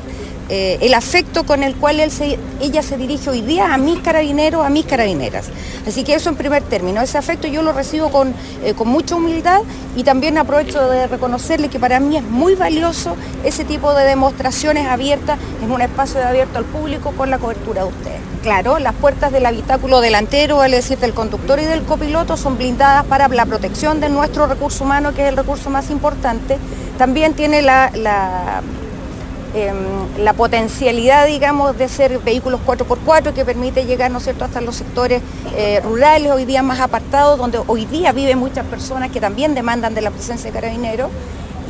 eh, 0.48 0.78
el 0.80 0.94
afecto 0.94 1.44
con 1.44 1.64
el 1.64 1.74
cual 1.74 1.98
ella 1.98 2.82
se 2.82 2.96
dirige 2.96 3.30
hoy 3.30 3.40
día 3.40 3.74
a 3.74 3.78
mis 3.78 3.98
carabineros, 3.98 4.64
a 4.64 4.70
mis 4.70 4.86
carabineras. 4.86 5.46
Así 5.86 6.04
que 6.04 6.14
eso 6.14 6.28
en 6.28 6.36
primer 6.36 6.62
término, 6.62 7.00
ese 7.00 7.18
afecto 7.18 7.48
yo 7.48 7.62
lo 7.62 7.72
recibo 7.72 8.10
con, 8.10 8.32
eh, 8.64 8.74
con 8.74 8.88
mucha 8.88 9.16
humildad 9.16 9.62
y 9.96 10.04
también 10.04 10.38
aprovecho 10.38 10.88
de 10.88 11.08
reconocerle 11.08 11.68
que 11.68 11.80
para 11.80 11.98
mí 11.98 12.16
es 12.16 12.22
muy 12.22 12.54
valioso 12.54 13.16
ese 13.44 13.64
tipo 13.64 13.92
de 13.94 14.04
demostraciones 14.04 14.86
abiertas 14.86 15.38
en 15.64 15.70
un 15.72 15.80
espacio 15.80 16.24
abierto 16.24 16.58
al 16.58 16.64
público 16.64 17.12
con 17.16 17.28
la 17.30 17.38
cobertura 17.38 17.82
de 17.82 17.88
ustedes. 17.88 18.20
Claro, 18.42 18.78
las 18.78 18.94
puertas 18.94 19.32
del 19.32 19.44
habitáculo 19.44 20.00
delantero, 20.00 20.62
es 20.62 20.70
decir, 20.70 20.98
del 20.98 21.14
conductor 21.14 21.58
y 21.58 21.64
del 21.64 21.82
copiloto, 21.82 22.36
son 22.36 22.56
blindadas 22.56 23.04
para 23.06 23.26
la 23.26 23.44
protección 23.44 24.00
de 24.00 24.08
nuestro 24.08 24.46
recurso 24.46 24.84
humano, 24.84 25.12
que 25.12 25.22
es 25.22 25.28
el 25.28 25.36
recurso 25.36 25.68
más 25.70 25.90
importante. 25.90 26.56
También 26.96 27.34
tiene 27.34 27.62
la 27.62 27.90
Em, 29.56 30.22
la 30.22 30.34
potencialidad, 30.34 31.26
digamos, 31.26 31.78
de 31.78 31.88
ser 31.88 32.18
vehículos 32.18 32.60
4x4 32.66 33.32
que 33.32 33.42
permite 33.42 33.86
llegar, 33.86 34.10
¿no 34.10 34.20
cierto?, 34.20 34.44
hasta 34.44 34.60
los 34.60 34.76
sectores 34.76 35.22
eh, 35.56 35.80
rurales, 35.82 36.30
hoy 36.30 36.44
día 36.44 36.62
más 36.62 36.78
apartados, 36.78 37.38
donde 37.38 37.58
hoy 37.66 37.86
día 37.86 38.12
viven 38.12 38.36
muchas 38.36 38.66
personas 38.66 39.10
que 39.10 39.18
también 39.18 39.54
demandan 39.54 39.94
de 39.94 40.02
la 40.02 40.10
presencia 40.10 40.50
de 40.50 40.60
carabineros. 40.60 41.10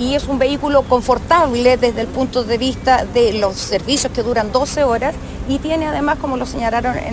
Y 0.00 0.16
es 0.16 0.26
un 0.26 0.40
vehículo 0.40 0.82
confortable 0.82 1.76
desde 1.76 2.00
el 2.00 2.08
punto 2.08 2.42
de 2.42 2.58
vista 2.58 3.04
de 3.04 3.34
los 3.34 3.54
servicios 3.54 4.12
que 4.12 4.24
duran 4.24 4.50
12 4.50 4.82
horas 4.82 5.14
y 5.48 5.60
tiene 5.60 5.86
además, 5.86 6.18
como 6.20 6.36
lo 6.36 6.44
señalaron 6.44 6.96
eh, 6.96 7.12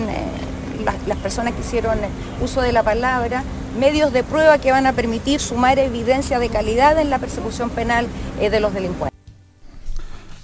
las, 1.06 1.16
personas 1.18 1.54
que 1.54 1.60
hicieron 1.60 1.98
uso 2.42 2.62
de 2.62 2.72
la 2.72 2.82
palabra, 2.82 3.44
medios 3.78 4.12
de 4.12 4.24
prueba 4.24 4.58
que 4.58 4.72
van 4.72 4.88
a 4.88 4.92
permitir 4.92 5.38
sumar 5.38 5.78
evidencia 5.78 6.40
de 6.40 6.48
calidad 6.48 6.98
en 6.98 7.10
la 7.10 7.20
persecución 7.20 7.70
penal 7.70 8.08
eh, 8.40 8.50
de 8.50 8.58
los 8.58 8.74
delincuentes. 8.74 9.13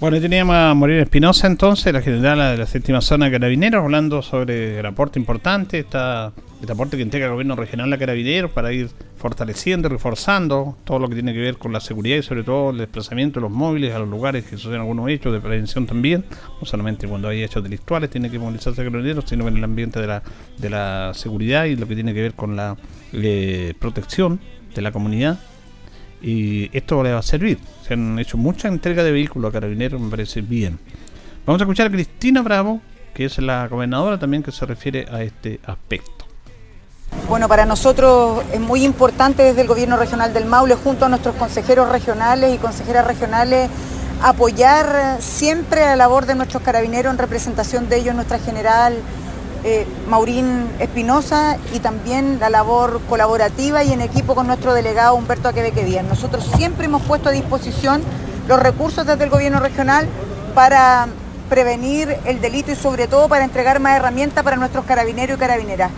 Bueno, 0.01 0.19
teníamos 0.19 0.55
a 0.55 0.73
Morena 0.73 1.03
Espinosa 1.03 1.45
entonces, 1.45 1.93
la 1.93 2.01
general 2.01 2.39
de 2.39 2.57
la 2.57 2.65
séptima 2.65 3.01
zona 3.01 3.25
de 3.25 3.33
Carabineros, 3.33 3.83
hablando 3.83 4.23
sobre 4.23 4.79
el 4.79 4.85
aporte 4.87 5.19
importante, 5.19 5.77
esta, 5.77 6.33
este 6.59 6.73
aporte 6.73 6.97
que 6.97 7.03
entrega 7.03 7.27
el 7.27 7.33
gobierno 7.33 7.55
regional 7.55 7.93
a 7.93 7.99
Carabineros 7.99 8.49
para 8.49 8.73
ir 8.73 8.89
fortaleciendo, 9.17 9.89
reforzando 9.89 10.75
todo 10.85 10.97
lo 10.97 11.07
que 11.07 11.13
tiene 11.13 11.33
que 11.33 11.39
ver 11.39 11.57
con 11.59 11.71
la 11.71 11.79
seguridad 11.79 12.17
y 12.17 12.23
sobre 12.23 12.41
todo 12.41 12.71
el 12.71 12.79
desplazamiento 12.79 13.39
de 13.39 13.41
los 13.43 13.51
móviles 13.51 13.93
a 13.93 13.99
los 13.99 14.09
lugares 14.09 14.43
que 14.43 14.57
suceden 14.57 14.79
algunos 14.79 15.07
hechos 15.07 15.33
de 15.33 15.39
prevención 15.39 15.85
también, 15.85 16.25
no 16.59 16.65
solamente 16.65 17.07
cuando 17.07 17.27
hay 17.27 17.43
hechos 17.43 17.61
delictuales 17.61 18.09
tiene 18.09 18.31
que 18.31 18.39
movilizarse 18.39 18.83
Carabineros, 18.83 19.25
sino 19.27 19.47
en 19.47 19.57
el 19.57 19.63
ambiente 19.63 20.01
de 20.01 20.07
la, 20.07 20.23
de 20.57 20.69
la 20.71 21.11
seguridad 21.13 21.65
y 21.65 21.75
lo 21.75 21.87
que 21.87 21.93
tiene 21.93 22.15
que 22.15 22.23
ver 22.23 22.33
con 22.33 22.55
la 22.55 22.75
eh, 23.13 23.75
protección 23.77 24.39
de 24.73 24.81
la 24.81 24.91
comunidad 24.91 25.37
y 26.21 26.69
esto 26.75 27.01
le 27.03 27.13
va 27.13 27.19
a 27.19 27.23
servir. 27.23 27.59
Se 27.87 27.93
han 27.93 28.19
hecho 28.19 28.37
mucha 28.37 28.67
entrega 28.67 29.03
de 29.03 29.11
vehículos 29.11 29.49
a 29.49 29.53
carabineros, 29.53 29.99
me 29.99 30.09
parece 30.09 30.41
bien. 30.41 30.79
Vamos 31.45 31.61
a 31.61 31.63
escuchar 31.63 31.87
a 31.87 31.91
Cristina 31.91 32.41
Bravo, 32.41 32.81
que 33.13 33.25
es 33.25 33.37
la 33.39 33.67
gobernadora 33.67 34.19
también 34.19 34.43
que 34.43 34.51
se 34.51 34.65
refiere 34.65 35.07
a 35.11 35.23
este 35.23 35.59
aspecto. 35.65 36.25
Bueno, 37.27 37.47
para 37.47 37.65
nosotros 37.65 38.43
es 38.53 38.59
muy 38.59 38.85
importante 38.85 39.43
desde 39.43 39.61
el 39.61 39.67
Gobierno 39.67 39.97
Regional 39.97 40.33
del 40.33 40.45
Maule, 40.45 40.75
junto 40.75 41.05
a 41.05 41.09
nuestros 41.09 41.35
consejeros 41.35 41.89
regionales 41.89 42.55
y 42.55 42.57
consejeras 42.57 43.05
regionales, 43.05 43.69
apoyar 44.21 45.17
siempre 45.19 45.81
la 45.81 45.95
labor 45.95 46.25
de 46.25 46.35
nuestros 46.35 46.63
carabineros 46.63 47.11
en 47.11 47.17
representación 47.17 47.89
de 47.89 47.97
ellos, 47.97 48.15
nuestra 48.15 48.39
general 48.39 48.95
eh, 49.63 49.85
Maurín 50.07 50.69
Espinosa 50.79 51.57
y 51.73 51.79
también 51.79 52.39
la 52.39 52.49
labor 52.49 52.99
colaborativa 53.07 53.83
y 53.83 53.93
en 53.93 54.01
equipo 54.01 54.33
con 54.33 54.47
nuestro 54.47 54.73
delegado 54.73 55.15
Humberto 55.15 55.49
Aquebeque 55.49 55.85
Díaz. 55.85 56.03
Nosotros 56.03 56.49
siempre 56.55 56.85
hemos 56.85 57.03
puesto 57.03 57.29
a 57.29 57.31
disposición 57.31 58.01
los 58.47 58.59
recursos 58.59 59.05
desde 59.05 59.23
el 59.23 59.29
gobierno 59.29 59.59
regional 59.59 60.07
para 60.55 61.07
prevenir 61.49 62.17
el 62.25 62.41
delito 62.41 62.71
y 62.71 62.75
sobre 62.75 63.07
todo 63.07 63.27
para 63.27 63.43
entregar 63.43 63.79
más 63.79 63.97
herramientas 63.97 64.43
para 64.43 64.55
nuestros 64.55 64.85
carabineros 64.85 65.37
y 65.37 65.39
carabineras. 65.39 65.91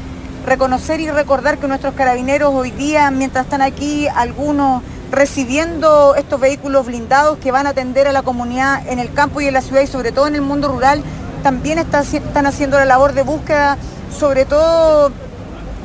Reconocer 0.46 1.00
y 1.00 1.10
recordar 1.10 1.58
que 1.58 1.68
nuestros 1.68 1.94
carabineros 1.94 2.54
hoy 2.54 2.72
día, 2.72 3.12
mientras 3.12 3.46
están 3.46 3.62
aquí 3.62 4.08
algunos 4.08 4.84
recibiendo 5.10 6.16
estos 6.16 6.40
vehículos 6.40 6.88
blindados 6.88 7.38
que 7.38 7.52
van 7.52 7.68
a 7.68 7.70
atender 7.70 8.08
a 8.08 8.12
la 8.12 8.24
comunidad 8.24 8.86
en 8.88 9.00
el 9.00 9.14
campo 9.14 9.42
y 9.42 9.48
en 9.48 9.54
la 9.54 9.62
ciudad 9.62 9.82
y 9.82 9.88
sobre 9.88 10.12
todo 10.12 10.28
en 10.28 10.36
el 10.36 10.42
mundo 10.42 10.68
rural, 10.68 11.04
también 11.44 11.78
están 11.78 12.48
haciendo 12.48 12.80
la 12.80 12.86
labor 12.86 13.14
de 13.14 13.22
búsqueda, 13.22 13.78
sobre 14.18 14.46
todo 14.46 15.12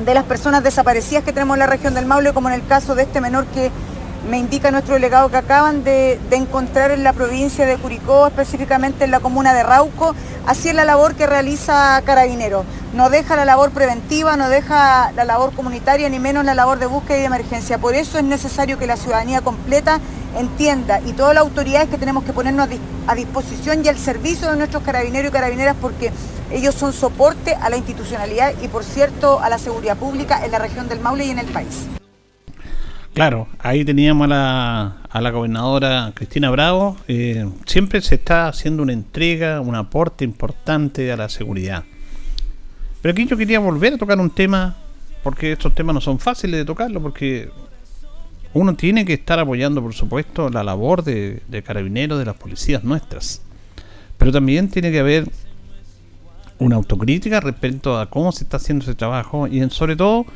de 0.04 0.14
las 0.14 0.24
personas 0.24 0.62
desaparecidas 0.62 1.24
que 1.24 1.32
tenemos 1.32 1.56
en 1.56 1.60
la 1.60 1.66
región 1.66 1.92
del 1.94 2.06
Maule, 2.06 2.32
como 2.32 2.48
en 2.48 2.54
el 2.54 2.66
caso 2.66 2.94
de 2.94 3.02
este 3.02 3.20
menor 3.20 3.44
que 3.46 3.70
me 4.30 4.38
indica 4.38 4.70
nuestro 4.70 4.94
delegado 4.94 5.30
que 5.30 5.36
acaban 5.36 5.84
de, 5.84 6.20
encontrar 6.30 6.90
en 6.90 7.02
la 7.02 7.12
provincia 7.12 7.66
de 7.66 7.76
Curicó, 7.76 8.26
específicamente 8.26 9.04
en 9.04 9.10
la 9.10 9.20
comuna 9.20 9.54
de 9.54 9.62
Rauco. 9.62 10.14
Así 10.46 10.68
es 10.68 10.74
la 10.74 10.84
labor 10.84 11.14
que 11.14 11.26
realiza 11.26 12.00
Carabinero. 12.04 12.64
No 12.94 13.10
deja 13.10 13.36
la 13.36 13.44
labor 13.44 13.70
preventiva, 13.70 14.36
no 14.36 14.48
deja 14.48 15.12
la 15.12 15.24
labor 15.24 15.52
comunitaria, 15.54 16.08
ni 16.08 16.18
menos 16.18 16.44
la 16.44 16.54
labor 16.54 16.78
de 16.78 16.86
búsqueda 16.86 17.16
y 17.16 17.20
de 17.20 17.26
emergencia. 17.26 17.78
Por 17.78 17.94
eso 17.94 18.18
es 18.18 18.24
necesario 18.24 18.78
que 18.78 18.86
la 18.86 18.96
ciudadanía 18.96 19.40
completa 19.40 20.00
entienda 20.36 21.00
y 21.06 21.12
todas 21.12 21.34
las 21.34 21.42
autoridades 21.42 21.88
que 21.88 21.98
tenemos 21.98 22.24
que 22.24 22.32
ponernos 22.32 22.68
a, 23.06 23.14
disposición 23.14 23.84
y 23.84 23.88
al 23.88 23.96
servicio 23.96 24.50
de 24.50 24.56
nuestros 24.56 24.82
carabineros 24.82 25.30
y 25.30 25.32
carabineras 25.32 25.76
porque 25.80 26.12
ellos 26.50 26.74
son 26.74 26.92
soporte 26.92 27.54
a 27.54 27.70
la 27.70 27.76
institucionalidad 27.76 28.52
y 28.62 28.68
por 28.68 28.84
cierto 28.84 29.40
a 29.40 29.48
la 29.48 29.58
seguridad 29.58 29.96
pública 29.96 30.44
en 30.44 30.52
la 30.52 30.58
región 30.58 30.88
del 30.88 31.00
Maule 31.00 31.26
y 31.26 31.30
en 31.30 31.38
el 31.38 31.46
país. 31.46 31.86
Claro, 33.14 33.48
ahí 33.58 33.84
teníamos 33.84 34.30
a 34.30 34.94
la, 35.12 35.30
gobernadora 35.30 36.12
Cristina 36.14 36.50
Bravo. 36.50 36.96
Eh, 37.08 37.48
siempre 37.66 38.00
se 38.00 38.14
está 38.14 38.46
haciendo 38.46 38.82
una 38.82 38.92
entrega, 38.92 39.60
un 39.60 39.74
aporte 39.74 40.24
importante 40.24 41.10
a 41.10 41.16
la 41.16 41.28
seguridad. 41.28 41.82
Pero 43.02 43.12
aquí 43.12 43.26
yo 43.26 43.36
quería 43.36 43.58
volver 43.58 43.94
a 43.94 43.98
tocar 43.98 44.20
un 44.20 44.30
tema, 44.30 44.76
porque 45.22 45.52
estos 45.52 45.74
temas 45.74 45.94
no 45.94 46.00
son 46.00 46.18
fáciles 46.18 46.60
de 46.60 46.64
tocarlo, 46.64 47.00
porque 47.00 47.50
uno 48.58 48.74
tiene 48.74 49.04
que 49.04 49.12
estar 49.12 49.38
apoyando, 49.38 49.80
por 49.80 49.94
supuesto, 49.94 50.50
la 50.50 50.64
labor 50.64 51.04
de, 51.04 51.62
carabineros, 51.64 52.18
de 52.18 52.24
las 52.24 52.34
policías 52.34 52.82
nuestras. 52.82 53.40
Pero 54.16 54.32
también 54.32 54.68
tiene 54.68 54.90
que 54.90 54.98
haber 54.98 55.30
una 56.58 56.74
autocrítica 56.74 57.38
respecto 57.38 57.98
a 57.98 58.10
cómo 58.10 58.32
se 58.32 58.42
está 58.42 58.56
haciendo 58.56 58.82
ese 58.82 58.96
trabajo 58.96 59.46
y 59.46 59.68
sobre 59.70 59.94
todo 59.94 60.26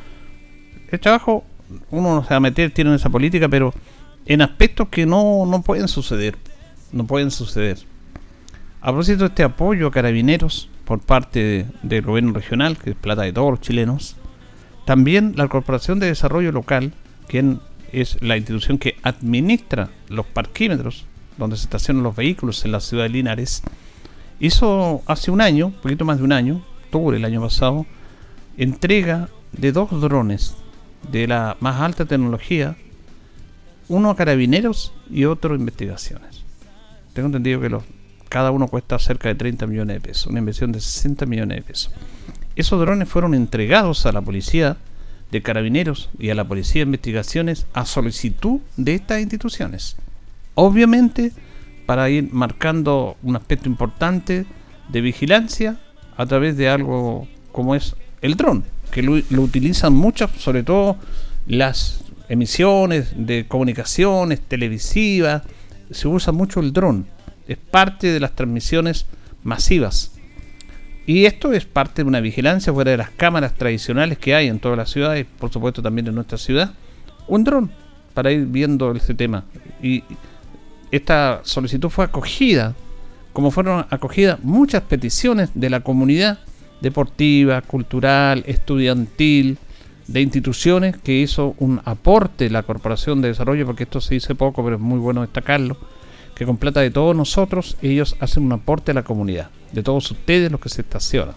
el 0.89 1.01
trabajo 1.01 1.43
uno 1.91 2.15
no 2.15 2.23
se 2.23 2.31
va 2.31 2.37
a 2.37 2.41
meter 2.41 2.71
tiene 2.71 2.91
en 2.91 2.97
esa 2.97 3.11
política 3.11 3.49
pero 3.49 3.75
en 4.27 4.41
aspectos 4.41 4.87
que 4.89 5.05
no, 5.05 5.45
no 5.47 5.63
pueden 5.63 5.89
suceder 5.89 6.37
no 6.93 7.09
pueden 7.09 7.33
suceder 7.33 7.79
a 8.81 8.93
propósito 8.93 9.25
de 9.25 9.27
este 9.27 9.43
apoyo 9.43 9.89
a 9.89 9.91
carabineros 9.91 10.69
por 10.85 11.01
parte 11.01 11.67
del 11.83 12.03
gobierno 12.03 12.33
regional 12.33 12.79
que 12.79 12.91
es 12.91 12.97
plata 12.97 13.23
de 13.23 13.33
todos 13.33 13.51
los 13.51 13.61
chilenos 13.61 14.15
también 14.85 15.33
la 15.35 15.49
Corporación 15.49 15.99
de 15.99 16.07
Desarrollo 16.07 16.53
Local 16.53 16.93
quien 17.27 17.59
es 17.93 18.21
la 18.23 18.37
institución 18.37 18.79
que 18.79 18.97
administra 19.03 19.91
los 20.09 20.27
parquímetros 20.27 21.07
donde 21.39 21.57
se 21.57 21.65
estacionan 21.65 22.03
los 22.03 22.17
vehículos 22.17 22.65
en 22.65 22.73
la 22.73 22.81
ciudad 22.81 23.05
de 23.05 23.11
Linares 23.11 23.63
hizo 24.41 25.03
hace 25.07 25.31
un 25.31 25.41
año, 25.41 25.67
un 25.67 25.73
poquito 25.75 26.05
más 26.05 26.19
de 26.19 26.25
un 26.25 26.33
año, 26.33 26.65
octubre 26.85 27.17
el 27.17 27.25
año 27.25 27.41
pasado, 27.41 27.87
entrega 28.57 29.29
de 29.53 29.73
dos 29.73 29.91
drones 30.01 30.57
de 31.11 31.27
la 31.27 31.57
más 31.61 31.81
alta 31.81 32.07
tecnología, 32.07 32.77
uno 33.89 34.11
a 34.11 34.17
carabineros 34.17 34.93
y 35.11 35.25
otro 35.27 35.55
a 35.55 35.59
investigaciones. 35.59 36.45
Tengo 37.13 37.27
entendido 37.27 37.61
que 37.61 37.69
los, 37.69 37.85
cada 38.29 38.51
uno 38.51 38.67
cuesta 38.69 38.99
cerca 38.99 39.29
de 39.29 39.37
30 39.37 39.67
millones 39.67 39.97
de 39.97 40.01
pesos, 40.01 40.27
una 40.27 40.39
inversión 40.41 40.73
de 40.73 40.81
60 40.81 41.27
millones 41.27 41.59
de 41.59 41.63
pesos. 41.63 41.93
Esos 42.57 42.81
drones 42.81 43.09
fueron 43.09 43.35
entregados 43.35 44.07
a 44.07 44.13
la 44.13 44.21
policía 44.21 44.77
de 45.33 45.43
carabineros 45.43 46.11
y 46.19 46.29
a 46.29 46.35
la 46.35 46.45
policía 46.45 46.81
de 46.81 46.89
investigaciones 46.89 47.67
a 47.73 47.87
solicitud 47.87 48.61
de 48.77 48.95
estas 48.95 49.21
instituciones. 49.21 49.97
Obviamente, 50.55 51.33
para 51.87 52.11
ir 52.11 52.29
marcando 52.33 53.17
un 53.23 53.35
aspecto 53.35 53.67
importante 53.69 54.45
de 54.91 55.01
vigilancia 55.01 55.81
a 56.19 56.27
través 56.27 56.59
de 56.59 56.69
algo 56.69 57.27
como 57.51 57.75
es 57.75 57.97
el 58.21 58.37
dron, 58.37 58.65
que 58.91 59.03
lo, 59.03 59.15
utilizan 59.43 59.95
muchas, 59.95 60.31
sobre 60.39 60.63
todo 60.63 60.99
las 61.47 62.05
emisiones 62.29 63.15
de 63.17 63.47
comunicaciones 63.49 64.41
televisivas, 64.43 65.43
se 65.91 66.09
usa 66.09 66.33
mucho 66.33 66.61
el 66.61 66.75
dron, 66.75 67.07
es 67.49 67.57
parte 67.57 68.09
de 68.09 68.21
las 68.21 68.33
transmisiones 68.33 69.07
masivas. 69.43 70.12
Y 71.07 71.25
esto 71.25 71.53
es 71.53 71.65
parte 71.65 72.03
de 72.03 72.09
una 72.09 72.21
vigilancia 72.21 72.73
fuera 72.73 72.93
de 72.93 72.97
las 72.97 73.11
cámaras 73.11 73.55
tradicionales 73.55 74.19
que 74.19 74.35
hay 74.35 74.49
en 74.49 74.61
todas 74.61 74.79
las 74.79 74.91
ciudades, 74.91 75.27
por 75.39 75.51
supuesto 75.51 75.83
también 75.83 76.07
en 76.07 76.15
nuestra 76.15 76.39
ciudad, 76.39 76.75
un 77.27 77.45
dron 77.45 77.71
para 78.15 78.31
ir 78.31 78.47
viendo 78.47 78.93
este 78.93 79.15
tema. 79.15 79.45
Y 79.83 80.05
esta 80.91 81.41
solicitud 81.43 81.89
fue 81.89 82.05
acogida, 82.05 82.75
como 83.33 83.51
fueron 83.51 83.87
acogidas 83.91 84.43
muchas 84.45 84.83
peticiones 84.83 85.51
de 85.55 85.71
la 85.71 85.81
comunidad 85.81 86.39
deportiva, 86.81 87.63
cultural, 87.63 88.45
estudiantil, 88.47 89.59
de 90.07 90.21
instituciones 90.21 90.97
que 90.97 91.15
hizo 91.15 91.55
un 91.59 91.81
aporte 91.85 92.51
la 92.51 92.65
Corporación 92.65 93.23
de 93.23 93.29
Desarrollo, 93.29 93.67
porque 93.67 93.85
esto 93.85 94.01
se 94.01 94.15
dice 94.15 94.35
poco, 94.35 94.63
pero 94.63 94.77
es 94.77 94.83
muy 94.83 94.99
bueno 94.99 95.23
destacarlo, 95.23 95.77
que 96.35 96.47
con 96.47 96.57
plata 96.57 96.81
de 96.81 96.91
todos 96.91 97.15
nosotros 97.15 97.77
ellos 97.83 98.17
hacen 98.21 98.45
un 98.45 98.53
aporte 98.53 98.93
a 98.93 98.95
la 98.95 99.03
comunidad, 99.03 99.51
de 99.73 99.83
todos 99.83 100.11
ustedes 100.11 100.51
los 100.51 100.61
que 100.61 100.69
se 100.69 100.83
estacionan. 100.83 101.35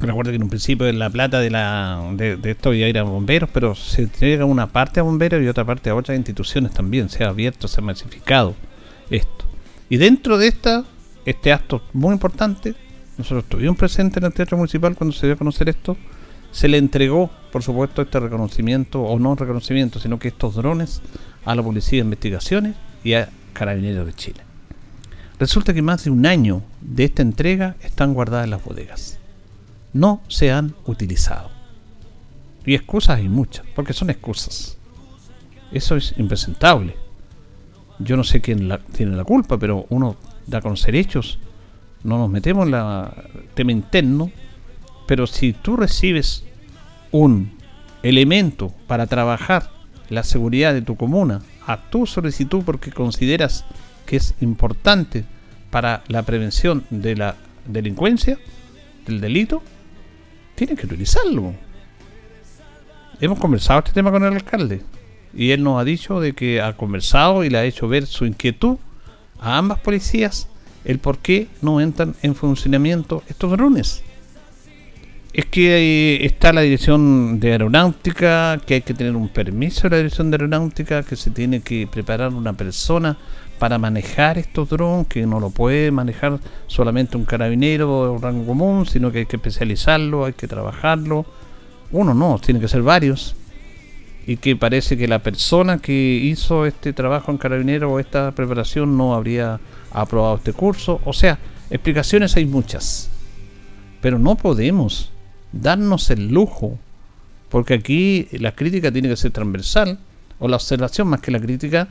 Recuerdo 0.00 0.30
que 0.30 0.36
en 0.36 0.42
un 0.42 0.48
principio 0.48 0.90
la 0.92 1.10
plata 1.10 1.40
de, 1.40 1.50
la, 1.50 2.02
de, 2.14 2.38
esto 2.44 2.72
iba 2.72 2.86
a 2.86 2.88
ir 2.88 2.98
a 2.98 3.02
bomberos, 3.02 3.50
pero 3.52 3.74
se 3.74 4.02
entrega 4.02 4.46
una 4.46 4.66
parte 4.66 4.98
a 4.98 5.02
bomberos 5.02 5.42
y 5.42 5.46
otra 5.46 5.66
parte 5.66 5.90
a 5.90 5.94
otras 5.94 6.16
instituciones 6.16 6.72
también. 6.72 7.10
Se 7.10 7.22
ha 7.22 7.28
abierto, 7.28 7.68
se 7.68 7.80
ha 7.80 7.84
masificado 7.84 8.54
esto. 9.10 9.44
Y 9.90 9.98
dentro 9.98 10.38
de 10.38 10.48
esta, 10.48 10.84
este 11.26 11.52
acto 11.52 11.82
muy 11.92 12.14
importante, 12.14 12.74
nosotros 13.18 13.44
estuvimos 13.44 13.76
presentes 13.76 14.16
en 14.16 14.24
el 14.24 14.32
Teatro 14.32 14.56
Municipal 14.56 14.96
cuando 14.96 15.14
se 15.14 15.26
dio 15.26 15.34
a 15.34 15.38
conocer 15.38 15.68
esto. 15.68 15.98
Se 16.50 16.66
le 16.66 16.78
entregó, 16.78 17.30
por 17.52 17.62
supuesto, 17.62 18.00
este 18.00 18.20
reconocimiento, 18.20 19.02
o 19.02 19.18
no 19.18 19.34
reconocimiento, 19.34 20.00
sino 20.00 20.18
que 20.18 20.28
estos 20.28 20.54
drones 20.54 21.02
a 21.44 21.54
la 21.54 21.62
Policía 21.62 21.98
de 21.98 22.04
Investigaciones 22.04 22.76
y 23.04 23.14
a 23.14 23.28
Carabineros 23.52 24.06
de 24.06 24.14
Chile. 24.14 24.40
Resulta 25.38 25.72
que 25.72 25.82
más 25.82 26.04
de 26.04 26.10
un 26.10 26.26
año 26.26 26.62
de 26.80 27.04
esta 27.04 27.22
entrega 27.22 27.76
están 27.82 28.14
guardadas 28.14 28.44
en 28.44 28.50
las 28.50 28.64
bodegas 28.64 29.20
no 29.92 30.22
se 30.28 30.50
han 30.50 30.74
utilizado. 30.86 31.50
Y 32.64 32.74
excusas 32.74 33.18
hay 33.18 33.28
muchas, 33.28 33.64
porque 33.74 33.92
son 33.92 34.10
excusas. 34.10 34.76
Eso 35.72 35.96
es 35.96 36.14
impresentable. 36.18 36.96
Yo 37.98 38.16
no 38.16 38.24
sé 38.24 38.40
quién 38.40 38.70
tiene 38.92 39.16
la 39.16 39.24
culpa, 39.24 39.58
pero 39.58 39.86
uno 39.88 40.16
da 40.46 40.58
a 40.58 40.62
conocer 40.62 40.94
hechos. 40.94 41.38
No 42.02 42.18
nos 42.18 42.30
metemos 42.30 42.66
en 42.66 42.74
el 42.74 43.08
tema 43.54 43.72
interno, 43.72 44.30
pero 45.06 45.26
si 45.26 45.52
tú 45.52 45.76
recibes 45.76 46.44
un 47.10 47.52
elemento 48.02 48.72
para 48.86 49.06
trabajar 49.06 49.70
la 50.10 50.22
seguridad 50.24 50.74
de 50.74 50.82
tu 50.82 50.96
comuna 50.96 51.40
a 51.66 51.78
tu 51.88 52.06
solicitud 52.06 52.62
porque 52.64 52.92
consideras 52.92 53.64
que 54.06 54.16
es 54.16 54.34
importante 54.40 55.24
para 55.70 56.02
la 56.08 56.24
prevención 56.24 56.84
de 56.90 57.16
la 57.16 57.36
delincuencia, 57.66 58.38
del 59.06 59.20
delito, 59.20 59.62
tienen 60.56 60.76
que 60.76 60.86
utilizarlo. 60.86 61.54
Hemos 63.20 63.38
conversado 63.38 63.78
este 63.80 63.92
tema 63.92 64.10
con 64.10 64.24
el 64.24 64.34
alcalde 64.34 64.82
y 65.34 65.52
él 65.52 65.62
nos 65.62 65.80
ha 65.80 65.84
dicho 65.84 66.20
de 66.20 66.32
que 66.32 66.60
ha 66.60 66.76
conversado 66.76 67.44
y 67.44 67.50
le 67.50 67.58
ha 67.58 67.64
hecho 67.64 67.88
ver 67.88 68.06
su 68.06 68.26
inquietud 68.26 68.78
a 69.38 69.58
ambas 69.58 69.78
policías 69.78 70.48
el 70.84 70.98
por 70.98 71.18
qué 71.18 71.46
no 71.62 71.80
entran 71.80 72.14
en 72.22 72.34
funcionamiento 72.34 73.22
estos 73.28 73.50
drones. 73.52 74.02
Es 75.32 75.46
que 75.46 76.24
está 76.24 76.52
la 76.52 76.60
dirección 76.62 77.38
de 77.38 77.52
aeronáutica, 77.52 78.60
que 78.66 78.74
hay 78.74 78.80
que 78.80 78.94
tener 78.94 79.14
un 79.14 79.28
permiso 79.28 79.82
de 79.82 79.90
la 79.90 79.96
dirección 79.98 80.28
de 80.30 80.34
aeronáutica, 80.34 81.04
que 81.04 81.14
se 81.14 81.30
tiene 81.30 81.60
que 81.60 81.86
preparar 81.86 82.34
una 82.34 82.52
persona 82.52 83.16
para 83.60 83.78
manejar 83.78 84.38
estos 84.38 84.70
drones, 84.70 85.06
que 85.06 85.24
no 85.26 85.38
lo 85.38 85.50
puede 85.50 85.92
manejar 85.92 86.40
solamente 86.66 87.16
un 87.16 87.26
carabinero 87.26 88.12
o 88.12 88.18
rango 88.18 88.44
común, 88.44 88.86
sino 88.86 89.12
que 89.12 89.18
hay 89.18 89.26
que 89.26 89.36
especializarlo, 89.36 90.24
hay 90.24 90.32
que 90.32 90.48
trabajarlo. 90.48 91.24
Uno 91.92 92.12
no, 92.12 92.40
tiene 92.40 92.58
que 92.58 92.66
ser 92.66 92.82
varios. 92.82 93.36
Y 94.26 94.36
que 94.38 94.56
parece 94.56 94.96
que 94.96 95.06
la 95.06 95.20
persona 95.20 95.78
que 95.78 95.92
hizo 95.92 96.66
este 96.66 96.92
trabajo 96.92 97.30
en 97.30 97.38
carabinero 97.38 97.92
o 97.92 98.00
esta 98.00 98.32
preparación 98.32 98.96
no 98.96 99.14
habría 99.14 99.60
aprobado 99.92 100.36
este 100.36 100.52
curso. 100.52 101.00
O 101.04 101.12
sea, 101.12 101.38
explicaciones 101.70 102.36
hay 102.36 102.46
muchas. 102.46 103.10
Pero 104.00 104.18
no 104.18 104.34
podemos 104.34 105.12
darnos 105.52 106.10
el 106.10 106.28
lujo, 106.28 106.78
porque 107.48 107.74
aquí 107.74 108.28
la 108.32 108.54
crítica 108.54 108.92
tiene 108.92 109.08
que 109.08 109.16
ser 109.16 109.32
transversal, 109.32 109.98
o 110.38 110.48
la 110.48 110.56
observación 110.56 111.08
más 111.08 111.20
que 111.20 111.30
la 111.30 111.40
crítica, 111.40 111.88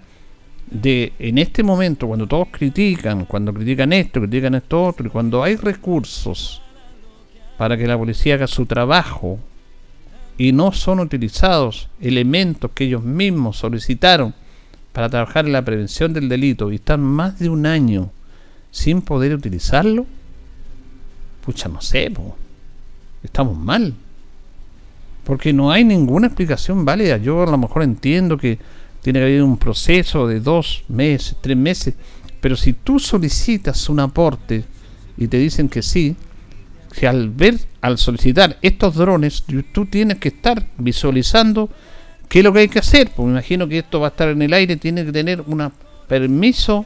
de 0.70 1.14
en 1.20 1.38
este 1.38 1.64
momento, 1.64 2.08
cuando 2.08 2.28
todos 2.28 2.48
critican, 2.52 3.26
cuando 3.26 3.54
critican 3.54 3.92
esto, 3.94 4.22
critican 4.22 4.56
esto 4.56 4.84
otro, 4.84 5.08
y 5.08 5.10
cuando 5.10 5.44
hay 5.44 5.56
recursos 5.56 6.62
para 7.58 7.76
que 7.78 7.88
la 7.88 7.98
policía 7.98 8.36
haga 8.36 8.48
su 8.48 8.66
trabajo 8.66 9.40
y 10.38 10.54
no 10.54 10.72
son 10.72 11.00
utilizados 11.02 11.90
elementos 12.00 12.72
que 12.74 12.86
ellos 12.86 13.04
mismos 13.04 13.58
solicitaron 13.58 14.34
para 14.94 15.10
trabajar 15.10 15.46
en 15.46 15.52
la 15.52 15.66
prevención 15.66 16.14
del 16.14 16.30
delito 16.30 16.72
y 16.72 16.76
están 16.76 17.02
más 17.02 17.38
de 17.40 17.50
un 17.50 17.66
año 17.66 18.12
sin 18.72 19.02
poder 19.02 19.34
utilizarlo, 19.34 20.06
pucha, 21.44 21.68
no 21.68 21.82
sé, 21.82 22.10
estamos 23.24 23.58
mal. 23.58 23.94
Porque 25.24 25.54
no 25.54 25.72
hay 25.72 25.84
ninguna 25.84 26.28
explicación 26.28 26.86
válida. 26.86 27.18
Yo 27.18 27.44
a 27.44 27.52
lo 27.52 27.58
mejor 27.58 27.84
entiendo 27.84 28.38
que 28.38 28.58
tiene 29.02 29.20
que 29.20 29.26
haber 29.26 29.44
un 29.44 29.58
proceso 29.58 30.28
de 30.28 30.40
dos 30.40 30.84
meses, 30.88 31.36
tres 31.42 31.58
meses. 31.58 31.96
Pero 32.42 32.56
si 32.56 32.74
tú 32.74 33.00
solicitas 33.00 33.90
un 33.90 34.00
aporte 34.00 34.64
y 35.18 35.28
te 35.28 35.38
dicen 35.38 35.70
que 35.70 35.82
sí, 35.82 36.16
que 36.98 37.08
al 37.08 37.30
ver, 37.30 37.60
al 37.82 37.98
solicitar 37.98 38.58
estos 38.62 38.96
drones, 38.96 39.44
tú 39.72 39.86
tienes 39.86 40.18
que 40.18 40.30
estar 40.30 40.66
visualizando 40.78 41.70
qué 42.28 42.40
es 42.40 42.46
lo 42.46 42.54
que 42.54 42.60
hay 42.60 42.70
que 42.70 42.80
hacer. 42.80 43.12
Pues 43.16 43.26
me 43.26 43.34
imagino 43.34 43.68
que 43.68 43.80
esto 43.80 44.00
va 44.00 44.08
a 44.08 44.10
estar 44.12 44.30
en 44.30 44.42
el 44.42 44.54
aire, 44.54 44.78
tiene 44.78 45.06
que 45.06 45.12
tener 45.12 45.42
un 45.42 45.72
permiso, 46.08 46.86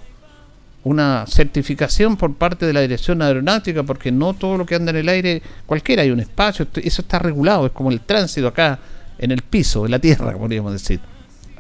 una 0.84 1.26
certificación 1.28 2.18
por 2.18 2.36
parte 2.36 2.66
de 2.66 2.74
la 2.74 2.82
Dirección 2.82 3.22
Aeronáutica, 3.22 3.84
porque 3.84 4.12
no 4.12 4.34
todo 4.34 4.58
lo 4.58 4.66
que 4.66 4.76
anda 4.76 4.92
en 4.92 4.98
el 4.98 5.10
aire, 5.10 5.42
cualquiera, 5.66 6.02
hay 6.02 6.12
un 6.12 6.20
espacio, 6.20 6.68
eso 6.76 7.02
está 7.02 7.20
regulado, 7.20 7.66
es 7.66 7.72
como 7.72 7.90
el 7.90 8.02
tránsito 8.02 8.48
acá 8.48 8.80
en 9.18 9.32
el 9.32 9.42
piso, 9.42 9.86
en 9.86 9.92
la 9.92 10.00
tierra, 10.00 10.38
podríamos 10.38 10.74
decir 10.74 11.00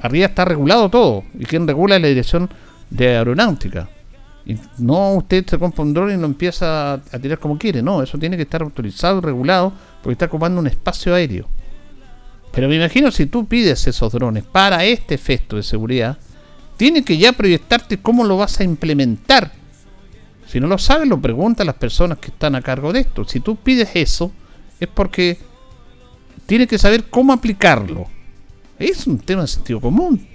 arriba 0.03 0.27
está 0.27 0.45
regulado 0.45 0.89
todo. 0.89 1.23
Y 1.39 1.45
quien 1.45 1.67
regula 1.67 1.95
es 1.95 2.01
la 2.01 2.09
dirección 2.09 2.49
de 2.89 3.17
aeronáutica. 3.17 3.89
Y 4.45 4.57
no 4.77 5.13
usted 5.13 5.45
se 5.47 5.57
dron 5.57 6.11
y 6.11 6.17
lo 6.17 6.25
empieza 6.25 6.93
a, 6.93 7.19
tirar 7.19 7.39
como 7.39 7.57
quiere. 7.57 7.81
No, 7.81 8.03
eso 8.03 8.17
tiene 8.17 8.35
que 8.35 8.43
estar 8.43 8.61
autorizado 8.61 9.19
y 9.19 9.21
regulado 9.21 9.73
porque 10.01 10.13
está 10.13 10.25
ocupando 10.25 10.59
un 10.59 10.67
espacio 10.67 11.15
aéreo. 11.15 11.47
Pero 12.51 12.67
me 12.67 12.75
imagino 12.75 13.09
si 13.09 13.25
tú 13.25 13.47
pides 13.47 13.87
esos 13.87 14.11
drones 14.11 14.43
para 14.43 14.83
este 14.83 15.15
efecto 15.15 15.55
de 15.55 15.63
seguridad, 15.63 16.17
tiene 16.83 17.05
que 17.05 17.17
ya 17.17 17.31
proyectarte 17.31 17.99
cómo 17.99 18.25
lo 18.25 18.35
vas 18.35 18.59
a 18.59 18.65
implementar. 18.65 19.53
Si 20.45 20.59
no 20.59 20.67
lo 20.67 20.77
sabes, 20.77 21.07
lo 21.07 21.21
pregunta 21.21 21.63
a 21.63 21.65
las 21.65 21.75
personas 21.75 22.17
que 22.17 22.27
están 22.27 22.55
a 22.55 22.61
cargo 22.61 22.91
de 22.91 22.99
esto. 22.99 23.23
Si 23.23 23.39
tú 23.39 23.55
pides 23.55 23.91
eso, 23.93 24.33
es 24.81 24.89
porque 24.89 25.37
tienes 26.45 26.67
que 26.67 26.77
saber 26.77 27.05
cómo 27.05 27.31
aplicarlo. 27.31 28.07
Es 28.77 29.07
un 29.07 29.17
tema 29.17 29.43
de 29.43 29.47
sentido 29.47 29.79
común. 29.79 30.27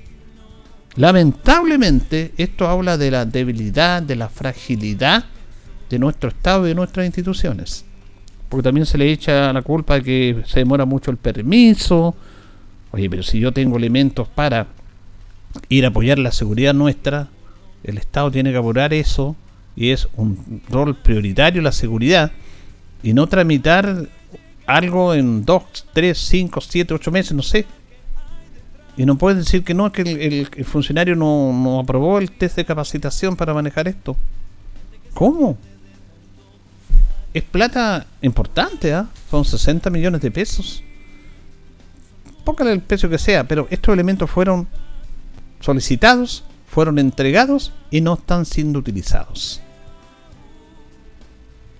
Lamentablemente, 0.96 2.32
esto 2.38 2.66
habla 2.66 2.96
de 2.96 3.10
la 3.10 3.26
debilidad, 3.26 4.02
de 4.02 4.16
la 4.16 4.30
fragilidad 4.30 5.26
de 5.90 5.98
nuestro 5.98 6.30
Estado 6.30 6.64
y 6.64 6.70
de 6.70 6.76
nuestras 6.76 7.04
instituciones. 7.04 7.84
Porque 8.48 8.62
también 8.62 8.86
se 8.86 8.96
le 8.96 9.12
echa 9.12 9.52
la 9.52 9.60
culpa 9.60 9.96
de 9.96 10.02
que 10.02 10.42
se 10.46 10.60
demora 10.60 10.86
mucho 10.86 11.10
el 11.10 11.18
permiso. 11.18 12.16
Oye, 12.92 13.10
pero 13.10 13.22
si 13.22 13.38
yo 13.38 13.52
tengo 13.52 13.76
elementos 13.76 14.28
para 14.28 14.77
ir 15.68 15.84
a 15.84 15.88
apoyar 15.88 16.18
la 16.18 16.32
seguridad 16.32 16.74
nuestra, 16.74 17.28
el 17.84 17.98
Estado 17.98 18.30
tiene 18.30 18.50
que 18.50 18.58
apurar 18.58 18.92
eso 18.92 19.36
y 19.76 19.90
es 19.90 20.08
un 20.16 20.62
rol 20.68 20.96
prioritario 20.96 21.62
la 21.62 21.72
seguridad 21.72 22.32
y 23.02 23.12
no 23.12 23.26
tramitar 23.26 24.08
algo 24.66 25.14
en 25.14 25.44
2, 25.44 25.62
3, 25.92 26.18
5, 26.18 26.60
7, 26.60 26.94
8 26.94 27.10
meses, 27.10 27.32
no 27.32 27.42
sé. 27.42 27.64
Y 28.96 29.06
no 29.06 29.16
pueden 29.16 29.38
decir 29.38 29.62
que 29.62 29.74
no, 29.74 29.86
es 29.86 29.92
que 29.92 30.02
el, 30.02 30.64
funcionario 30.64 31.14
no, 31.14 31.52
no, 31.52 31.78
aprobó 31.78 32.18
el 32.18 32.32
test 32.32 32.56
de 32.56 32.64
capacitación 32.64 33.36
para 33.36 33.54
manejar 33.54 33.86
esto. 33.86 34.16
¿Cómo? 35.14 35.56
Es 37.32 37.44
plata 37.44 38.06
importante, 38.20 38.92
¿ah? 38.92 39.06
Son 39.30 39.44
60 39.44 39.88
millones 39.90 40.20
de 40.20 40.30
pesos. 40.30 40.82
Póngale 42.44 42.72
el 42.72 42.80
precio 42.80 43.08
que 43.08 43.18
sea, 43.18 43.44
pero 43.44 43.68
estos 43.70 43.92
elementos 43.92 44.28
fueron 44.28 44.66
solicitados, 45.60 46.44
fueron 46.66 46.98
entregados 46.98 47.72
y 47.90 48.00
no 48.00 48.14
están 48.14 48.44
siendo 48.44 48.78
utilizados. 48.78 49.60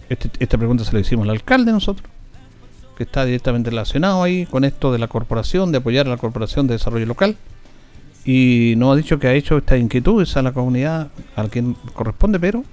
Este, 0.08 0.30
esta 0.38 0.56
pregunta 0.56 0.84
se 0.84 0.92
la 0.92 1.00
hicimos 1.00 1.24
al 1.24 1.30
alcalde 1.30 1.72
nosotros, 1.72 2.08
que 2.96 3.04
está 3.04 3.24
directamente 3.24 3.70
relacionado 3.70 4.22
ahí 4.22 4.46
con 4.46 4.64
esto 4.64 4.92
de 4.92 4.98
la 4.98 5.08
corporación, 5.08 5.70
de 5.70 5.78
apoyar 5.78 6.06
a 6.06 6.10
la 6.10 6.16
corporación 6.16 6.66
de 6.66 6.74
desarrollo 6.74 7.06
local. 7.06 7.36
Y 8.24 8.74
nos 8.76 8.92
ha 8.92 8.96
dicho 8.96 9.18
que 9.18 9.28
ha 9.28 9.34
hecho 9.34 9.58
estas 9.58 9.78
inquietudes 9.78 10.36
a 10.36 10.42
la 10.42 10.52
comunidad 10.52 11.08
al 11.36 11.50
que 11.50 11.64
corresponde, 11.94 12.38
pero 12.40 12.64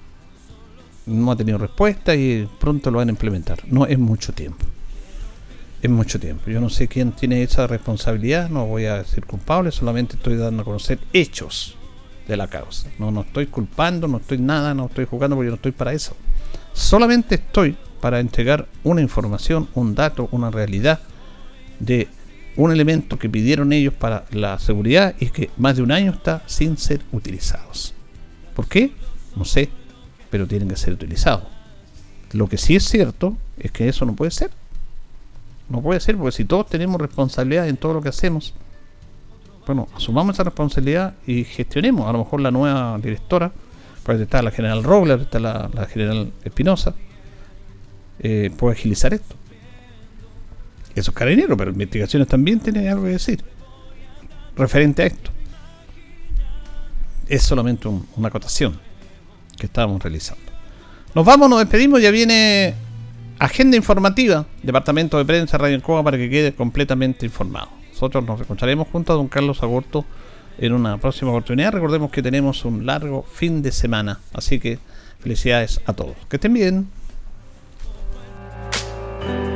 no 1.06 1.32
ha 1.32 1.36
tenido 1.36 1.58
respuesta 1.58 2.16
y 2.16 2.48
pronto 2.60 2.92
lo 2.92 2.98
van 2.98 3.10
a 3.10 3.12
implementar. 3.12 3.60
No 3.68 3.86
es 3.86 4.00
mucho 4.00 4.34
tiempo. 4.34 4.66
Es 5.86 5.92
mucho 5.92 6.20
tiempo. 6.20 6.50
Yo 6.50 6.60
no 6.60 6.72
sé 6.72 6.88
quién 6.88 7.12
tiene 7.12 7.44
esa 7.44 7.68
responsabilidad, 7.68 8.50
no 8.50 8.66
voy 8.66 8.86
a 8.86 8.98
decir 8.98 9.24
culpable, 9.24 9.72
solamente 9.72 10.16
estoy 10.16 10.36
dando 10.36 10.64
a 10.64 10.66
conocer 10.66 10.98
hechos 11.14 11.78
de 12.28 12.36
la 12.36 12.48
causa. 12.48 12.90
No, 12.98 13.12
no 13.12 13.22
estoy 13.22 13.46
culpando, 13.46 14.08
no 14.08 14.18
estoy 14.18 14.40
nada, 14.40 14.74
no 14.74 14.88
estoy 14.88 15.06
jugando 15.06 15.36
porque 15.36 15.46
yo 15.46 15.52
no 15.52 15.58
estoy 15.58 15.74
para 15.74 15.94
eso. 15.94 16.16
Solamente 16.74 17.36
estoy 17.36 17.78
para 18.02 18.20
entregar 18.20 18.68
una 18.84 19.00
información, 19.00 19.70
un 19.76 19.94
dato, 19.94 20.28
una 20.32 20.50
realidad 20.50 21.02
de 21.80 22.08
un 22.56 22.72
elemento 22.72 23.20
que 23.20 23.30
pidieron 23.30 23.72
ellos 23.72 23.94
para 23.94 24.26
la 24.32 24.58
seguridad 24.58 25.14
y 25.20 25.28
que 25.28 25.52
más 25.56 25.76
de 25.76 25.84
un 25.84 25.92
año 25.92 26.14
está 26.14 26.42
sin 26.48 26.80
ser 26.80 27.02
utilizados. 27.12 27.94
¿Por 28.56 28.68
qué? 28.68 28.92
No 29.36 29.46
sé, 29.46 29.70
pero 30.32 30.48
tienen 30.48 30.68
que 30.68 30.78
ser 30.78 30.94
utilizados. 30.94 31.44
Lo 32.32 32.50
que 32.50 32.58
sí 32.58 32.76
es 32.76 32.86
cierto 32.86 33.38
es 33.60 33.72
que 33.72 33.88
eso 33.88 34.04
no 34.04 34.16
puede 34.16 34.32
ser. 34.32 34.50
No 35.70 35.82
puede 35.82 36.00
ser, 36.00 36.18
porque 36.18 36.32
si 36.32 36.46
todos 36.46 36.68
tenemos 36.68 37.00
responsabilidad 37.02 37.68
en 37.68 37.78
todo 37.78 37.96
lo 37.96 38.02
que 38.02 38.10
hacemos, 38.10 38.54
bueno, 39.66 39.88
asumamos 39.96 40.36
esa 40.36 40.44
responsabilidad 40.44 41.16
y 41.26 41.44
gestionemos. 41.44 42.08
A 42.08 42.12
lo 42.12 42.20
mejor 42.20 42.42
la 42.42 42.52
nueva 42.52 42.98
directora 43.00 43.52
pues 44.04 44.22
está 44.22 44.44
la 44.44 44.52
general 44.52 44.84
Robler, 44.84 45.22
está 45.22 45.40
la, 45.40 45.88
general 45.92 46.32
Espinosa, 46.44 46.94
eh, 48.20 48.52
puede 48.56 48.76
agilizar 48.76 49.16
esto. 49.16 49.36
Eso 50.94 51.10
es 51.10 51.18
carabinero, 51.18 51.58
pero 51.58 51.72
investigaciones 51.72 52.28
también 52.28 52.60
tienen 52.60 52.88
algo 52.88 53.06
que 53.06 53.10
decir 53.10 53.44
referente 54.56 55.02
a 55.02 55.06
esto. 55.08 55.32
Es 57.28 57.42
solamente 57.42 57.88
una 57.88 58.28
acotación 58.28 58.80
que 59.58 59.66
estábamos 59.66 60.02
realizando. 60.04 60.44
Nos 61.16 61.26
vamos, 61.26 61.50
nos 61.50 61.60
despedimos, 61.60 62.00
ya 62.00 62.12
viene 62.12 62.76
agenda 63.40 63.78
informativa, 63.78 64.46
Departamento 64.64 65.18
de 65.18 65.26
Prensa, 65.26 65.58
Radio 65.58 65.76
Encoba, 65.76 66.04
para 66.04 66.18
que 66.18 66.30
quede 66.30 66.54
completamente 66.54 67.26
informado. 67.26 67.70
Nosotros 67.92 68.26
nos 68.26 68.42
encontraremos 68.42 68.88
junto 68.92 69.14
a 69.14 69.16
don 69.16 69.28
Carlos 69.28 69.64
Agurto 69.64 70.06
en 70.58 70.74
una 70.74 70.98
próxima 70.98 71.32
oportunidad. 71.32 71.72
Recordemos 71.72 72.12
que 72.12 72.22
tenemos 72.22 72.66
un 72.66 72.86
largo 72.86 73.24
fin 73.24 73.62
de 73.62 73.72
semana, 73.72 74.20
así 74.34 74.60
que 74.60 74.80
felicidades 75.20 75.82
a 75.86 75.94
todos. 75.94 76.16
Que 76.30 76.38
estén 76.38 76.54
bien. 76.54 76.88